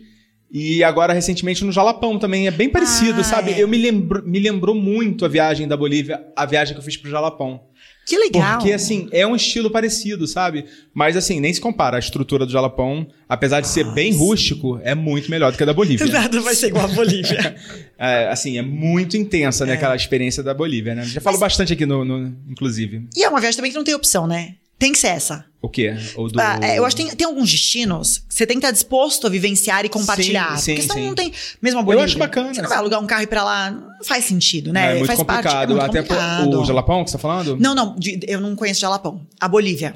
E 0.50 0.82
agora, 0.82 1.12
recentemente, 1.12 1.66
no 1.66 1.72
Jalapão 1.74 2.18
também. 2.18 2.48
É 2.48 2.52
bem 2.52 2.70
parecido, 2.70 3.20
Ah, 3.20 3.24
sabe? 3.26 3.52
é. 3.52 3.62
Eu 3.62 3.68
me, 3.68 3.78
lembro, 3.78 4.26
me 4.26 4.40
lembrou 4.40 4.74
muito 4.74 5.26
a 5.26 5.28
viagem 5.28 5.68
da 5.68 5.76
Bolívia, 5.76 6.26
a 6.38 6.46
viagem 6.46 6.74
que 6.74 6.80
eu 6.80 6.84
fiz 6.86 6.96
pro 6.96 7.12
Jalapão. 7.12 7.64
Que 8.06 8.18
legal. 8.18 8.60
Porque, 8.60 8.72
assim, 8.72 9.10
é 9.12 9.26
um 9.26 9.36
estilo 9.36 9.72
parecido, 9.72 10.28
sabe? 10.28 10.66
Mas, 10.94 11.18
assim, 11.18 11.40
nem 11.40 11.52
se 11.52 11.60
compara. 11.60 11.96
A 11.98 12.00
estrutura 12.00 12.46
do 12.46 12.52
Jalapão, 12.52 13.08
apesar 13.28 13.62
de 13.62 13.68
ser 13.68 13.84
bem 13.94 14.14
rústico, 14.14 14.80
é 14.84 14.94
muito 14.94 15.32
melhor 15.32 15.52
do 15.52 15.58
que 15.58 15.64
a 15.64 15.66
da 15.66 15.74
Bolívia. 15.74 16.06
Nada 16.06 16.40
vai 16.40 16.54
ser 16.54 16.68
igual 16.68 16.86
a 16.86 16.90
Bolívia. 16.90 17.56
É, 17.98 18.28
assim, 18.28 18.58
é 18.58 18.62
muito 18.62 19.16
intensa, 19.16 19.66
né? 19.66 19.72
Aquela 19.72 19.96
experiência 19.96 20.44
da 20.44 20.54
Bolívia, 20.54 20.94
né? 20.94 21.06
Já 21.06 21.22
falo 21.22 21.38
bastante 21.38 21.72
aqui, 21.72 21.86
no, 21.86 22.04
no- 22.04 22.36
inclusive. 22.50 23.08
e 23.16 23.24
é 23.24 23.30
uma 23.30 23.40
viagem 23.40 23.56
também 23.56 23.72
que 23.72 23.78
não 23.78 23.86
tem 23.86 23.96
opção, 23.96 24.28
né? 24.28 24.56
Tem 24.78 24.92
que 24.92 24.98
ser 25.00 25.08
essa. 25.08 25.46
O 25.62 25.70
quê? 25.70 25.96
O 26.16 26.28
do... 26.28 26.40
Ah, 26.40 26.60
é, 26.62 26.78
eu 26.78 26.86
acho 26.86 26.96
que 26.96 27.04
tem, 27.04 27.16
tem 27.16 27.26
alguns 27.26 27.50
destinos 27.50 28.20
que 28.20 28.36
você 28.36 28.46
tem 28.46 28.58
que 28.60 28.66
estar 28.66 28.72
disposto 28.72 29.26
a 29.26 29.30
vivenciar 29.30 29.84
e 29.84 29.90
compartilhar. 29.90 30.58
Sim, 30.58 30.64
sim, 30.64 30.72
porque 30.76 30.82
senão 30.84 30.96
sim. 30.96 31.08
não 31.08 31.16
tem. 31.16 31.34
Mesmo 31.62 31.80
a 31.80 31.84
Bolívia. 31.84 32.06
acho 32.06 32.18
bacana, 32.20 32.54
Você 32.54 32.62
não 32.62 32.70
vai 32.70 32.78
alugar 32.78 33.02
um 33.02 33.08
carro 33.08 33.22
e 33.22 33.24
ir 33.24 33.28
pra 33.28 33.44
lá. 33.44 33.72
Não 33.72 34.04
faz 34.04 34.26
sentido, 34.26 34.72
né? 34.72 34.92
é 34.92 34.94
muito 34.96 35.08
faz 35.08 35.18
complicado. 35.18 35.44
parte. 35.44 35.64
É 35.64 35.68
muito 35.68 35.86
Até 35.86 36.02
complicado. 36.02 36.60
o 36.62 36.66
Jalapão 36.66 37.04
que 37.04 37.10
você 37.10 37.18
tá 37.18 37.22
falando? 37.22 37.58
Não, 37.58 37.74
não. 37.74 37.96
de- 37.96 38.20
eu 38.28 38.40
não 38.40 38.56
conheço 38.56 38.82
Jalapão. 38.82 39.26
A 39.40 39.48
Bolívia. 39.48 39.96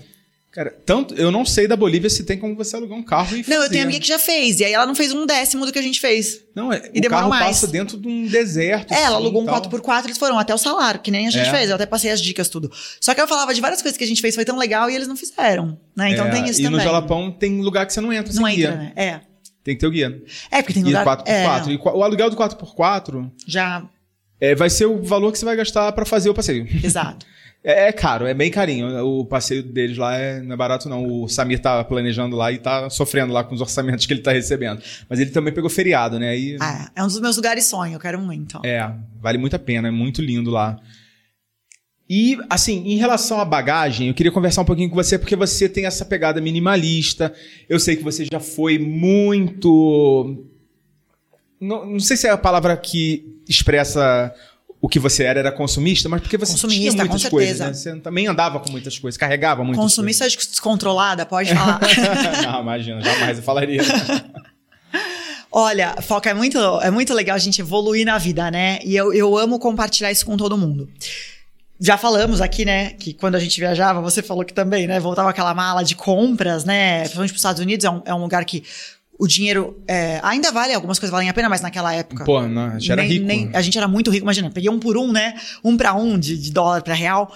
Cara, 0.51 0.75
tanto, 0.83 1.13
eu 1.13 1.29
não 1.29 1.45
sei 1.45 1.67
da 1.67 1.75
Bolívia 1.75 2.09
se 2.09 2.23
tem 2.23 2.35
como 2.35 2.55
você 2.55 2.75
alugar 2.75 2.97
um 2.97 3.03
carro 3.03 3.37
e 3.37 3.45
Não, 3.47 3.61
eu 3.61 3.69
tenho 3.69 3.83
amiga 3.83 3.99
que 3.99 4.07
já 4.07 4.17
fez. 4.17 4.59
E 4.59 4.65
aí 4.65 4.73
ela 4.73 4.85
não 4.87 4.95
fez 4.95 5.13
um 5.13 5.23
décimo 5.23 5.63
do 5.63 5.71
que 5.71 5.77
a 5.77 5.81
gente 5.81 5.99
fez. 6.01 6.41
Não, 6.55 6.73
é, 6.73 6.89
E 6.91 6.99
o 6.99 7.03
carro 7.09 7.29
mais. 7.29 7.45
passa 7.45 7.67
dentro 7.67 7.97
de 7.97 8.07
um 8.07 8.25
deserto. 8.25 8.91
É, 8.91 8.97
ela 8.97 9.05
assim, 9.07 9.15
alugou 9.17 9.43
um 9.43 9.45
tal. 9.45 9.61
4x4, 9.61 10.05
eles 10.05 10.17
foram 10.17 10.39
até 10.39 10.53
o 10.53 10.57
salário, 10.57 11.01
que 11.01 11.11
nem 11.11 11.27
a 11.27 11.29
gente 11.29 11.47
É. 11.47 11.51
fez. 11.51 11.69
Eu 11.69 11.75
até 11.75 11.85
passei 11.85 12.09
as 12.09 12.19
dicas, 12.19 12.49
tudo. 12.49 12.71
Só 12.99 13.13
que 13.13 13.21
eu 13.21 13.27
falava 13.27 13.53
de 13.53 13.61
várias 13.61 13.81
coisas 13.83 13.95
que 13.95 14.03
a 14.03 14.07
gente 14.07 14.21
fez, 14.21 14.33
foi 14.33 14.43
tão 14.43 14.57
legal 14.57 14.89
e 14.89 14.95
eles 14.95 15.07
não 15.07 15.15
fizeram. 15.15 15.77
Né? 15.95 16.13
Então 16.13 16.25
É, 16.25 16.31
tem 16.31 16.45
isso 16.45 16.59
e 16.59 16.63
também. 16.63 16.79
no 16.79 16.83
Jalapão 16.83 17.31
tem 17.31 17.61
lugar 17.61 17.85
que 17.85 17.93
você 17.93 18.01
não 18.01 18.11
entra 18.11 18.33
Não 18.33 18.43
sem 18.45 18.59
entra, 18.59 18.71
guia. 18.71 18.75
né? 18.75 18.93
É. 18.95 19.19
Tem 19.63 19.75
que 19.75 19.81
ter 19.81 19.87
o 19.87 19.91
guia. 19.91 20.19
É, 20.49 20.61
porque 20.63 20.73
tem 20.73 20.81
E 20.81 20.85
lugar. 20.85 21.05
4x4. 21.05 21.27
É, 21.27 21.71
E 21.73 21.77
o 21.77 22.03
aluguel 22.03 22.29
do 22.31 22.35
4x4 22.35 23.29
já. 23.45 23.83
é, 24.41 24.55
vai 24.55 24.69
ser 24.71 24.87
o 24.87 25.03
valor 25.03 25.31
que 25.31 25.37
você 25.37 25.45
vai 25.45 25.55
gastar 25.55 25.91
pra 25.91 26.05
fazer 26.05 26.29
o 26.29 26.33
passeio. 26.33 26.67
Exato. 26.83 27.23
É, 27.64 27.89
é 27.89 27.91
caro, 27.91 28.26
é 28.26 28.34
bem 28.34 28.49
carinho. 28.49 29.05
O 29.05 29.26
passeio 29.26 29.62
deles 29.62 29.97
lá 29.97 30.16
é, 30.16 30.41
não 30.41 30.53
é 30.53 30.57
barato, 30.57 30.88
não. 30.88 31.05
O 31.05 31.28
Samir 31.28 31.60
tá 31.62 31.84
planejando 31.84 32.36
lá 32.36 32.51
e 32.51 32.57
tá 32.57 32.89
sofrendo 32.89 33.34
lá 33.34 33.43
com 33.43 33.53
os 33.53 33.62
orçamentos 33.62 34.05
que 34.05 34.14
ele 34.14 34.22
tá 34.22 34.32
recebendo. 34.32 34.82
Mas 35.10 35.20
ele 35.20 35.32
também 35.32 35.53
pegou 35.53 35.70
feriado, 35.70 36.18
né? 36.18 36.30
Aí, 36.30 36.57
Ah, 36.60 36.89
é 36.95 37.03
um 37.03 37.07
dos 37.07 37.20
meus 37.20 37.36
lugares 37.36 37.66
sonho, 37.66 37.93
eu 37.93 37.99
quero 37.99 38.20
muito. 38.20 38.60
É, 38.66 38.89
vale 39.22 39.38
muito 39.38 39.55
a 39.55 39.60
pena, 39.60 39.89
é 39.89 39.91
muito 39.91 40.22
lindo 40.22 40.49
lá. 40.49 40.80
E, 42.10 42.39
assim, 42.49 42.88
em 42.88 42.97
relação 42.97 43.39
à 43.39 43.45
bagagem, 43.45 44.07
eu 44.07 44.14
queria 44.16 44.32
conversar 44.32 44.62
um 44.64 44.66
pouquinho 44.66 44.89
com 44.89 44.95
você, 44.95 45.20
porque 45.20 45.36
você 45.36 45.70
tem 45.70 45.86
essa 45.86 46.03
pegada 46.03 46.41
minimalista. 46.41 47.32
Eu 47.68 47.80
sei 47.80 47.95
que 47.95 48.03
você 48.03 48.26
já 48.26 48.39
foi 48.39 48.80
muito. 48.80 50.43
Não, 51.62 51.86
não 51.86 51.99
sei 51.99 52.18
se 52.18 52.26
é 52.26 52.32
a 52.32 52.38
palavra 52.38 52.76
que 52.76 53.38
expressa 53.47 54.34
o 54.82 54.88
que 54.88 54.99
você 54.99 55.23
era, 55.23 55.39
era 55.39 55.51
consumista, 55.51 56.07
mas 56.07 56.21
porque 56.21 56.38
você 56.38 56.53
Consumista, 56.53 56.91
tinha 56.91 57.05
muitas 57.05 57.23
com 57.23 57.30
coisas, 57.30 57.59
né? 57.59 57.73
Você 57.73 57.95
também 57.97 58.27
andava 58.27 58.59
com 58.59 58.71
muitas 58.71 58.97
coisas, 58.97 59.17
carregava 59.17 59.63
muitas 59.63 59.84
Consumista 59.84 60.25
descontrolada, 60.27 61.25
pode 61.25 61.53
falar. 61.53 61.80
coisas. 61.80 62.41
não, 62.43 62.61
imagina, 62.61 63.01
jamais 63.01 63.38
eu 63.38 63.43
falaria. 63.43 63.82
Olha, 65.51 65.95
Foca, 66.01 66.30
é 66.30 66.34
muito, 66.34 66.57
é 66.82 66.91
muito 66.91 67.13
legal 67.13 67.36
a 67.36 67.39
gente 67.39 67.59
evoluir 67.59 68.05
na 68.05 68.17
vida, 68.17 68.49
né? 68.51 68.80
E 68.86 68.95
eu, 68.95 69.11
eu 69.11 69.38
amo 69.38 69.59
compartilhar 69.59 70.11
isso 70.11 70.25
com 70.25 70.38
todo 70.38 70.57
mundo. 70.57 70.88
Já 71.82 71.97
falamos 71.97 72.39
aqui, 72.39 72.65
né, 72.65 72.91
que 72.91 73.13
quando 73.13 73.36
a 73.36 73.39
gente 73.39 73.57
viajava, 73.57 74.01
você 74.01 74.21
falou 74.21 74.43
que 74.43 74.53
também, 74.53 74.86
né, 74.86 74.99
voltava 74.99 75.30
aquela 75.30 75.53
mala 75.53 75.82
de 75.82 75.95
compras, 75.95 76.65
né, 76.65 76.99
principalmente 76.99 77.30
para 77.32 77.36
os 77.36 77.39
Estados 77.39 77.61
Unidos, 77.61 77.86
é 77.86 77.89
um, 77.89 78.01
é 78.05 78.13
um 78.13 78.21
lugar 78.21 78.43
que 78.43 78.65
o 79.20 79.28
dinheiro 79.28 79.84
é, 79.88 80.20
ainda 80.24 80.49
vale, 80.51 80.74
algumas 80.74 80.97
coisas 80.97 81.11
valem 81.11 81.30
a 81.30 81.34
pena, 81.34 81.49
mas 81.49 81.59
naquela 81.61 81.93
época... 81.93 82.24
Pô, 82.24 82.41
não, 82.47 82.67
a 82.67 82.80
gente 82.80 82.91
era 82.91 83.01
nem- 83.01 83.11
rico. 83.11 83.26
nem- 83.26 83.49
a 83.53 83.61
gente 83.61 83.78
era 83.78 83.88
muito 83.88 84.09
rico, 84.09 84.24
imagina, 84.24 84.49
peguei 84.49 84.70
um 84.70 84.80
por 84.80 84.97
um, 84.97 85.11
né, 85.11 85.36
um 85.63 85.76
para 85.76 85.93
um 85.93 86.17
de, 86.17 86.38
de 86.38 86.51
dólar 86.51 86.82
para 86.82 86.93
real. 86.93 87.32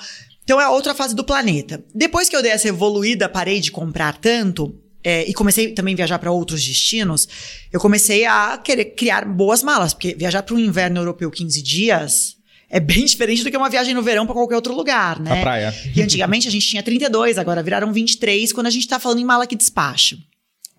Então 0.45 0.59
é 0.61 0.67
outra 0.69 0.95
fase 0.95 1.13
do 1.13 1.23
planeta. 1.23 1.83
Depois 1.93 2.29
que 2.29 2.35
eu 2.35 2.41
dei 2.41 2.51
essa 2.51 2.67
evoluída, 2.69 3.27
parei 3.27 3.59
de 3.59 3.69
comprar 3.71 4.15
tanto, 4.17 4.73
é, 5.03 5.29
e 5.29 5.33
comecei 5.33 5.73
também 5.73 5.93
a 5.93 5.97
viajar 5.97 6.17
para 6.19 6.31
outros 6.31 6.65
destinos, 6.65 7.27
eu 7.71 7.79
comecei 7.81 8.25
a 8.25 8.57
querer 8.57 8.85
criar 8.95 9.25
boas 9.25 9.61
malas, 9.61 9.93
porque 9.93 10.15
viajar 10.15 10.41
para 10.43 10.55
um 10.55 10.59
inverno 10.59 11.01
europeu 11.01 11.29
15 11.29 11.61
dias 11.61 12.37
é 12.69 12.79
bem 12.79 13.03
diferente 13.05 13.43
do 13.43 13.51
que 13.51 13.57
uma 13.57 13.69
viagem 13.69 13.93
no 13.93 14.01
verão 14.01 14.25
para 14.25 14.33
qualquer 14.33 14.55
outro 14.55 14.73
lugar, 14.73 15.19
né? 15.19 15.39
A 15.39 15.41
praia. 15.41 15.75
E 15.93 16.01
antigamente 16.01 16.47
a 16.47 16.51
gente 16.51 16.65
tinha 16.65 16.81
32, 16.81 17.37
agora 17.37 17.61
viraram 17.61 17.91
23 17.91 18.53
quando 18.53 18.67
a 18.67 18.69
gente 18.69 18.87
tá 18.87 18.97
falando 18.99 19.19
em 19.19 19.25
mala 19.25 19.45
que 19.45 19.55
despacho. 19.57 20.17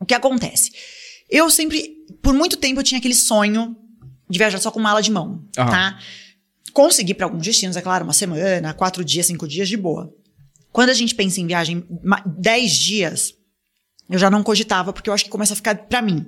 O 0.01 0.05
que 0.07 0.13
acontece? 0.15 0.73
Eu 1.35 1.51
sempre, 1.51 1.97
por 2.23 2.33
muito 2.33 2.57
tempo, 2.57 2.79
eu 2.79 2.85
tinha 2.85 3.01
aquele 3.01 3.13
sonho 3.13 3.77
de 4.31 4.39
viajar 4.39 4.61
só 4.61 4.71
com 4.71 4.79
mala 4.79 5.03
de 5.03 5.11
mão, 5.11 5.45
Aham. 5.59 5.69
tá? 5.69 5.99
Consegui 6.73 7.13
para 7.13 7.27
alguns 7.27 7.43
destinos, 7.43 7.77
é 7.77 7.81
claro, 7.81 8.05
uma 8.05 8.13
semana, 8.13 8.73
quatro 8.73 9.05
dias, 9.05 9.27
cinco 9.27 9.49
dias 9.49 9.69
de 9.69 9.77
boa. 9.77 10.15
Quando 10.71 10.91
a 10.91 10.95
gente 10.95 11.13
pensa 11.13 11.41
em 11.41 11.47
viagem, 11.49 11.85
dez 12.25 12.71
dias, 12.71 13.35
eu 14.09 14.17
já 14.17 14.31
não 14.31 14.45
cogitava, 14.45 14.93
porque 14.93 15.11
eu 15.11 15.15
acho 15.15 15.25
que 15.25 15.31
começa 15.31 15.55
a 15.55 15.57
ficar, 15.57 15.75
pra 15.75 16.01
mim, 16.01 16.25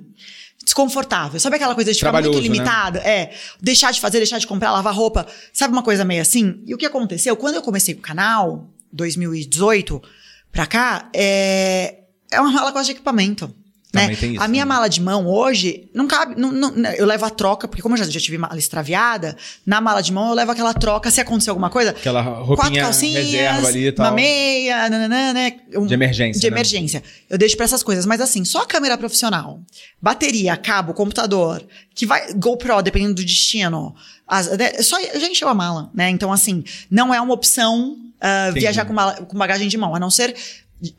desconfortável. 0.61 1.39
Sabe 1.39 1.55
aquela 1.55 1.73
coisa 1.73 1.93
de 1.93 1.97
ficar 1.97 2.11
muito 2.11 2.29
né? 2.29 2.39
limitado? 2.39 2.97
É, 2.97 3.33
deixar 3.61 3.93
de 3.93 4.01
fazer, 4.01 4.17
deixar 4.17 4.39
de 4.39 4.47
comprar, 4.47 4.73
lavar 4.73 4.93
roupa. 4.93 5.25
Sabe 5.53 5.71
uma 5.71 5.83
coisa 5.83 6.03
meio 6.03 6.21
assim? 6.21 6.61
E 6.65 6.73
o 6.73 6.77
que 6.77 6.85
aconteceu? 6.85 7.37
Quando 7.37 7.55
eu 7.55 7.61
comecei 7.61 7.93
com 7.93 8.01
o 8.01 8.03
canal, 8.03 8.69
2018, 8.91 10.03
pra 10.51 10.65
cá, 10.65 11.09
é, 11.15 11.99
é 12.29 12.41
uma 12.41 12.51
mala 12.51 12.73
quase 12.73 12.87
de 12.87 12.91
equipamento. 12.91 13.55
Também 14.01 14.15
né? 14.15 14.15
tem 14.19 14.33
isso, 14.33 14.43
a 14.43 14.47
minha 14.47 14.65
né? 14.65 14.69
mala 14.69 14.87
de 14.87 15.01
mão 15.01 15.27
hoje 15.27 15.89
não 15.93 16.07
cabe. 16.07 16.39
não- 16.39 16.51
não- 16.51 16.89
eu 16.91 17.05
levo 17.05 17.25
a 17.25 17.29
troca, 17.29 17.67
porque 17.67 17.81
como 17.81 17.95
eu 17.95 17.99
já, 17.99 18.05
já 18.09 18.19
tive 18.19 18.37
mala 18.37 18.57
extraviada, 18.57 19.35
na 19.65 19.79
mala 19.81 20.01
de 20.01 20.11
mão 20.13 20.29
eu 20.29 20.33
levo 20.35 20.51
aquela 20.51 20.73
troca 20.73 21.09
se 21.11 21.19
acontecer 21.21 21.49
alguma 21.49 21.69
coisa. 21.69 21.91
Aquela 21.91 22.23
Quatro 22.23 22.43
roupinha 22.43 22.83
calcinhas, 22.83 23.25
reserva 23.25 23.67
ali 23.67 23.87
e 23.87 23.91
tal. 23.91 24.05
uma 24.05 24.11
meia, 24.11 24.89
nananã, 24.89 25.33
né? 25.33 25.53
Um- 25.75 25.85
De 25.85 25.93
emergência, 25.93 26.39
De 26.41 26.49
né? 26.49 26.53
emergência. 26.55 27.03
Eu 27.29 27.37
deixo 27.37 27.55
pra 27.55 27.65
essas 27.65 27.83
coisas. 27.83 28.05
Mas 28.05 28.21
assim, 28.21 28.43
só 28.45 28.65
câmera 28.65 28.97
profissional, 28.97 29.59
bateria, 30.01 30.55
cabo, 30.57 30.93
computador, 30.93 31.63
que 31.93 32.05
vai. 32.05 32.33
GoPro, 32.33 32.81
dependendo 32.81 33.15
do 33.15 33.25
destino. 33.25 33.95
As, 34.27 34.47
né, 34.57 34.81
só, 34.81 34.99
eu 34.99 35.19
já 35.19 35.27
encheu 35.27 35.47
a 35.47 35.53
mala, 35.53 35.89
né? 35.93 36.09
Então, 36.09 36.31
assim, 36.33 36.63
não 36.91 37.13
é 37.13 37.19
uma 37.21 37.33
opção 37.33 37.95
Entendi. 38.49 38.59
viajar 38.61 38.85
com, 38.85 38.93
com 39.25 39.37
bagagem 39.37 39.67
de 39.67 39.77
mão, 39.77 39.95
a 39.95 39.99
não 39.99 40.09
ser 40.09 40.35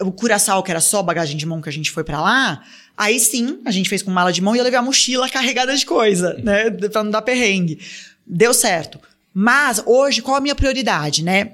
o 0.01 0.13
Curaçao, 0.13 0.63
que 0.63 0.71
era 0.71 0.81
só 0.81 1.03
bagagem 1.03 1.37
de 1.37 1.47
mão 1.47 1.61
que 1.61 1.69
a 1.69 1.73
gente 1.73 1.91
foi 1.91 2.05
pra 2.05 2.21
lá. 2.21 2.63
Aí 2.97 3.21
sim, 3.21 3.61
a 3.65 3.71
gente 3.71 3.89
fez 3.89 4.03
com 4.03 4.11
mala 4.11 4.33
de 4.33 4.43
mão 4.43 4.55
e 4.55 4.59
eu 4.59 4.65
levei 4.65 4.79
a 4.79 4.83
mochila 4.83 5.29
carregada 5.29 5.77
de 5.77 5.87
coisa, 5.87 6.35
né? 6.43 6.71
Pra 6.71 7.05
não 7.05 7.11
dar 7.11 7.23
perrengue. 7.23 7.81
Deu 8.27 8.53
certo. 8.53 8.99
Mas 9.33 9.83
hoje, 9.87 10.21
qual 10.21 10.37
a 10.37 10.41
minha 10.41 10.55
prioridade, 10.55 11.23
né? 11.23 11.53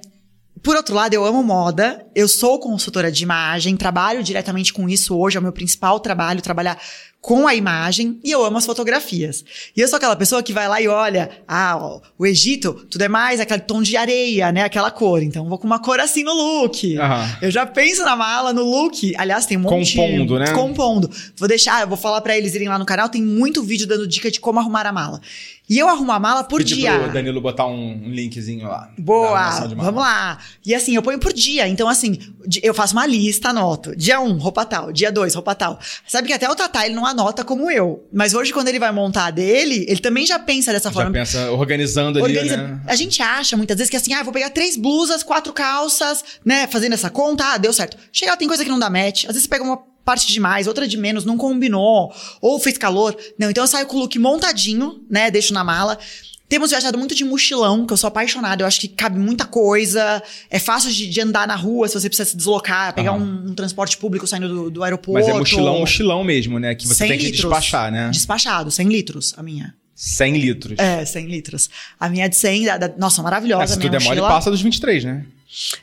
Por 0.64 0.76
outro 0.76 0.94
lado, 0.94 1.12
eu 1.12 1.26
amo 1.26 1.42
moda, 1.42 2.06
eu 2.14 2.26
sou 2.26 2.58
consultora 2.58 3.12
de 3.12 3.22
imagem, 3.22 3.76
trabalho 3.76 4.22
diretamente 4.22 4.72
com 4.72 4.88
isso 4.88 5.14
hoje, 5.14 5.36
é 5.36 5.40
o 5.40 5.42
meu 5.42 5.52
principal 5.52 6.00
trabalho, 6.00 6.40
trabalhar 6.40 6.80
com 7.20 7.46
a 7.46 7.54
imagem, 7.54 8.18
e 8.22 8.30
eu 8.30 8.44
amo 8.44 8.58
as 8.58 8.66
fotografias. 8.66 9.44
E 9.74 9.80
eu 9.80 9.88
sou 9.88 9.96
aquela 9.96 10.16
pessoa 10.16 10.42
que 10.42 10.52
vai 10.52 10.68
lá 10.68 10.80
e 10.80 10.88
olha, 10.88 11.30
ah, 11.48 11.76
ó, 11.78 12.00
o 12.18 12.26
Egito, 12.26 12.72
tudo 12.90 13.02
é 13.02 13.08
mais 13.08 13.40
aquele 13.40 13.60
tom 13.60 13.82
de 13.82 13.96
areia, 13.96 14.52
né, 14.52 14.62
aquela 14.62 14.90
cor, 14.90 15.22
então 15.22 15.48
vou 15.48 15.58
com 15.58 15.66
uma 15.66 15.78
cor 15.78 16.00
assim 16.00 16.22
no 16.22 16.32
look. 16.32 16.98
Aham. 16.98 17.38
Eu 17.42 17.50
já 17.50 17.66
penso 17.66 18.02
na 18.02 18.16
mala, 18.16 18.52
no 18.52 18.62
look, 18.62 19.14
aliás, 19.18 19.44
tem 19.44 19.56
um 19.58 19.60
monte 19.60 19.96
Compondo, 19.96 20.38
né? 20.38 20.52
Compondo. 20.52 21.10
Vou 21.36 21.48
deixar, 21.48 21.82
eu 21.82 21.88
vou 21.88 21.96
falar 21.96 22.22
pra 22.22 22.36
eles 22.36 22.54
irem 22.54 22.68
lá 22.68 22.78
no 22.78 22.86
canal, 22.86 23.08
tem 23.08 23.22
muito 23.22 23.62
vídeo 23.62 23.86
dando 23.86 24.06
dica 24.06 24.30
de 24.30 24.40
como 24.40 24.60
arrumar 24.60 24.86
a 24.86 24.92
mala. 24.92 25.20
E 25.68 25.78
eu 25.78 25.88
arrumo 25.88 26.12
a 26.12 26.18
mala 26.20 26.44
por 26.44 26.58
Pedi 26.58 26.74
dia. 26.74 26.98
pro 26.98 27.10
Danilo 27.12 27.40
botar 27.40 27.66
um 27.66 28.10
linkzinho 28.10 28.68
lá. 28.68 28.90
Boa, 28.98 29.50
vamos 29.74 30.02
lá. 30.02 30.38
E 30.64 30.74
assim, 30.74 30.94
eu 30.94 31.00
ponho 31.02 31.18
por 31.18 31.32
dia. 31.32 31.66
Então, 31.66 31.88
assim, 31.88 32.18
eu 32.62 32.74
faço 32.74 32.92
uma 32.94 33.06
lista, 33.06 33.48
anoto. 33.48 33.96
Dia 33.96 34.20
1, 34.20 34.26
um, 34.28 34.36
roupa 34.36 34.66
tal. 34.66 34.92
Dia 34.92 35.10
2, 35.10 35.34
roupa 35.34 35.54
tal. 35.54 35.78
Sabe 36.06 36.28
que 36.28 36.34
até 36.34 36.50
o 36.50 36.54
Tatá, 36.54 36.84
ele 36.84 36.94
não 36.94 37.06
anota 37.06 37.42
como 37.42 37.70
eu. 37.70 38.06
Mas 38.12 38.34
hoje, 38.34 38.52
quando 38.52 38.68
ele 38.68 38.78
vai 38.78 38.92
montar 38.92 39.26
a 39.26 39.30
dele, 39.30 39.86
ele 39.88 40.00
também 40.00 40.26
já 40.26 40.38
pensa 40.38 40.70
dessa 40.70 40.90
Já 40.90 40.92
forma. 40.94 41.10
pensa 41.10 41.50
organizando 41.50 42.22
ali, 42.22 42.36
Organiza- 42.36 42.56
né? 42.58 42.80
A 42.86 42.94
gente 42.94 43.22
acha 43.22 43.56
muitas 43.56 43.78
vezes 43.78 43.90
que 43.90 43.96
assim, 43.96 44.12
ah, 44.12 44.22
vou 44.22 44.34
pegar 44.34 44.50
três 44.50 44.76
blusas, 44.76 45.22
quatro 45.22 45.52
calças, 45.54 46.22
né? 46.44 46.66
Fazendo 46.66 46.92
essa 46.92 47.08
conta, 47.08 47.54
ah, 47.54 47.56
deu 47.56 47.72
certo. 47.72 47.96
Chega 48.12 48.36
tem 48.36 48.46
coisa 48.48 48.62
que 48.64 48.70
não 48.70 48.78
dá 48.78 48.90
match. 48.90 49.24
Às 49.24 49.28
vezes 49.28 49.44
você 49.44 49.48
pega 49.48 49.64
uma 49.64 49.78
parte 50.04 50.30
de 50.30 50.38
mais, 50.40 50.66
outra 50.66 50.86
de 50.86 50.96
menos, 50.96 51.24
não 51.24 51.36
combinou, 51.36 52.12
ou 52.40 52.58
fez 52.60 52.76
calor. 52.76 53.16
Não, 53.38 53.50
então 53.50 53.64
eu 53.64 53.68
saio 53.68 53.86
com 53.86 53.96
o 53.96 54.00
look 54.00 54.18
montadinho, 54.18 55.00
né? 55.10 55.30
Deixo 55.30 55.52
na 55.54 55.64
mala. 55.64 55.98
Temos 56.46 56.70
viajado 56.70 56.98
muito 56.98 57.14
de 57.14 57.24
mochilão, 57.24 57.86
que 57.86 57.92
eu 57.92 57.96
sou 57.96 58.06
apaixonada. 58.06 58.62
Eu 58.62 58.66
acho 58.66 58.78
que 58.78 58.86
cabe 58.86 59.18
muita 59.18 59.46
coisa. 59.46 60.22
É 60.50 60.58
fácil 60.58 60.90
de, 60.92 61.08
de 61.08 61.20
andar 61.20 61.48
na 61.48 61.56
rua 61.56 61.88
se 61.88 61.94
você 61.98 62.08
precisa 62.08 62.28
se 62.28 62.36
deslocar, 62.36 62.94
pegar 62.94 63.12
um, 63.12 63.48
um 63.48 63.54
transporte 63.54 63.96
público 63.96 64.26
saindo 64.26 64.48
do, 64.48 64.70
do 64.70 64.84
aeroporto. 64.84 65.26
Mas 65.26 65.34
é 65.34 65.38
mochilão, 65.38 65.80
mochilão 65.80 66.22
mesmo, 66.22 66.58
né? 66.58 66.74
Que 66.74 66.86
você 66.86 66.94
100 66.96 67.08
tem 67.08 67.18
que 67.18 67.24
litros. 67.24 67.42
despachar, 67.42 67.90
né? 67.90 68.10
Despachado, 68.10 68.70
100 68.70 68.88
litros, 68.88 69.34
a 69.38 69.42
minha. 69.42 69.74
100 69.94 70.36
litros. 70.38 70.78
É, 70.78 71.04
100 71.04 71.26
litros. 71.26 71.70
A 71.98 72.08
minha 72.08 72.26
é 72.26 72.28
de 72.28 72.36
100, 72.36 72.64
da, 72.66 72.76
da- 72.76 72.94
nossa, 72.98 73.22
maravilhosa. 73.22 73.64
É, 73.64 73.66
se 73.66 73.72
a 73.72 73.76
tu 73.76 73.80
minha 73.80 73.90
demora, 73.92 74.14
mochila. 74.16 74.28
passa 74.28 74.50
dos 74.50 74.60
23, 74.60 75.04
né? 75.04 75.24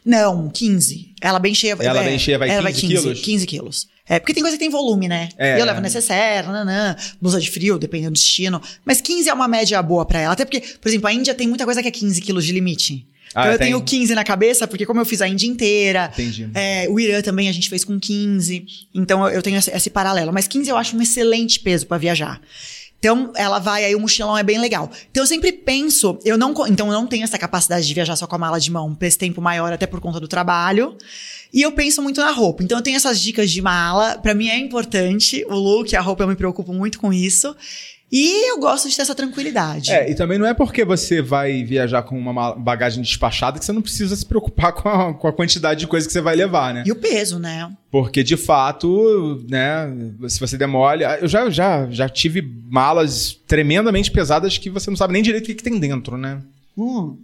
Não, 0.06 0.50
15. 0.50 1.16
Ela 1.22 1.40
bem 1.40 1.56
cheia. 1.56 1.76
Ela 1.80 2.02
é, 2.02 2.04
bem 2.04 2.20
cheia 2.20 2.38
vai 2.38 2.50
ela 2.50 2.72
15 2.72 2.88
quilos? 2.88 3.22
15 3.22 3.48
quilos. 3.48 3.88
É, 4.12 4.20
porque 4.20 4.34
tem 4.34 4.44
coisa 4.44 4.58
que 4.58 4.60
tem 4.60 4.70
volume, 4.70 5.08
né? 5.08 5.30
É. 5.38 5.56
E 5.56 5.62
eu 5.62 5.66
levo 5.66 5.80
necessaire, 5.80 6.46
nanã, 6.46 6.98
blusa 7.22 7.40
de 7.40 7.50
frio, 7.50 7.80
dependendo 7.80 8.12
do 8.12 8.16
destino. 8.16 8.62
Mas 8.84 9.00
15 9.00 9.30
é 9.30 9.34
uma 9.34 9.48
média 9.48 9.82
boa 9.82 10.06
pra 10.06 10.20
ela. 10.20 10.34
Até 10.34 10.44
porque, 10.44 10.60
por 10.60 10.90
exemplo, 10.90 11.08
a 11.08 11.14
Índia 11.14 11.34
tem 11.34 11.48
muita 11.48 11.64
coisa 11.64 11.82
que 11.82 11.88
é 11.88 11.92
15 11.92 12.20
quilos 12.20 12.46
de 12.46 12.52
limite. 12.52 13.08
Ah, 13.34 13.44
então 13.44 13.52
eu 13.54 13.58
tem? 13.58 13.68
tenho 13.68 13.82
15 13.82 14.14
na 14.14 14.26
cabeça, 14.26 14.68
porque 14.68 14.86
como 14.86 15.00
eu 15.00 15.06
fiz 15.06 15.22
a 15.22 15.30
Índia 15.30 15.48
inteira. 15.48 16.12
Entendi. 16.12 16.50
é, 16.54 16.90
o 16.90 17.00
Irã 17.00 17.22
também 17.22 17.48
a 17.48 17.54
gente 17.54 17.70
fez 17.70 17.86
com 17.86 17.98
15. 17.98 18.66
Então 18.94 19.30
eu 19.30 19.42
tenho 19.42 19.58
esse, 19.58 19.72
esse 19.72 19.90
paralelo. 19.90 20.34
Mas 20.34 20.46
15 20.46 20.70
eu 20.70 20.76
acho 20.76 20.98
um 20.98 21.02
excelente 21.02 21.62
peso 21.62 21.88
pra 21.88 21.98
viajar. 21.98 22.42
Então, 23.00 23.32
ela 23.36 23.58
vai, 23.58 23.84
aí 23.84 23.96
o 23.96 24.00
mochilão 24.00 24.38
é 24.38 24.44
bem 24.44 24.60
legal. 24.60 24.92
Então, 25.10 25.24
eu 25.24 25.28
sempre 25.28 25.52
penso, 25.52 26.20
eu 26.24 26.38
não, 26.38 26.54
então 26.68 26.86
eu 26.86 26.94
não 26.94 27.08
tenho 27.08 27.24
essa 27.24 27.36
capacidade 27.36 27.88
de 27.88 27.94
viajar 27.96 28.16
só 28.16 28.28
com 28.28 28.36
a 28.36 28.38
mala 28.38 28.60
de 28.60 28.70
mão 28.70 28.94
pra 28.94 29.08
esse 29.08 29.18
tempo 29.18 29.42
maior, 29.42 29.74
até 29.74 29.88
por 29.88 30.00
conta 30.00 30.20
do 30.20 30.28
trabalho. 30.28 30.96
E 31.54 31.62
eu 31.62 31.72
penso 31.72 32.02
muito 32.02 32.22
na 32.22 32.32
roupa. 32.32 32.64
Então, 32.64 32.78
eu 32.78 32.84
tenho 32.84 32.96
essas 32.98 33.20
dicas 33.20 33.52
de 33.52 33.62
mala. 33.62 34.18
Pra 34.18 34.34
mim 34.34 34.48
é 34.48 34.58
importante 34.58 35.46
o 35.50 35.56
look, 35.56 35.96
a 35.96 36.02
roupa, 36.02 36.24
eu 36.24 36.28
me 36.28 36.36
preocupo 36.36 36.74
muito 36.74 37.00
com 37.00 37.12
isso. 37.12 37.56
E 38.14 38.50
eu 38.50 38.60
gosto 38.60 38.90
de 38.90 38.96
ter 38.96 39.04
essa 39.04 39.16
tranquilidade. 39.16 39.90
É, 39.90 40.12
e 40.12 40.16
também 40.16 40.38
não 40.38 40.46
é 40.46 40.54
porque 40.54 40.84
você 40.84 41.22
vai 41.22 41.64
viajar 41.64 42.04
com 42.04 42.20
uma 42.20 42.34
ma- 42.34 42.54
bagagem 42.54 43.02
despachada 43.02 43.58
que 43.58 43.64
você 43.64 43.72
não 43.72 43.82
precisa 43.82 44.14
se 44.18 44.26
preocupar 44.26 44.74
com 44.74 44.90
a, 44.90 45.14
com 45.14 45.28
a 45.30 45.32
quantidade 45.34 45.80
de 45.80 45.88
coisa 45.88 46.06
que 46.06 46.12
você 46.12 46.20
vai 46.20 46.36
levar, 46.36 46.74
né? 46.74 46.84
E 46.86 46.92
o 46.92 46.96
peso, 46.98 47.40
né? 47.40 47.72
Porque, 47.90 48.22
de 48.22 48.36
fato, 48.36 49.42
né, 49.50 49.90
se 50.28 50.42
você 50.42 50.58
demole... 50.58 51.06
Eu 51.22 51.28
já, 51.30 51.50
já, 51.50 51.88
já 51.90 52.10
tive 52.10 52.42
malas 52.70 53.38
tremendamente 53.48 54.12
pesadas 54.12 54.58
que 54.58 54.70
você 54.70 54.90
não 54.90 54.98
sabe 54.98 55.14
nem 55.14 55.24
direito 55.24 55.46
o 55.46 55.48
que, 55.48 55.56
que 55.56 55.64
tem 55.64 55.80
dentro, 55.80 56.18
né? 56.18 56.42
Hum. 56.78 57.18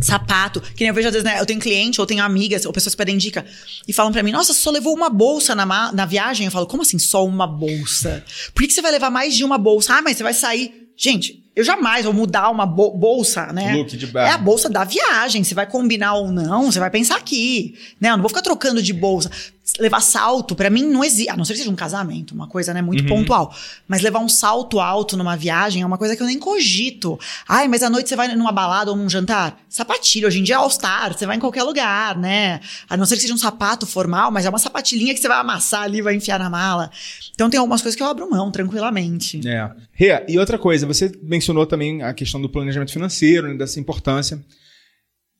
Sapato, 0.00 0.60
que 0.60 0.80
nem 0.80 0.88
eu 0.88 0.94
vejo 0.94 1.08
às 1.08 1.12
vezes, 1.12 1.24
né? 1.24 1.40
Eu 1.40 1.46
tenho 1.46 1.60
cliente 1.60 2.00
ou 2.00 2.06
tenho 2.06 2.22
amigas 2.22 2.64
ou 2.64 2.72
pessoas 2.72 2.94
que 2.94 2.98
pedem 2.98 3.18
dica 3.18 3.44
e 3.86 3.92
falam 3.92 4.12
pra 4.12 4.22
mim: 4.22 4.30
Nossa, 4.30 4.54
só 4.54 4.70
levou 4.70 4.94
uma 4.94 5.10
bolsa 5.10 5.54
na, 5.54 5.92
na 5.92 6.06
viagem? 6.06 6.46
Eu 6.46 6.52
falo: 6.52 6.66
Como 6.66 6.82
assim, 6.82 6.98
só 6.98 7.26
uma 7.26 7.46
bolsa? 7.46 8.24
Por 8.54 8.62
que, 8.62 8.68
que 8.68 8.74
você 8.74 8.82
vai 8.82 8.92
levar 8.92 9.10
mais 9.10 9.34
de 9.34 9.44
uma 9.44 9.58
bolsa? 9.58 9.94
Ah, 9.94 10.02
mas 10.02 10.16
você 10.16 10.22
vai 10.22 10.34
sair. 10.34 10.92
Gente, 10.96 11.42
eu 11.60 11.64
jamais 11.64 12.04
vou 12.04 12.14
mudar 12.14 12.50
uma 12.50 12.66
bo- 12.66 12.90
bolsa, 12.92 13.52
né? 13.52 13.74
Look 13.74 13.96
de 13.96 14.16
É 14.16 14.30
a 14.30 14.38
bolsa 14.38 14.68
da 14.68 14.84
viagem. 14.84 15.44
Se 15.44 15.54
vai 15.54 15.66
combinar 15.66 16.14
ou 16.14 16.32
não, 16.32 16.70
você 16.72 16.78
vai 16.80 16.90
pensar 16.90 17.16
aqui. 17.16 17.74
Né? 18.00 18.08
Eu 18.08 18.14
não 18.14 18.22
vou 18.22 18.28
ficar 18.28 18.42
trocando 18.42 18.82
de 18.82 18.92
bolsa. 18.92 19.30
Levar 19.78 20.00
salto, 20.00 20.56
pra 20.56 20.68
mim, 20.68 20.82
não 20.82 21.04
existe. 21.04 21.30
A 21.30 21.36
não 21.36 21.44
ser 21.44 21.52
que 21.52 21.60
seja 21.60 21.70
um 21.70 21.76
casamento, 21.76 22.34
uma 22.34 22.48
coisa, 22.48 22.74
né, 22.74 22.82
muito 22.82 23.04
pontual. 23.06 23.54
Mas 23.86 24.02
levar 24.02 24.18
um 24.18 24.28
salto 24.28 24.80
alto 24.80 25.16
numa 25.16 25.36
viagem 25.36 25.82
é 25.82 25.86
uma 25.86 25.96
coisa 25.96 26.16
que 26.16 26.22
eu 26.22 26.26
nem 26.26 26.40
cogito. 26.40 27.16
Ai, 27.48 27.68
mas 27.68 27.80
à 27.84 27.88
noite 27.88 28.08
você 28.08 28.16
vai 28.16 28.34
numa 28.34 28.50
balada 28.50 28.90
ou 28.90 28.96
num 28.96 29.08
jantar? 29.08 29.56
Sapatilha, 29.68 30.26
hoje 30.26 30.40
em 30.40 30.42
dia 30.42 30.56
é 30.56 30.58
All-Star, 30.58 31.16
você 31.16 31.24
vai 31.24 31.36
em 31.36 31.38
qualquer 31.38 31.62
lugar, 31.62 32.18
né? 32.18 32.58
A 32.88 32.96
não 32.96 33.06
ser 33.06 33.14
que 33.14 33.20
seja 33.22 33.32
um 33.34 33.38
sapato 33.38 33.86
formal, 33.86 34.32
mas 34.32 34.44
é 34.44 34.48
uma 34.48 34.58
sapatilhinha 34.58 35.14
que 35.14 35.20
você 35.20 35.28
vai 35.28 35.38
amassar 35.38 35.82
ali, 35.82 36.02
vai 36.02 36.16
enfiar 36.16 36.40
na 36.40 36.50
mala. 36.50 36.90
Então 37.32 37.48
tem 37.48 37.60
algumas 37.60 37.80
coisas 37.80 37.96
que 37.96 38.02
eu 38.02 38.08
abro 38.08 38.28
mão 38.28 38.50
tranquilamente. 38.50 39.40
É. 39.46 39.70
Rê, 39.92 40.24
e 40.28 40.38
outra 40.38 40.58
coisa, 40.58 40.84
você 40.86 41.12
mencionou 41.22 41.49
também 41.66 42.02
a 42.02 42.12
questão 42.14 42.40
do 42.40 42.48
planejamento 42.48 42.92
financeiro, 42.92 43.48
né, 43.48 43.54
dessa 43.54 43.78
importância. 43.80 44.40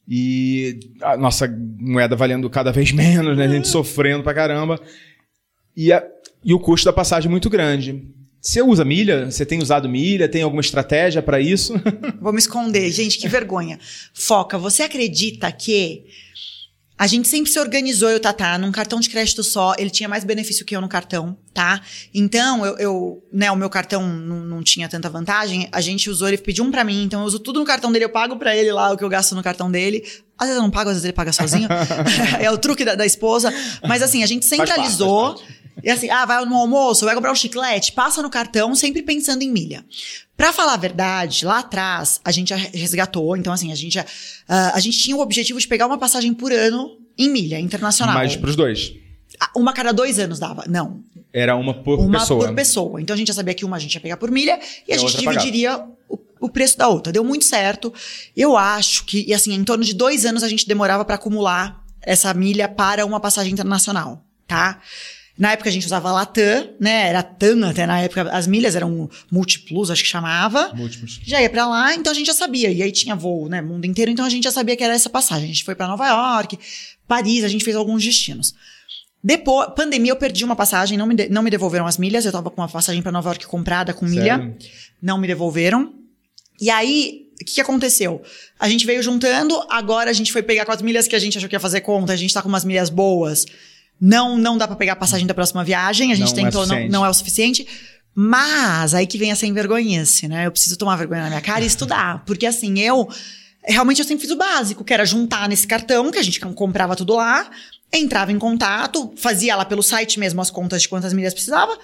E 0.09 0.81
a 1.03 1.17
nossa 1.17 1.47
moeda 1.79 2.17
valendo 2.17 2.49
cada 2.51 2.73
vez 2.73 2.91
menos, 2.93 3.37
né? 3.37 3.45
A 3.45 3.49
gente 3.49 3.69
sofrendo 3.69 4.23
pra 4.23 4.35
caramba. 4.35 4.81
E, 5.77 5.93
a- 5.93 6.05
e 6.45 6.53
o 6.53 6.59
custo 6.59 6.85
da 6.87 6.93
passagem 6.93 7.29
é 7.29 7.31
muito 7.31 7.49
grande. 7.51 8.09
Você 8.41 8.63
usa 8.63 8.85
milha? 8.85 9.31
Você 9.31 9.45
tem 9.45 9.61
usado 9.61 9.89
milha? 9.89 10.29
Tem 10.29 10.43
alguma 10.43 10.63
estratégia 10.63 11.23
pra 11.23 11.39
isso? 11.41 11.75
Vou 12.21 12.33
me 12.33 12.39
esconder. 12.39 12.91
Gente, 12.91 13.19
que 13.19 13.29
vergonha. 13.29 13.79
Foca, 14.15 14.57
você 14.59 14.83
acredita 14.83 15.53
que 15.53 16.07
a 17.01 17.07
gente 17.07 17.27
sempre 17.29 17.51
se 17.51 17.59
organizou, 17.59 18.11
eu 18.11 18.21
Tatá, 18.21 18.59
num 18.59 18.71
cartão 18.71 19.01
de 19.01 19.09
crédito 19.09 19.43
só. 19.43 19.73
Ele 19.79 19.89
tinha 19.89 20.07
mais 20.07 20.23
benefício 20.23 20.67
que 20.67 20.77
eu 20.77 20.83
no 20.83 20.89
cartão, 20.89 21.35
tá? 21.55 21.81
Então, 22.13 22.67
eu, 22.67 22.77
eu 22.77 23.25
né, 23.33 23.51
o 23.51 23.57
meu 23.57 23.71
cartão 23.71 24.07
não, 24.07 24.41
não 24.41 24.63
tinha 24.63 24.87
tanta 24.87 25.09
vantagem. 25.09 25.67
A 25.73 25.81
gente 25.81 26.11
usou, 26.11 26.29
ele 26.29 26.37
pediu 26.37 26.63
um 26.63 26.71
pra 26.71 26.85
mim, 26.85 27.03
então 27.05 27.21
eu 27.21 27.27
uso 27.27 27.39
tudo 27.39 27.59
no 27.59 27.65
cartão 27.65 27.91
dele, 27.91 28.05
eu 28.05 28.11
pago 28.11 28.37
pra 28.37 28.55
ele 28.55 28.71
lá 28.71 28.93
o 28.93 28.99
que 28.99 29.03
eu 29.03 29.09
gasto 29.09 29.35
no 29.35 29.43
cartão 29.43 29.71
dele. 29.71 30.05
Às 30.37 30.49
vezes 30.49 30.57
eu 30.57 30.63
não 30.63 30.71
pago, 30.71 30.91
às 30.91 30.97
vezes 30.97 31.05
ele 31.05 31.15
paga 31.15 31.33
sozinho. 31.33 31.69
é 32.39 32.51
o 32.51 32.59
truque 32.59 32.85
da, 32.85 32.95
da 32.95 33.07
esposa. 33.07 33.51
Mas 33.89 34.03
assim, 34.03 34.23
a 34.23 34.27
gente 34.27 34.47
Faz 34.47 34.59
parte, 34.59 34.69
centralizou. 34.69 35.37
faz 35.37 35.41
parte. 35.41 35.60
E 35.83 35.91
assim, 35.91 36.11
ah, 36.11 36.25
vai 36.25 36.45
no 36.45 36.55
almoço, 36.57 37.05
vai 37.05 37.15
comprar 37.15 37.33
um 37.33 37.35
chiclete, 37.35 37.93
passa 37.93 38.23
no 38.23 38.31
cartão, 38.31 38.75
sempre 38.75 39.03
pensando 39.03 39.43
em 39.43 39.51
milha. 39.51 39.85
Pra 40.37 40.53
falar 40.53 40.75
a 40.75 40.77
verdade, 40.77 41.45
lá 41.45 41.59
atrás, 41.59 42.21
a 42.25 42.31
gente 42.33 42.55
resgatou, 42.55 43.37
então 43.37 43.53
assim, 43.53 43.73
a 43.73 43.75
gente 43.75 43.95
já, 43.95 44.05
ah, 44.49 44.73
a 44.75 44.81
gente 44.81 44.99
tinha 44.99 45.17
o 45.17 45.21
objetivo 45.21 45.59
de 45.59 45.67
pegar 45.69 45.87
uma 45.87 45.99
passagem 45.99 46.33
por 46.35 46.53
ano 46.53 46.97
em 47.19 47.29
milha 47.29 47.59
internacional. 47.61 48.15
Mas 48.15 48.37
pros 48.37 48.57
dois. 48.57 48.93
Ah, 49.39 49.51
Uma 49.57 49.73
cada 49.73 49.93
dois 49.93 50.19
anos 50.19 50.39
dava. 50.39 50.65
Não, 50.69 51.03
Era 51.33 51.57
uma 51.57 51.73
por 51.73 51.99
uma 51.99 52.19
pessoa. 52.19 52.47
por 52.47 52.55
pessoa. 52.55 53.01
Então 53.01 53.15
a 53.15 53.17
gente 53.17 53.29
já 53.29 53.35
sabia 53.35 53.55
que 53.55 53.65
uma 53.65 53.77
a 53.77 53.79
gente 53.79 53.95
ia 53.95 54.01
pegar 54.01 54.17
por 54.17 54.31
milha 54.31 54.59
e 54.87 54.91
E 54.91 54.95
a 54.95 54.99
gente 54.99 55.17
dividiria 55.17 55.85
o, 56.09 56.19
o 56.41 56.49
preço 56.49 56.77
da 56.77 56.89
outra. 56.89 57.13
Deu 57.13 57.23
muito 57.23 57.45
certo. 57.45 57.93
Eu 58.37 58.57
acho 58.57 59.05
que, 59.05 59.25
e 59.27 59.33
assim, 59.33 59.55
em 59.55 59.65
torno 59.65 59.85
de 59.85 59.95
dois 59.95 60.27
anos 60.27 60.43
a 60.43 60.49
gente 60.49 60.67
demorava 60.67 61.05
pra 61.05 61.15
acumular 61.15 61.83
essa 62.03 62.33
milha 62.35 62.69
para 62.69 63.07
uma 63.07 63.21
passagem 63.21 63.53
internacional, 63.53 64.25
tá? 64.47 64.81
Na 65.41 65.53
época 65.53 65.71
a 65.71 65.73
gente 65.73 65.87
usava 65.87 66.13
Latam, 66.13 66.69
né? 66.79 67.09
Era 67.09 67.23
TAM 67.23 67.67
até 67.71 67.87
na 67.87 67.99
época. 68.01 68.31
As 68.31 68.47
milhas 68.47 68.77
eram 68.77 69.09
Multiplus, 69.33 69.91
acho 69.91 70.03
que 70.05 70.09
chamava. 70.09 70.71
Múltiplos. 70.75 71.19
Já 71.25 71.41
ia 71.41 71.49
pra 71.49 71.67
lá, 71.67 71.95
então 71.95 72.13
a 72.13 72.15
gente 72.15 72.27
já 72.27 72.35
sabia. 72.35 72.71
E 72.71 72.83
aí 72.83 72.93
tinha 72.93 73.17
voo, 73.17 73.49
né, 73.49 73.63
mundo 73.63 73.87
inteiro, 73.87 74.11
então 74.11 74.25
a 74.25 74.29
gente 74.29 74.45
já 74.45 74.51
sabia 74.51 74.77
que 74.77 74.85
era 74.85 74.93
essa 74.95 75.09
passagem. 75.09 75.45
A 75.45 75.49
gente 75.49 75.65
foi 75.65 75.75
pra 75.75 75.89
Nova 75.89 76.07
York, 76.07 76.59
Paris, 77.09 77.43
a 77.43 77.49
gente 77.49 77.65
fez 77.65 77.75
alguns 77.75 78.05
destinos. 78.05 78.55
Depois, 79.25 79.69
pandemia, 79.75 80.13
eu 80.13 80.17
perdi 80.17 80.45
uma 80.45 80.55
passagem, 80.57 80.97
não 80.99 81.07
me, 81.07 81.15
de- 81.15 81.29
não 81.29 81.43
me 81.43 81.51
devolveram 81.51 81.87
as 81.87 81.97
milhas. 81.99 82.25
Eu 82.27 82.33
tava 82.33 82.51
com 82.51 82.61
uma 82.61 82.69
passagem 82.69 83.01
pra 83.03 83.11
Nova 83.11 83.31
York 83.31 83.47
comprada 83.47 83.93
com 83.95 84.05
milha. 84.07 84.37
Sério? 84.37 84.57
Não 85.01 85.19
me 85.19 85.27
devolveram. 85.27 85.95
E 86.61 86.69
aí, 86.71 87.27
o 87.41 87.45
que, 87.47 87.55
que 87.55 87.61
aconteceu? 87.63 88.23
A 88.59 88.69
gente 88.69 88.85
veio 88.85 89.03
juntando, 89.03 89.59
agora 89.71 90.11
a 90.11 90.13
gente 90.13 90.33
foi 90.33 90.43
pegar 90.43 90.67
com 90.67 90.73
as 90.73 90.83
milhas 90.83 91.09
que 91.09 91.17
a 91.17 91.19
gente 91.19 91.39
achou 91.39 91.49
que 91.49 91.57
ia 91.57 91.61
fazer 91.61 91.81
conta, 91.81 92.13
a 92.13 92.17
gente 92.17 92.33
tá 92.35 92.43
com 92.43 92.49
umas 92.49 92.65
milhas 92.65 92.91
boas. 92.91 93.47
Não, 94.01 94.39
não 94.39 94.57
dá 94.57 94.67
pra 94.67 94.77
pegar 94.77 94.95
a 94.95 94.97
passagem 94.97 95.27
da 95.27 95.35
próxima 95.35 95.63
viagem, 95.63 96.13
a 96.13 96.15
gente 96.15 96.33
Não 96.35 96.41
é 96.41 96.45
tentou, 96.45 96.61
não, 96.63 96.67
suficiente. 96.69 96.93
não 96.93 97.07
é 97.07 97.09
o 97.11 97.15
suficiente. 97.15 97.69
Mas 98.15 98.95
aí 98.95 99.07
que 99.07 99.19
vem 99.19 99.31
a 99.31 99.37
sem 99.37 99.53
vergonhice, 99.53 100.27
né? 100.27 100.47
Eu 100.47 100.51
preciso 100.51 100.77
tomar 100.77 100.97
vergonha 100.97 101.23
na 101.23 101.29
minha 101.29 101.41
cara 101.41 101.63
e 101.63 101.67
estudar. 101.67 102.23
Porque 102.27 102.47
assim, 102.47 102.79
eu 102.81 103.09
realmente 103.65 104.01
eu 104.01 104.05
sempre 104.07 104.23
fiz 104.23 104.31
o 104.31 104.37
básico, 104.37 104.83
que 104.83 104.93
era 104.93 105.05
juntar 105.05 105.49
nesse 105.49 105.67
cartão, 105.67 106.11
que 106.11 106.19
a 106.19 106.23
gente 106.23 106.41
comprava 106.41 106.97
tudo 106.97 107.15
lá, 107.15 107.49
entrava 107.93 108.33
em 108.33 108.39
contato, 108.39 109.13
fazia 109.17 109.55
lá 109.55 109.65
pelo 109.65 109.83
site 109.83 110.19
mesmo 110.19 110.41
as 110.41 110.51
contas 110.51 110.83
de 110.83 110.89
quantas 110.89 111.13
milhas 111.13 111.35
precisava, 111.35 111.79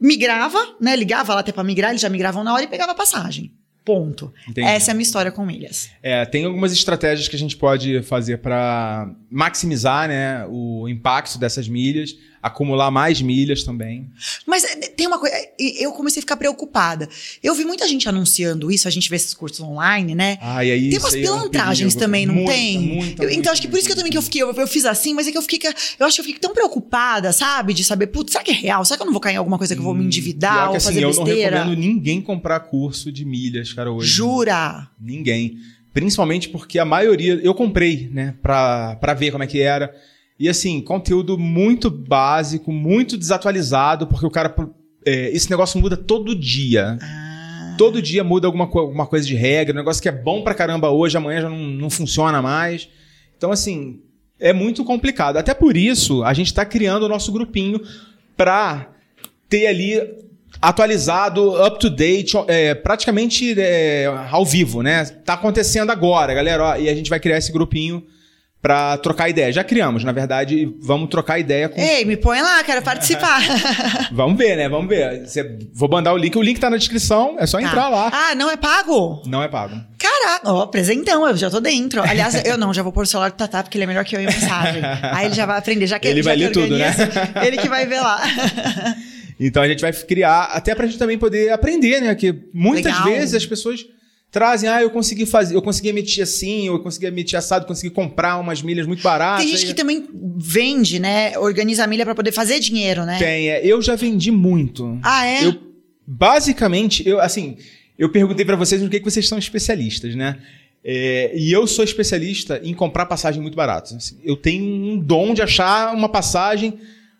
migrava, 0.00 0.58
né? 0.80 0.96
Ligava 0.96 1.34
lá 1.34 1.40
até 1.40 1.52
pra 1.52 1.62
migrar, 1.64 1.90
eles 1.90 2.02
já 2.02 2.08
migravam 2.08 2.42
na 2.44 2.52
hora 2.52 2.64
e 2.64 2.68
pegava 2.68 2.92
a 2.92 2.94
passagem. 2.96 3.52
Ponto. 3.84 4.32
Entendi. 4.48 4.66
Essa 4.66 4.90
é 4.90 4.92
a 4.92 4.94
minha 4.94 5.02
história 5.02 5.32
com 5.32 5.44
milhas. 5.44 5.90
É, 6.02 6.24
tem 6.24 6.44
algumas 6.44 6.72
estratégias 6.72 7.28
que 7.28 7.36
a 7.36 7.38
gente 7.38 7.56
pode 7.56 8.02
fazer 8.02 8.38
para 8.38 9.10
maximizar 9.30 10.08
né, 10.08 10.44
o 10.48 10.88
impacto 10.88 11.38
dessas 11.38 11.68
milhas, 11.68 12.14
acumular 12.42 12.90
mais 12.90 13.20
milhas 13.20 13.62
também. 13.64 14.08
Mas 14.46 14.64
eh, 14.64 14.76
tem 14.96 15.06
uma 15.06 15.18
coisa, 15.18 15.34
eh, 15.36 15.52
eu 15.84 15.92
comecei 15.92 16.20
a 16.20 16.22
ficar 16.22 16.36
preocupada. 16.36 17.08
Eu 17.42 17.54
vi 17.54 17.64
muita 17.64 17.86
gente 17.86 18.08
anunciando 18.08 18.70
isso, 18.70 18.88
a 18.88 18.90
gente 18.90 19.10
vê 19.10 19.16
esses 19.16 19.34
cursos 19.34 19.60
online, 19.60 20.14
né? 20.14 20.38
Ah, 20.40 20.64
e 20.64 20.70
aí 20.70 20.90
Tem 20.90 20.98
umas 20.98 21.12
aí 21.14 21.20
é 21.20 21.30
um 21.30 21.36
pilantragens 21.38 21.94
também, 21.94 22.24
não 22.26 22.34
Muita, 22.34 22.52
tem? 22.52 22.78
muita, 22.78 23.22
Eu- 23.22 23.26
muita, 23.28 23.34
então, 23.34 23.52
acho 23.52 23.60
que 23.60 23.68
por 23.68 23.78
isso 23.78 23.86
que 23.86 23.92
eu 23.92 23.96
também 23.96 24.10
que 24.10 24.16
eu 24.18 24.22
fiquei, 24.22 24.42
eu, 24.42 24.52
eu 24.52 24.66
fiz 24.66 24.84
assim, 24.86 25.12
mas 25.14 25.28
é 25.28 25.32
que 25.32 25.38
eu 25.38 25.42
fiquei, 25.42 25.58
que- 25.58 25.68
eu 25.98 26.06
acho 26.06 26.14
que 26.16 26.20
eu 26.20 26.24
fiquei 26.24 26.40
tão 26.40 26.54
preocupada, 26.54 27.32
sabe? 27.32 27.74
De 27.74 27.84
saber, 27.84 28.06
putz, 28.06 28.32
será 28.32 28.42
que 28.42 28.50
é 28.50 28.54
real? 28.54 28.84
Será 28.84 28.96
que 28.96 29.02
eu 29.02 29.06
não 29.06 29.12
vou 29.12 29.20
cair 29.20 29.34
em 29.34 29.38
alguma 29.38 29.58
coisa 29.58 29.74
que 29.74 29.80
eu 29.80 29.84
vou 29.84 29.94
me 29.94 30.04
endividar 30.04 30.54
Pior 30.54 30.64
ou 30.66 30.70
que, 30.72 30.76
assim, 30.78 30.86
fazer 30.86 31.04
eu 31.04 31.12
não 31.12 31.24
besteira? 31.24 31.56
recomendo 31.58 31.78
ninguém 31.78 32.20
comprar 32.22 32.60
curso 32.60 33.12
de 33.12 33.24
milhas, 33.24 33.72
cara, 33.72 33.90
hoje. 33.92 34.08
Jura? 34.10 34.88
Ninguém. 35.00 35.58
Principalmente 35.92 36.48
porque 36.48 36.78
a 36.78 36.84
maioria. 36.84 37.34
Eu 37.42 37.52
comprei, 37.52 38.08
né? 38.12 38.34
Pra, 38.40 38.94
pra 38.96 39.12
ver 39.12 39.32
como 39.32 39.42
é 39.42 39.46
que 39.46 39.60
era. 39.60 39.92
E 40.40 40.48
assim, 40.48 40.80
conteúdo 40.80 41.36
muito 41.36 41.90
básico, 41.90 42.72
muito 42.72 43.18
desatualizado, 43.18 44.06
porque 44.06 44.24
o 44.24 44.30
cara. 44.30 44.54
é, 45.04 45.28
esse 45.36 45.50
negócio 45.50 45.78
muda 45.78 45.98
todo 45.98 46.34
dia. 46.34 46.98
Ah, 47.02 47.74
Todo 47.76 48.00
dia 48.00 48.24
muda 48.24 48.46
alguma, 48.46 48.64
alguma 48.64 49.06
coisa 49.06 49.26
de 49.26 49.34
regra, 49.34 49.74
um 49.74 49.78
negócio 49.78 50.02
que 50.02 50.08
é 50.08 50.12
bom 50.12 50.42
pra 50.42 50.54
caramba 50.54 50.88
hoje, 50.88 51.16
amanhã 51.16 51.42
já 51.42 51.50
não, 51.50 51.58
não 51.58 51.90
funciona 51.90 52.40
mais. 52.40 52.88
Então, 53.36 53.52
assim, 53.52 54.00
é 54.38 54.54
muito 54.54 54.82
complicado. 54.82 55.36
Até 55.36 55.52
por 55.52 55.76
isso, 55.76 56.24
a 56.24 56.32
gente 56.32 56.54
tá 56.54 56.64
criando 56.64 57.02
o 57.04 57.08
nosso 57.08 57.30
grupinho 57.32 57.78
pra 58.34 58.92
ter 59.46 59.66
ali 59.66 60.00
atualizado, 60.60 61.62
up 61.62 61.78
to 61.78 61.90
date, 61.90 62.34
é, 62.48 62.74
praticamente 62.74 63.54
é, 63.58 64.06
ao 64.30 64.44
vivo, 64.44 64.82
né? 64.82 65.04
Tá 65.04 65.34
acontecendo 65.34 65.90
agora, 65.90 66.32
galera. 66.32 66.64
ó, 66.64 66.76
e 66.76 66.88
a 66.88 66.94
gente 66.94 67.10
vai 67.10 67.20
criar 67.20 67.36
esse 67.36 67.52
grupinho 67.52 68.02
pra 68.62 68.96
trocar 68.98 69.28
ideia. 69.28 69.50
Já 69.52 69.64
criamos, 69.64 70.04
na 70.04 70.12
verdade, 70.12 70.70
vamos 70.80 71.08
trocar 71.08 71.38
ideia 71.38 71.68
com. 71.68 71.80
Ei, 71.80 72.04
me 72.04 72.16
põe 72.16 72.40
lá, 72.42 72.62
quero 72.62 72.82
participar. 72.82 73.40
Vamos 74.12 74.36
ver, 74.36 74.56
né? 74.56 74.68
Vamos 74.68 74.88
ver. 74.88 75.26
Você- 75.26 75.58
vou 75.72 75.88
mandar 75.88 76.12
o 76.12 76.16
link. 76.16 76.36
O 76.36 76.42
link 76.42 76.58
tá 76.60 76.68
na 76.68 76.76
descrição, 76.76 77.36
é 77.38 77.46
só 77.46 77.58
entrar 77.58 77.82
Tá. 77.84 77.88
lá. 77.88 78.10
Ah, 78.12 78.34
não 78.34 78.50
é 78.50 78.56
pago? 78.56 79.22
Não 79.26 79.42
é 79.42 79.48
pago. 79.48 79.74
Caraca, 79.98 80.52
ó, 80.52 80.66
presentão, 80.66 81.26
eu 81.26 81.36
já 81.36 81.48
tô 81.50 81.60
dentro. 81.60 82.02
Aliás, 82.02 82.34
eu 82.44 82.58
não, 82.58 82.74
já 82.74 82.82
vou 82.82 82.92
pôr 82.92 83.04
o 83.04 83.06
celular 83.06 83.30
do 83.30 83.36
Tatá, 83.36 83.62
porque 83.62 83.78
ele 83.78 83.84
é 83.84 83.86
melhor 83.86 84.04
que 84.04 84.14
eu 84.16 84.20
em 84.20 84.26
mensagem. 84.26 84.82
Aí 85.12 85.26
ele 85.26 85.34
já 85.34 85.46
vai 85.46 85.58
aprender, 85.58 85.86
já 85.86 85.98
que 85.98 86.08
Ele 86.08 86.22
já 86.22 86.30
vai 86.30 86.36
ler 86.36 86.52
tudo, 86.52 86.76
né? 86.76 86.94
Ele 87.44 87.56
que 87.56 87.68
vai 87.68 87.86
ver 87.86 88.00
lá. 88.00 88.20
Então 89.42 89.62
a 89.62 89.66
gente 89.68 89.80
vai 89.80 89.90
criar, 89.90 90.50
até 90.52 90.74
pra 90.74 90.84
gente 90.86 90.98
também 90.98 91.16
poder 91.16 91.50
aprender, 91.50 91.98
né? 92.02 92.14
Que 92.14 92.34
muitas 92.52 92.92
Legal. 92.92 93.04
vezes 93.04 93.34
as 93.34 93.46
pessoas 93.46 93.80
trazem, 94.30 94.68
ah, 94.68 94.82
eu 94.82 94.90
consegui 94.90 95.26
fazer, 95.26 95.54
eu 95.54 95.62
consegui 95.62 95.88
emitir 95.88 96.22
assim, 96.22 96.66
eu 96.66 96.78
consegui 96.78 97.06
emitir 97.06 97.38
assado, 97.38 97.66
consegui 97.66 97.90
comprar 97.90 98.38
umas 98.38 98.62
milhas 98.62 98.86
muito 98.86 99.02
baratas. 99.02 99.44
Tem 99.44 99.56
gente 99.56 99.66
que 99.66 99.74
também 99.74 100.08
vende, 100.36 100.98
né? 100.98 101.36
Organiza 101.38 101.84
a 101.84 101.86
milha 101.86 102.04
pra 102.04 102.14
poder 102.14 102.32
fazer 102.32 102.60
dinheiro, 102.60 103.04
né? 103.04 103.18
Tem, 103.18 103.48
é, 103.48 103.64
eu 103.64 103.82
já 103.82 103.96
vendi 103.96 104.30
muito. 104.30 104.98
Ah, 105.02 105.26
é? 105.26 105.46
Eu, 105.46 105.54
basicamente, 106.06 107.06
eu, 107.06 107.20
assim, 107.20 107.56
eu 107.98 108.10
perguntei 108.10 108.44
pra 108.44 108.56
vocês 108.56 108.80
no 108.80 108.88
que, 108.88 108.98
que 108.98 109.10
vocês 109.10 109.26
são 109.28 109.38
especialistas, 109.38 110.14
né? 110.14 110.38
É, 110.82 111.32
e 111.34 111.52
eu 111.52 111.66
sou 111.66 111.84
especialista 111.84 112.60
em 112.62 112.72
comprar 112.72 113.06
passagem 113.06 113.42
muito 113.42 113.54
barata. 113.54 113.96
Assim, 113.96 114.18
eu 114.24 114.36
tenho 114.36 114.64
um 114.64 114.98
dom 114.98 115.34
de 115.34 115.42
achar 115.42 115.94
uma 115.94 116.08
passagem 116.08 116.78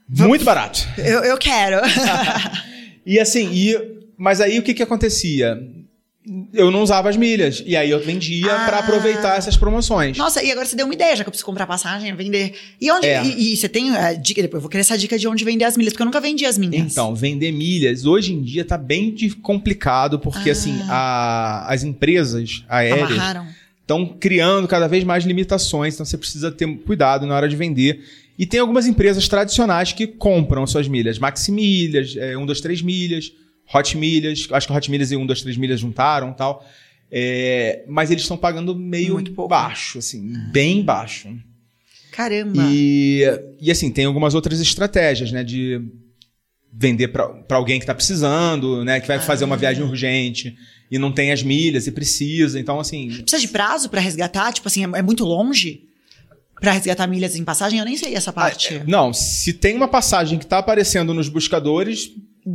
muito 0.09 0.45
barato. 0.45 0.89
Eu, 0.97 1.23
eu 1.25 1.37
quero. 1.37 1.77
E 3.07 3.19
assim, 3.19 3.51
e, 3.53 3.77
mas 4.17 4.41
aí 4.41 4.59
o 4.59 4.63
que 4.63 4.75
que 4.75 4.83
acontecia? 4.83 5.59
Eu 6.53 6.71
não 6.71 6.83
usava 6.83 7.09
as 7.09 7.17
milhas. 7.17 7.63
E 7.65 7.75
aí 7.75 7.89
eu 7.91 7.99
vendia 7.99 8.53
Ah. 8.55 8.67
pra 8.67 8.79
aproveitar 8.81 9.39
essas 9.39 9.57
promoções. 9.57 10.19
Nossa, 10.19 10.43
e 10.43 10.51
agora 10.53 10.67
você 10.67 10.77
deu 10.77 10.85
uma 10.85 10.93
ideia, 10.95 11.17
já 11.17 11.25
que 11.25 11.29
eu 11.29 11.33
preciso 11.33 11.47
comprar 11.47 11.67
passagem, 11.67 12.15
vender. 12.15 12.55
E 12.79 12.91
onde. 12.93 13.07
É. 13.07 13.25
E, 13.25 13.55
e 13.55 13.57
você 13.57 13.69
tem 13.71 13.97
a 13.97 14.13
dica 14.13 14.43
depois? 14.43 14.59
Eu 14.59 14.63
vou 14.63 14.71
querer 14.71 14.83
essa 14.83 14.99
dica 14.99 15.19
de 15.19 15.27
onde 15.27 15.43
vender 15.45 15.65
as 15.65 15.79
milhas, 15.79 15.95
porque 15.95 16.03
eu 16.03 16.07
nunca 16.07 16.21
vendi 16.21 16.45
as 16.45 16.59
minhas. 16.59 16.93
Então, 16.93 17.15
vender 17.15 17.51
milhas, 17.53 18.05
hoje 18.05 18.35
em 18.35 18.43
dia 18.43 18.65
tá 18.67 18.77
bem 18.77 19.17
complicado, 19.41 20.19
porque 20.19 20.51
Ah. 20.51 20.53
assim, 20.53 20.79
a- 20.91 21.65
as 21.73 21.83
empresas 21.85 22.65
aéreas 22.69 23.19
estão 23.81 24.05
criando 24.21 24.69
cada 24.69 24.87
vez 24.87 25.03
mais 25.05 25.25
limitações, 25.25 25.95
então 25.95 26.05
você 26.05 26.19
precisa 26.19 26.53
ter 26.53 26.67
cuidado 26.81 27.27
na 27.27 27.35
hora 27.35 27.49
de 27.49 27.57
vender. 27.57 28.05
E 28.39 28.45
tem 28.45 28.61
algumas 28.61 28.87
empresas 28.87 29.27
tradicionais 29.27 29.93
que 29.93 30.07
compram 30.07 30.67
suas 30.67 30.87
milhas. 30.87 31.19
Maximilhas, 31.19 32.15
é, 32.17 32.37
1, 32.37 32.45
2, 32.45 32.61
3 32.61 32.83
milhas, 32.83 33.33
Hot 33.75 33.97
Milhas, 33.97 34.49
acho 34.51 34.67
que 34.67 34.73
Hot 34.73 34.91
Milhas 34.91 35.13
e 35.13 35.17
1, 35.17 35.27
2, 35.27 35.43
3 35.43 35.57
milhas 35.57 35.81
juntaram 35.81 36.31
e 36.31 36.35
tal. 36.35 36.65
É, 37.13 37.85
mas 37.89 38.11
eles 38.11 38.23
estão 38.23 38.37
pagando 38.37 38.75
meio 38.75 39.15
Muito 39.15 39.33
pouco. 39.33 39.49
baixo, 39.49 39.99
assim, 39.99 40.33
bem 40.53 40.83
baixo. 40.83 41.29
Caramba. 42.13 42.63
E, 42.71 43.23
e 43.61 43.71
assim, 43.71 43.91
tem 43.91 44.05
algumas 44.05 44.35
outras 44.35 44.61
estratégias, 44.61 45.33
né? 45.33 45.43
De 45.45 45.81
vender 46.73 47.09
para 47.09 47.57
alguém 47.57 47.79
que 47.79 47.83
está 47.85 47.95
precisando, 47.95 48.85
né? 48.85 49.01
Que 49.01 49.09
vai 49.09 49.19
fazer 49.19 49.45
uma 49.45 49.57
viagem 49.57 49.83
urgente 49.83 50.57
e 50.91 50.99
não 50.99 51.11
tem 51.11 51.33
as 51.33 51.43
milhas 51.43 51.87
e 51.87 51.93
precisa. 51.93 52.59
Então, 52.61 52.79
assim, 52.79 53.09
Precisa 53.23 53.41
de 53.41 53.49
prazo 53.49 53.89
pra 53.89 54.01
resgatar? 54.01 54.53
Tipo 54.53 54.69
assim, 54.69 54.85
é, 54.85 54.99
é 54.99 55.03
muito 55.03 55.25
longe? 55.25 55.85
Pra 56.61 56.73
resgatar 56.73 57.07
milhas 57.07 57.37
em 57.37 57.45
passagem? 57.45 57.79
Eu 57.79 57.85
nem 57.85 57.97
sei 57.97 58.15
essa 58.15 58.33
parte. 58.33 58.75
Ah, 58.75 58.85
Não, 58.87 59.13
se 59.13 59.53
tem 59.55 59.75
uma 59.75 59.89
passagem 59.89 60.39
que 60.39 60.47
tá 60.47 60.59
aparecendo 60.59 61.15
nos 61.15 61.29
buscadores, 61.29 62.11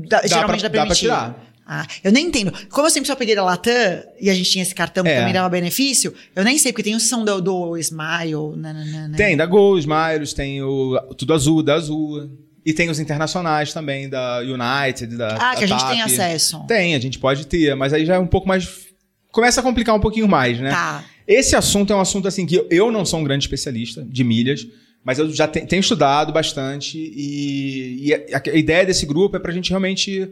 Dá- 0.08 0.22
dá 0.22 0.28
geralmente 0.28 0.60
pra, 0.62 0.70
dá, 0.70 0.80
dá 0.80 0.86
pra 0.86 0.96
tirar. 0.96 1.46
Ah, 1.68 1.86
eu 2.04 2.12
nem 2.12 2.28
entendo. 2.28 2.54
Como 2.70 2.86
eu 2.86 2.92
sempre 2.92 3.08
só 3.08 3.16
peguei 3.16 3.34
da 3.36 3.44
Latam 3.44 3.74
e 4.22 4.30
a 4.30 4.34
gente 4.36 4.52
tinha 4.52 4.62
esse 4.62 4.76
cartão 4.76 5.04
que 5.04 5.10
É. 5.10 5.18
também 5.18 5.34
dava 5.34 5.50
benefício, 5.50 6.14
eu 6.36 6.44
nem 6.44 6.60
sei, 6.60 6.72
porque 6.72 6.84
tem 6.84 6.94
o 6.96 7.00
som 7.00 7.26
do, 7.26 7.42
do 7.42 7.76
Smile. 7.78 8.56
nananana. 8.56 9.18
Tem 9.18 9.36
da 9.36 9.48
Gol, 9.48 9.80
Smiles, 9.80 10.32
tem 10.34 10.62
o 10.62 10.96
Tudo 11.18 11.34
Azul, 11.34 11.64
da 11.64 11.74
Azul. 11.76 12.30
E 12.64 12.74
tem 12.74 12.90
os 12.90 13.00
internacionais 13.00 13.74
também, 13.74 14.10
da 14.10 14.40
United, 14.40 15.16
da 15.18 15.36
Ah, 15.36 15.56
que 15.56 15.64
a 15.64 15.68
da 15.68 15.68
gente 15.68 15.88
tem 15.88 15.98
TAP. 16.00 16.06
acesso. 16.12 16.64
Tem, 16.68 16.96
a 16.96 17.00
gente 17.00 17.20
pode 17.20 17.46
ter, 17.48 17.76
mas 17.76 17.94
aí 17.94 18.06
já 18.06 18.16
é 18.16 18.20
um 18.20 18.26
pouco 18.28 18.48
mais... 18.48 18.86
Começa 19.32 19.60
a 19.60 19.64
complicar 19.64 19.94
um 19.96 20.00
pouquinho 20.00 20.28
mais, 20.28 20.60
né? 20.60 20.70
Tá. 20.72 21.04
Esse 21.28 21.56
assunto 21.56 21.92
é 21.94 21.96
um 21.96 22.00
assunto 22.00 22.28
assim 22.28 22.46
que 22.46 22.66
eu 22.72 22.92
não 22.92 23.06
sou 23.06 23.20
um 23.20 23.24
grande 23.24 23.44
especialista 23.46 24.04
de 24.04 24.24
milhas, 24.24 24.66
mas 25.06 25.20
eu 25.20 25.32
já 25.32 25.48
te- 25.48 25.62
tenho 25.66 25.80
estudado 25.80 26.34
bastante 26.34 26.98
e, 26.98 28.08
e 28.08 28.14
a, 28.14 28.42
a 28.54 28.58
ideia 28.58 28.86
desse 28.86 29.06
grupo 29.06 29.38
é 29.38 29.40
pra 29.40 29.54
gente 29.54 29.70
realmente 29.70 30.28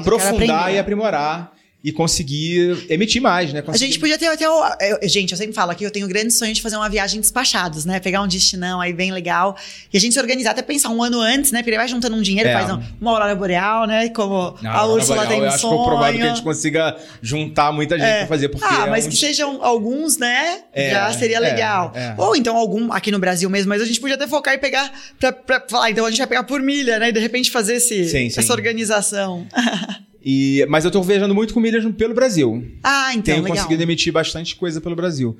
aprofundar 0.00 0.72
e 0.74 0.78
aprimorar 0.78 1.52
e 1.84 1.90
conseguir 1.90 2.86
emitir 2.88 3.20
mais, 3.20 3.52
né? 3.52 3.58
A 3.58 3.62
Conseguir- 3.62 3.86
gente 3.86 3.98
podia 3.98 4.16
ter 4.16 4.26
até 4.26 4.48
o. 4.48 4.64
eu- 4.80 5.08
gente, 5.08 5.32
eu 5.32 5.36
sempre 5.38 5.52
falo 5.52 5.72
aqui, 5.72 5.82
eu 5.84 5.90
tenho 5.90 6.06
o 6.06 6.08
grande 6.08 6.32
sonho 6.32 6.54
de 6.54 6.62
fazer 6.62 6.76
uma 6.76 6.88
viagem 6.88 7.20
despachados, 7.20 7.84
né? 7.84 7.98
Pegar 7.98 8.22
um 8.22 8.28
destinão 8.28 8.80
aí 8.80 8.92
bem 8.92 9.10
legal. 9.10 9.56
E 9.92 9.96
a 9.96 10.00
gente 10.00 10.12
se 10.12 10.20
organizar, 10.20 10.52
até 10.52 10.62
pensar 10.62 10.90
um 10.90 11.02
ano 11.02 11.20
antes, 11.20 11.50
né? 11.50 11.58
Porque 11.58 11.70
ele 11.70 11.76
vai 11.78 11.88
juntando 11.88 12.14
um 12.16 12.22
dinheiro, 12.22 12.48
É. 12.48 12.52
faz 12.52 12.70
um- 12.70 12.80
uma 13.00 13.10
aurora 13.10 13.34
boreal, 13.34 13.86
né? 13.86 14.08
Como 14.10 14.56
Não, 14.62 14.70
a 14.70 14.86
Úrsula 14.86 15.26
tem 15.26 15.38
eu 15.38 15.44
um 15.44 15.48
acho 15.48 15.58
sonho. 15.58 15.74
pouco 15.74 15.88
provável 15.90 16.20
que 16.20 16.24
a 16.26 16.28
gente 16.28 16.42
consiga 16.42 16.96
juntar 17.20 17.72
muita 17.72 17.98
gente 17.98 18.06
É. 18.06 18.18
pra 18.18 18.26
fazer, 18.28 18.48
porque 18.48 18.64
ah, 18.64 18.86
é 18.86 18.90
mas 18.90 19.06
um 19.06 19.10
que 19.10 19.16
sejam 19.16 19.62
alguns, 19.64 20.18
né? 20.18 20.60
É, 20.72 20.90
já 20.90 21.12
seria 21.12 21.38
é, 21.38 21.40
legal. 21.40 21.92
é. 21.96 22.14
Ou 22.16 22.36
então 22.36 22.56
algum 22.56 22.92
aqui 22.92 23.10
no 23.10 23.18
Brasil 23.18 23.50
mesmo, 23.50 23.68
mas 23.70 23.82
a 23.82 23.84
gente 23.84 23.98
podia 24.00 24.14
até 24.14 24.28
focar 24.28 24.54
e 24.54 24.58
pegar 24.58 24.92
pra, 25.18 25.32
pra 25.32 25.64
falar, 25.68 25.90
então 25.90 26.06
a 26.06 26.10
gente 26.10 26.18
vai 26.18 26.28
pegar 26.28 26.44
por 26.44 26.60
milha, 26.62 26.98
né? 27.00 27.08
E 27.08 27.12
de 27.12 27.18
repente 27.18 27.50
fazer 27.50 27.74
esse, 27.74 28.04
Sim, 28.08 28.30
sim. 28.30 28.38
essa 28.40 28.52
organização. 28.52 29.46
E, 30.24 30.64
mas 30.68 30.84
eu 30.84 30.90
tô 30.90 31.02
viajando 31.02 31.34
muito 31.34 31.52
com 31.52 31.60
milhas 31.60 31.84
pelo 31.94 32.14
Brasil. 32.14 32.64
ah, 32.82 33.10
então, 33.10 33.22
tenho 33.22 33.42
legal. 33.42 33.56
conseguido 33.56 33.82
emitir 33.82 34.12
bastante 34.12 34.54
coisa 34.54 34.80
pelo 34.80 34.94
Brasil. 34.94 35.36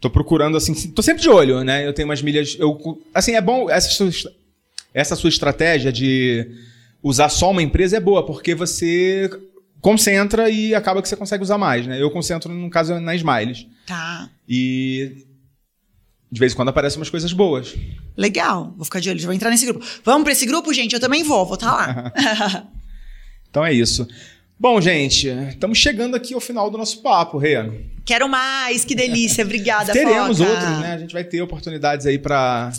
Tô 0.00 0.08
procurando, 0.08 0.56
assim, 0.56 0.74
tô 0.90 1.02
sempre 1.02 1.22
de 1.22 1.28
olho, 1.28 1.62
né? 1.62 1.86
Eu 1.86 1.92
tenho 1.92 2.08
umas 2.08 2.22
milhas. 2.22 2.56
Eu, 2.58 3.00
assim, 3.14 3.32
é 3.32 3.40
bom. 3.40 3.70
Essa 3.70 3.90
sua, 3.90 4.10
essa 4.94 5.14
sua 5.14 5.28
estratégia 5.28 5.92
de 5.92 6.50
usar 7.02 7.28
só 7.28 7.50
uma 7.50 7.62
empresa 7.62 7.98
é 7.98 8.00
boa, 8.00 8.24
porque 8.24 8.54
você 8.54 9.30
concentra 9.80 10.48
e 10.48 10.74
acaba 10.74 11.02
que 11.02 11.08
você 11.08 11.16
consegue 11.16 11.42
usar 11.42 11.58
mais, 11.58 11.86
né? 11.86 12.00
Eu 12.00 12.10
concentro, 12.10 12.52
no 12.52 12.70
caso, 12.70 12.98
na 13.00 13.14
Smiles. 13.14 13.66
Tá. 13.86 14.30
E. 14.48 15.26
de 16.30 16.40
vez 16.40 16.52
em 16.52 16.56
quando 16.56 16.70
aparecem 16.70 16.98
umas 16.98 17.10
coisas 17.10 17.32
boas. 17.32 17.74
Legal, 18.16 18.72
vou 18.76 18.84
ficar 18.84 19.00
de 19.00 19.10
olho, 19.10 19.18
já 19.18 19.26
vou 19.26 19.34
entrar 19.34 19.50
nesse 19.50 19.66
grupo. 19.66 19.84
Vamos 20.04 20.24
para 20.24 20.32
esse 20.32 20.46
grupo, 20.46 20.72
gente? 20.72 20.94
Eu 20.94 21.00
também 21.00 21.22
vou, 21.22 21.44
vou 21.44 21.54
estar 21.54 21.70
tá 21.70 21.76
lá. 21.76 22.66
então 23.52 23.64
é 23.66 23.70
isso. 23.70 24.08
Bom, 24.58 24.80
gente, 24.80 25.28
estamos 25.28 25.76
chegando 25.76 26.16
aqui 26.16 26.32
ao 26.32 26.40
final 26.40 26.70
do 26.70 26.78
nosso 26.78 27.02
papo, 27.02 27.36
Rê. 27.36 27.70
Quero 28.02 28.26
mais, 28.26 28.82
que 28.82 28.94
delícia, 28.94 29.44
obrigada, 29.44 29.92
Teremos 29.92 30.38
Foca. 30.38 30.50
outros, 30.50 30.80
né? 30.80 30.94
A 30.94 30.98
gente 30.98 31.12
vai 31.12 31.22
ter 31.22 31.42
oportunidades 31.42 32.06
aí 32.06 32.18
para 32.18 32.72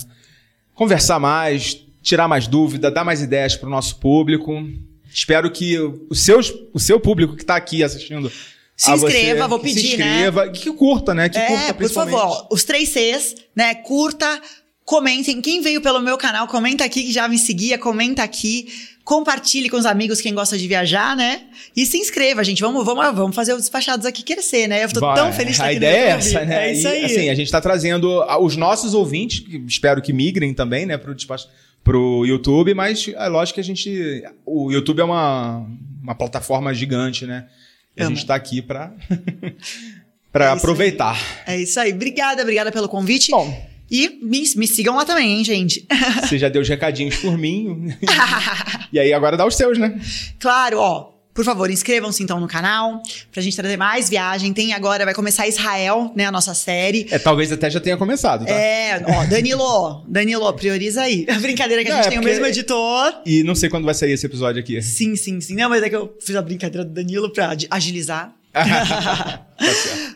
conversar 0.74 1.19
mais, 1.19 1.80
tirar 2.01 2.28
mais 2.28 2.47
dúvida, 2.47 2.89
dar 2.89 3.03
mais 3.03 3.21
ideias 3.21 3.55
para 3.55 3.67
o 3.67 3.69
nosso 3.69 3.97
público. 3.97 4.67
Espero 5.13 5.51
que 5.51 5.78
o, 5.78 6.15
seus, 6.15 6.51
o 6.74 6.80
seu 6.80 6.99
público 6.99 7.36
que 7.36 7.43
está 7.43 7.55
aqui 7.55 7.84
assistindo 7.84 8.32
se 8.76 8.91
inscreva, 8.91 9.43
você, 9.43 9.47
vou 9.47 9.59
pedir, 9.59 9.80
se 9.80 9.88
inscreva, 9.89 10.45
né? 10.47 10.51
Que 10.51 10.74
curta, 10.74 11.13
né? 11.13 11.30
Que 11.30 11.38
é, 11.38 11.45
curta, 11.45 11.74
por 11.76 11.89
favor, 11.91 12.47
os 12.49 12.63
três 12.63 12.89
Cs, 12.89 13.36
né? 13.55 13.76
Curta, 13.76 14.41
comentem. 14.86 15.41
Quem 15.41 15.61
veio 15.61 15.81
pelo 15.81 16.01
meu 16.01 16.17
canal, 16.17 16.47
comenta 16.47 16.84
aqui 16.84 17.03
que 17.03 17.11
já 17.11 17.27
me 17.27 17.38
seguia, 17.38 17.77
comenta 17.77 18.23
aqui. 18.23 18.67
Compartilhe 19.03 19.69
com 19.69 19.75
os 19.75 19.86
amigos 19.86 20.21
quem 20.21 20.34
gosta 20.34 20.57
de 20.57 20.65
viajar, 20.65 21.13
né? 21.15 21.41
E 21.75 21.86
se 21.86 21.97
inscreva, 21.97 22.41
gente. 22.41 22.61
Vamos, 22.61 22.86
vamos, 22.86 23.13
vamos 23.13 23.36
fazer 23.36 23.53
os 23.53 23.59
despachados 23.59 24.05
aqui 24.05 24.23
crescer, 24.23 24.67
né? 24.67 24.86
Eu 24.86 24.89
tô 24.89 25.01
Vai. 25.01 25.15
tão 25.15 25.34
feliz 25.34 25.47
de 25.47 25.51
estar 25.53 25.65
a 25.65 25.67
aqui 25.67 25.75
ideia 25.75 25.97
é 25.97 26.09
essa, 26.09 26.45
né? 26.45 26.69
É 26.69 26.71
isso 26.71 26.88
aí. 26.88 27.01
E, 27.01 27.05
assim, 27.05 27.29
a 27.29 27.36
gente 27.36 27.47
está 27.47 27.59
trazendo 27.59 28.23
os 28.39 28.55
nossos 28.55 28.93
ouvintes, 28.93 29.41
que 29.41 29.57
espero 29.67 30.01
que 30.01 30.13
migrem 30.13 30.53
também, 30.53 30.86
né, 30.86 30.97
para 30.97 31.11
o 31.11 31.15
despacho 31.15 31.49
pro 31.84 32.25
YouTube, 32.25 32.73
mas 32.73 33.09
é 33.13 33.27
lógico 33.27 33.55
que 33.55 33.61
a 33.61 33.63
gente. 33.63 34.23
O 34.45 34.71
YouTube 34.71 35.01
é 35.01 35.03
uma, 35.03 35.67
uma 36.01 36.15
plataforma 36.15 36.73
gigante, 36.73 37.25
né? 37.25 37.47
E 37.97 38.01
a 38.01 38.07
gente 38.07 38.19
está 38.19 38.36
aqui 38.36 38.61
para 38.61 38.93
para 40.31 40.45
é 40.45 40.49
aproveitar. 40.49 41.19
Aí. 41.45 41.55
É 41.55 41.61
isso 41.61 41.79
aí. 41.79 41.91
Obrigada, 41.91 42.41
obrigada 42.41 42.71
pelo 42.71 42.88
convite. 42.88 43.31
Bom. 43.31 43.72
E 43.94 44.10
me, 44.24 44.44
me 44.56 44.68
sigam 44.68 44.96
lá 44.96 45.06
também, 45.06 45.38
hein, 45.38 45.44
gente? 45.44 45.86
Você 46.22 46.39
já 46.39 46.50
deu 46.50 46.64
os 46.64 46.68
recadinhos 46.68 47.16
por 47.18 47.38
mim. 47.38 47.96
e 48.91 49.00
aí 49.00 49.14
agora 49.14 49.38
dá 49.38 49.46
os 49.46 49.56
seus, 49.56 49.78
né? 49.78 50.02
Claro, 50.39 50.80
ó. 50.80 51.12
Por 51.34 51.43
favor, 51.43 51.69
inscrevam-se 51.71 52.21
então 52.21 52.39
no 52.39 52.47
canal 52.47 53.01
pra 53.31 53.41
gente 53.41 53.55
trazer 53.55 53.75
mais 53.75 54.09
viagem. 54.09 54.53
Tem 54.53 54.73
agora, 54.73 55.03
vai 55.03 55.13
começar 55.15 55.47
Israel, 55.47 56.11
né? 56.15 56.25
A 56.25 56.31
nossa 56.31 56.53
série. 56.53 57.07
É, 57.09 57.17
talvez 57.17 57.51
até 57.51 57.69
já 57.69 57.79
tenha 57.79 57.97
começado, 57.97 58.45
tá? 58.45 58.53
É, 58.53 59.03
ó, 59.07 59.25
Danilo, 59.25 60.03
Danilo, 60.07 60.53
prioriza 60.53 61.01
aí. 61.01 61.25
A 61.27 61.38
brincadeira 61.41 61.84
que 61.84 61.91
a 61.91 61.95
gente 61.95 62.07
é, 62.07 62.09
tem 62.11 62.19
o 62.19 62.23
mesmo 62.23 62.45
editor. 62.45 63.15
E 63.25 63.43
não 63.43 63.55
sei 63.55 63.67
quando 63.67 63.86
vai 63.86 63.95
sair 63.95 64.11
esse 64.11 64.25
episódio 64.25 64.61
aqui. 64.61 64.79
Sim, 64.81 65.15
sim, 65.15 65.41
sim. 65.41 65.55
Não, 65.55 65.69
mas 65.69 65.81
é 65.81 65.89
que 65.89 65.95
eu 65.95 66.15
fiz 66.21 66.36
a 66.36 66.41
brincadeira 66.41 66.86
do 66.86 66.93
Danilo 66.93 67.31
pra 67.31 67.55
agilizar. 67.71 68.34
tá 68.53 69.47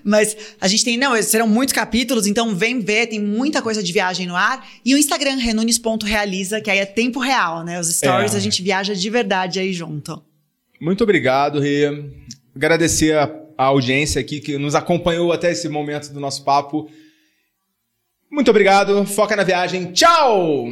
Mas 0.03 0.37
a 0.61 0.67
gente 0.67 0.85
tem, 0.85 0.95
não, 0.95 1.19
serão 1.23 1.47
muitos 1.47 1.73
capítulos, 1.73 2.27
então 2.27 2.55
vem 2.55 2.79
ver, 2.79 3.07
tem 3.07 3.19
muita 3.19 3.63
coisa 3.63 3.81
de 3.81 3.91
viagem 3.91 4.27
no 4.27 4.35
ar. 4.35 4.67
E 4.85 4.93
o 4.93 4.97
Instagram, 4.97 5.37
renunes.realiza, 5.37 6.61
que 6.61 6.69
aí 6.69 6.77
é 6.77 6.85
tempo 6.85 7.19
real, 7.19 7.63
né? 7.63 7.79
Os 7.79 7.87
stories 7.87 8.35
é. 8.35 8.37
a 8.37 8.39
gente 8.39 8.61
viaja 8.61 8.93
de 8.93 9.09
verdade 9.09 9.59
aí 9.59 9.73
junto. 9.73 10.21
Muito 10.79 11.03
obrigado, 11.03 11.59
Rê. 11.59 12.11
Agradecer 12.55 13.17
a, 13.17 13.29
a 13.57 13.65
audiência 13.65 14.21
aqui 14.21 14.39
que 14.39 14.57
nos 14.57 14.75
acompanhou 14.75 15.31
até 15.31 15.51
esse 15.51 15.67
momento 15.67 16.13
do 16.13 16.19
nosso 16.19 16.43
papo. 16.43 16.89
Muito 18.29 18.51
obrigado. 18.51 19.05
Foca 19.05 19.35
na 19.35 19.43
viagem. 19.43 19.91
Tchau! 19.91 20.65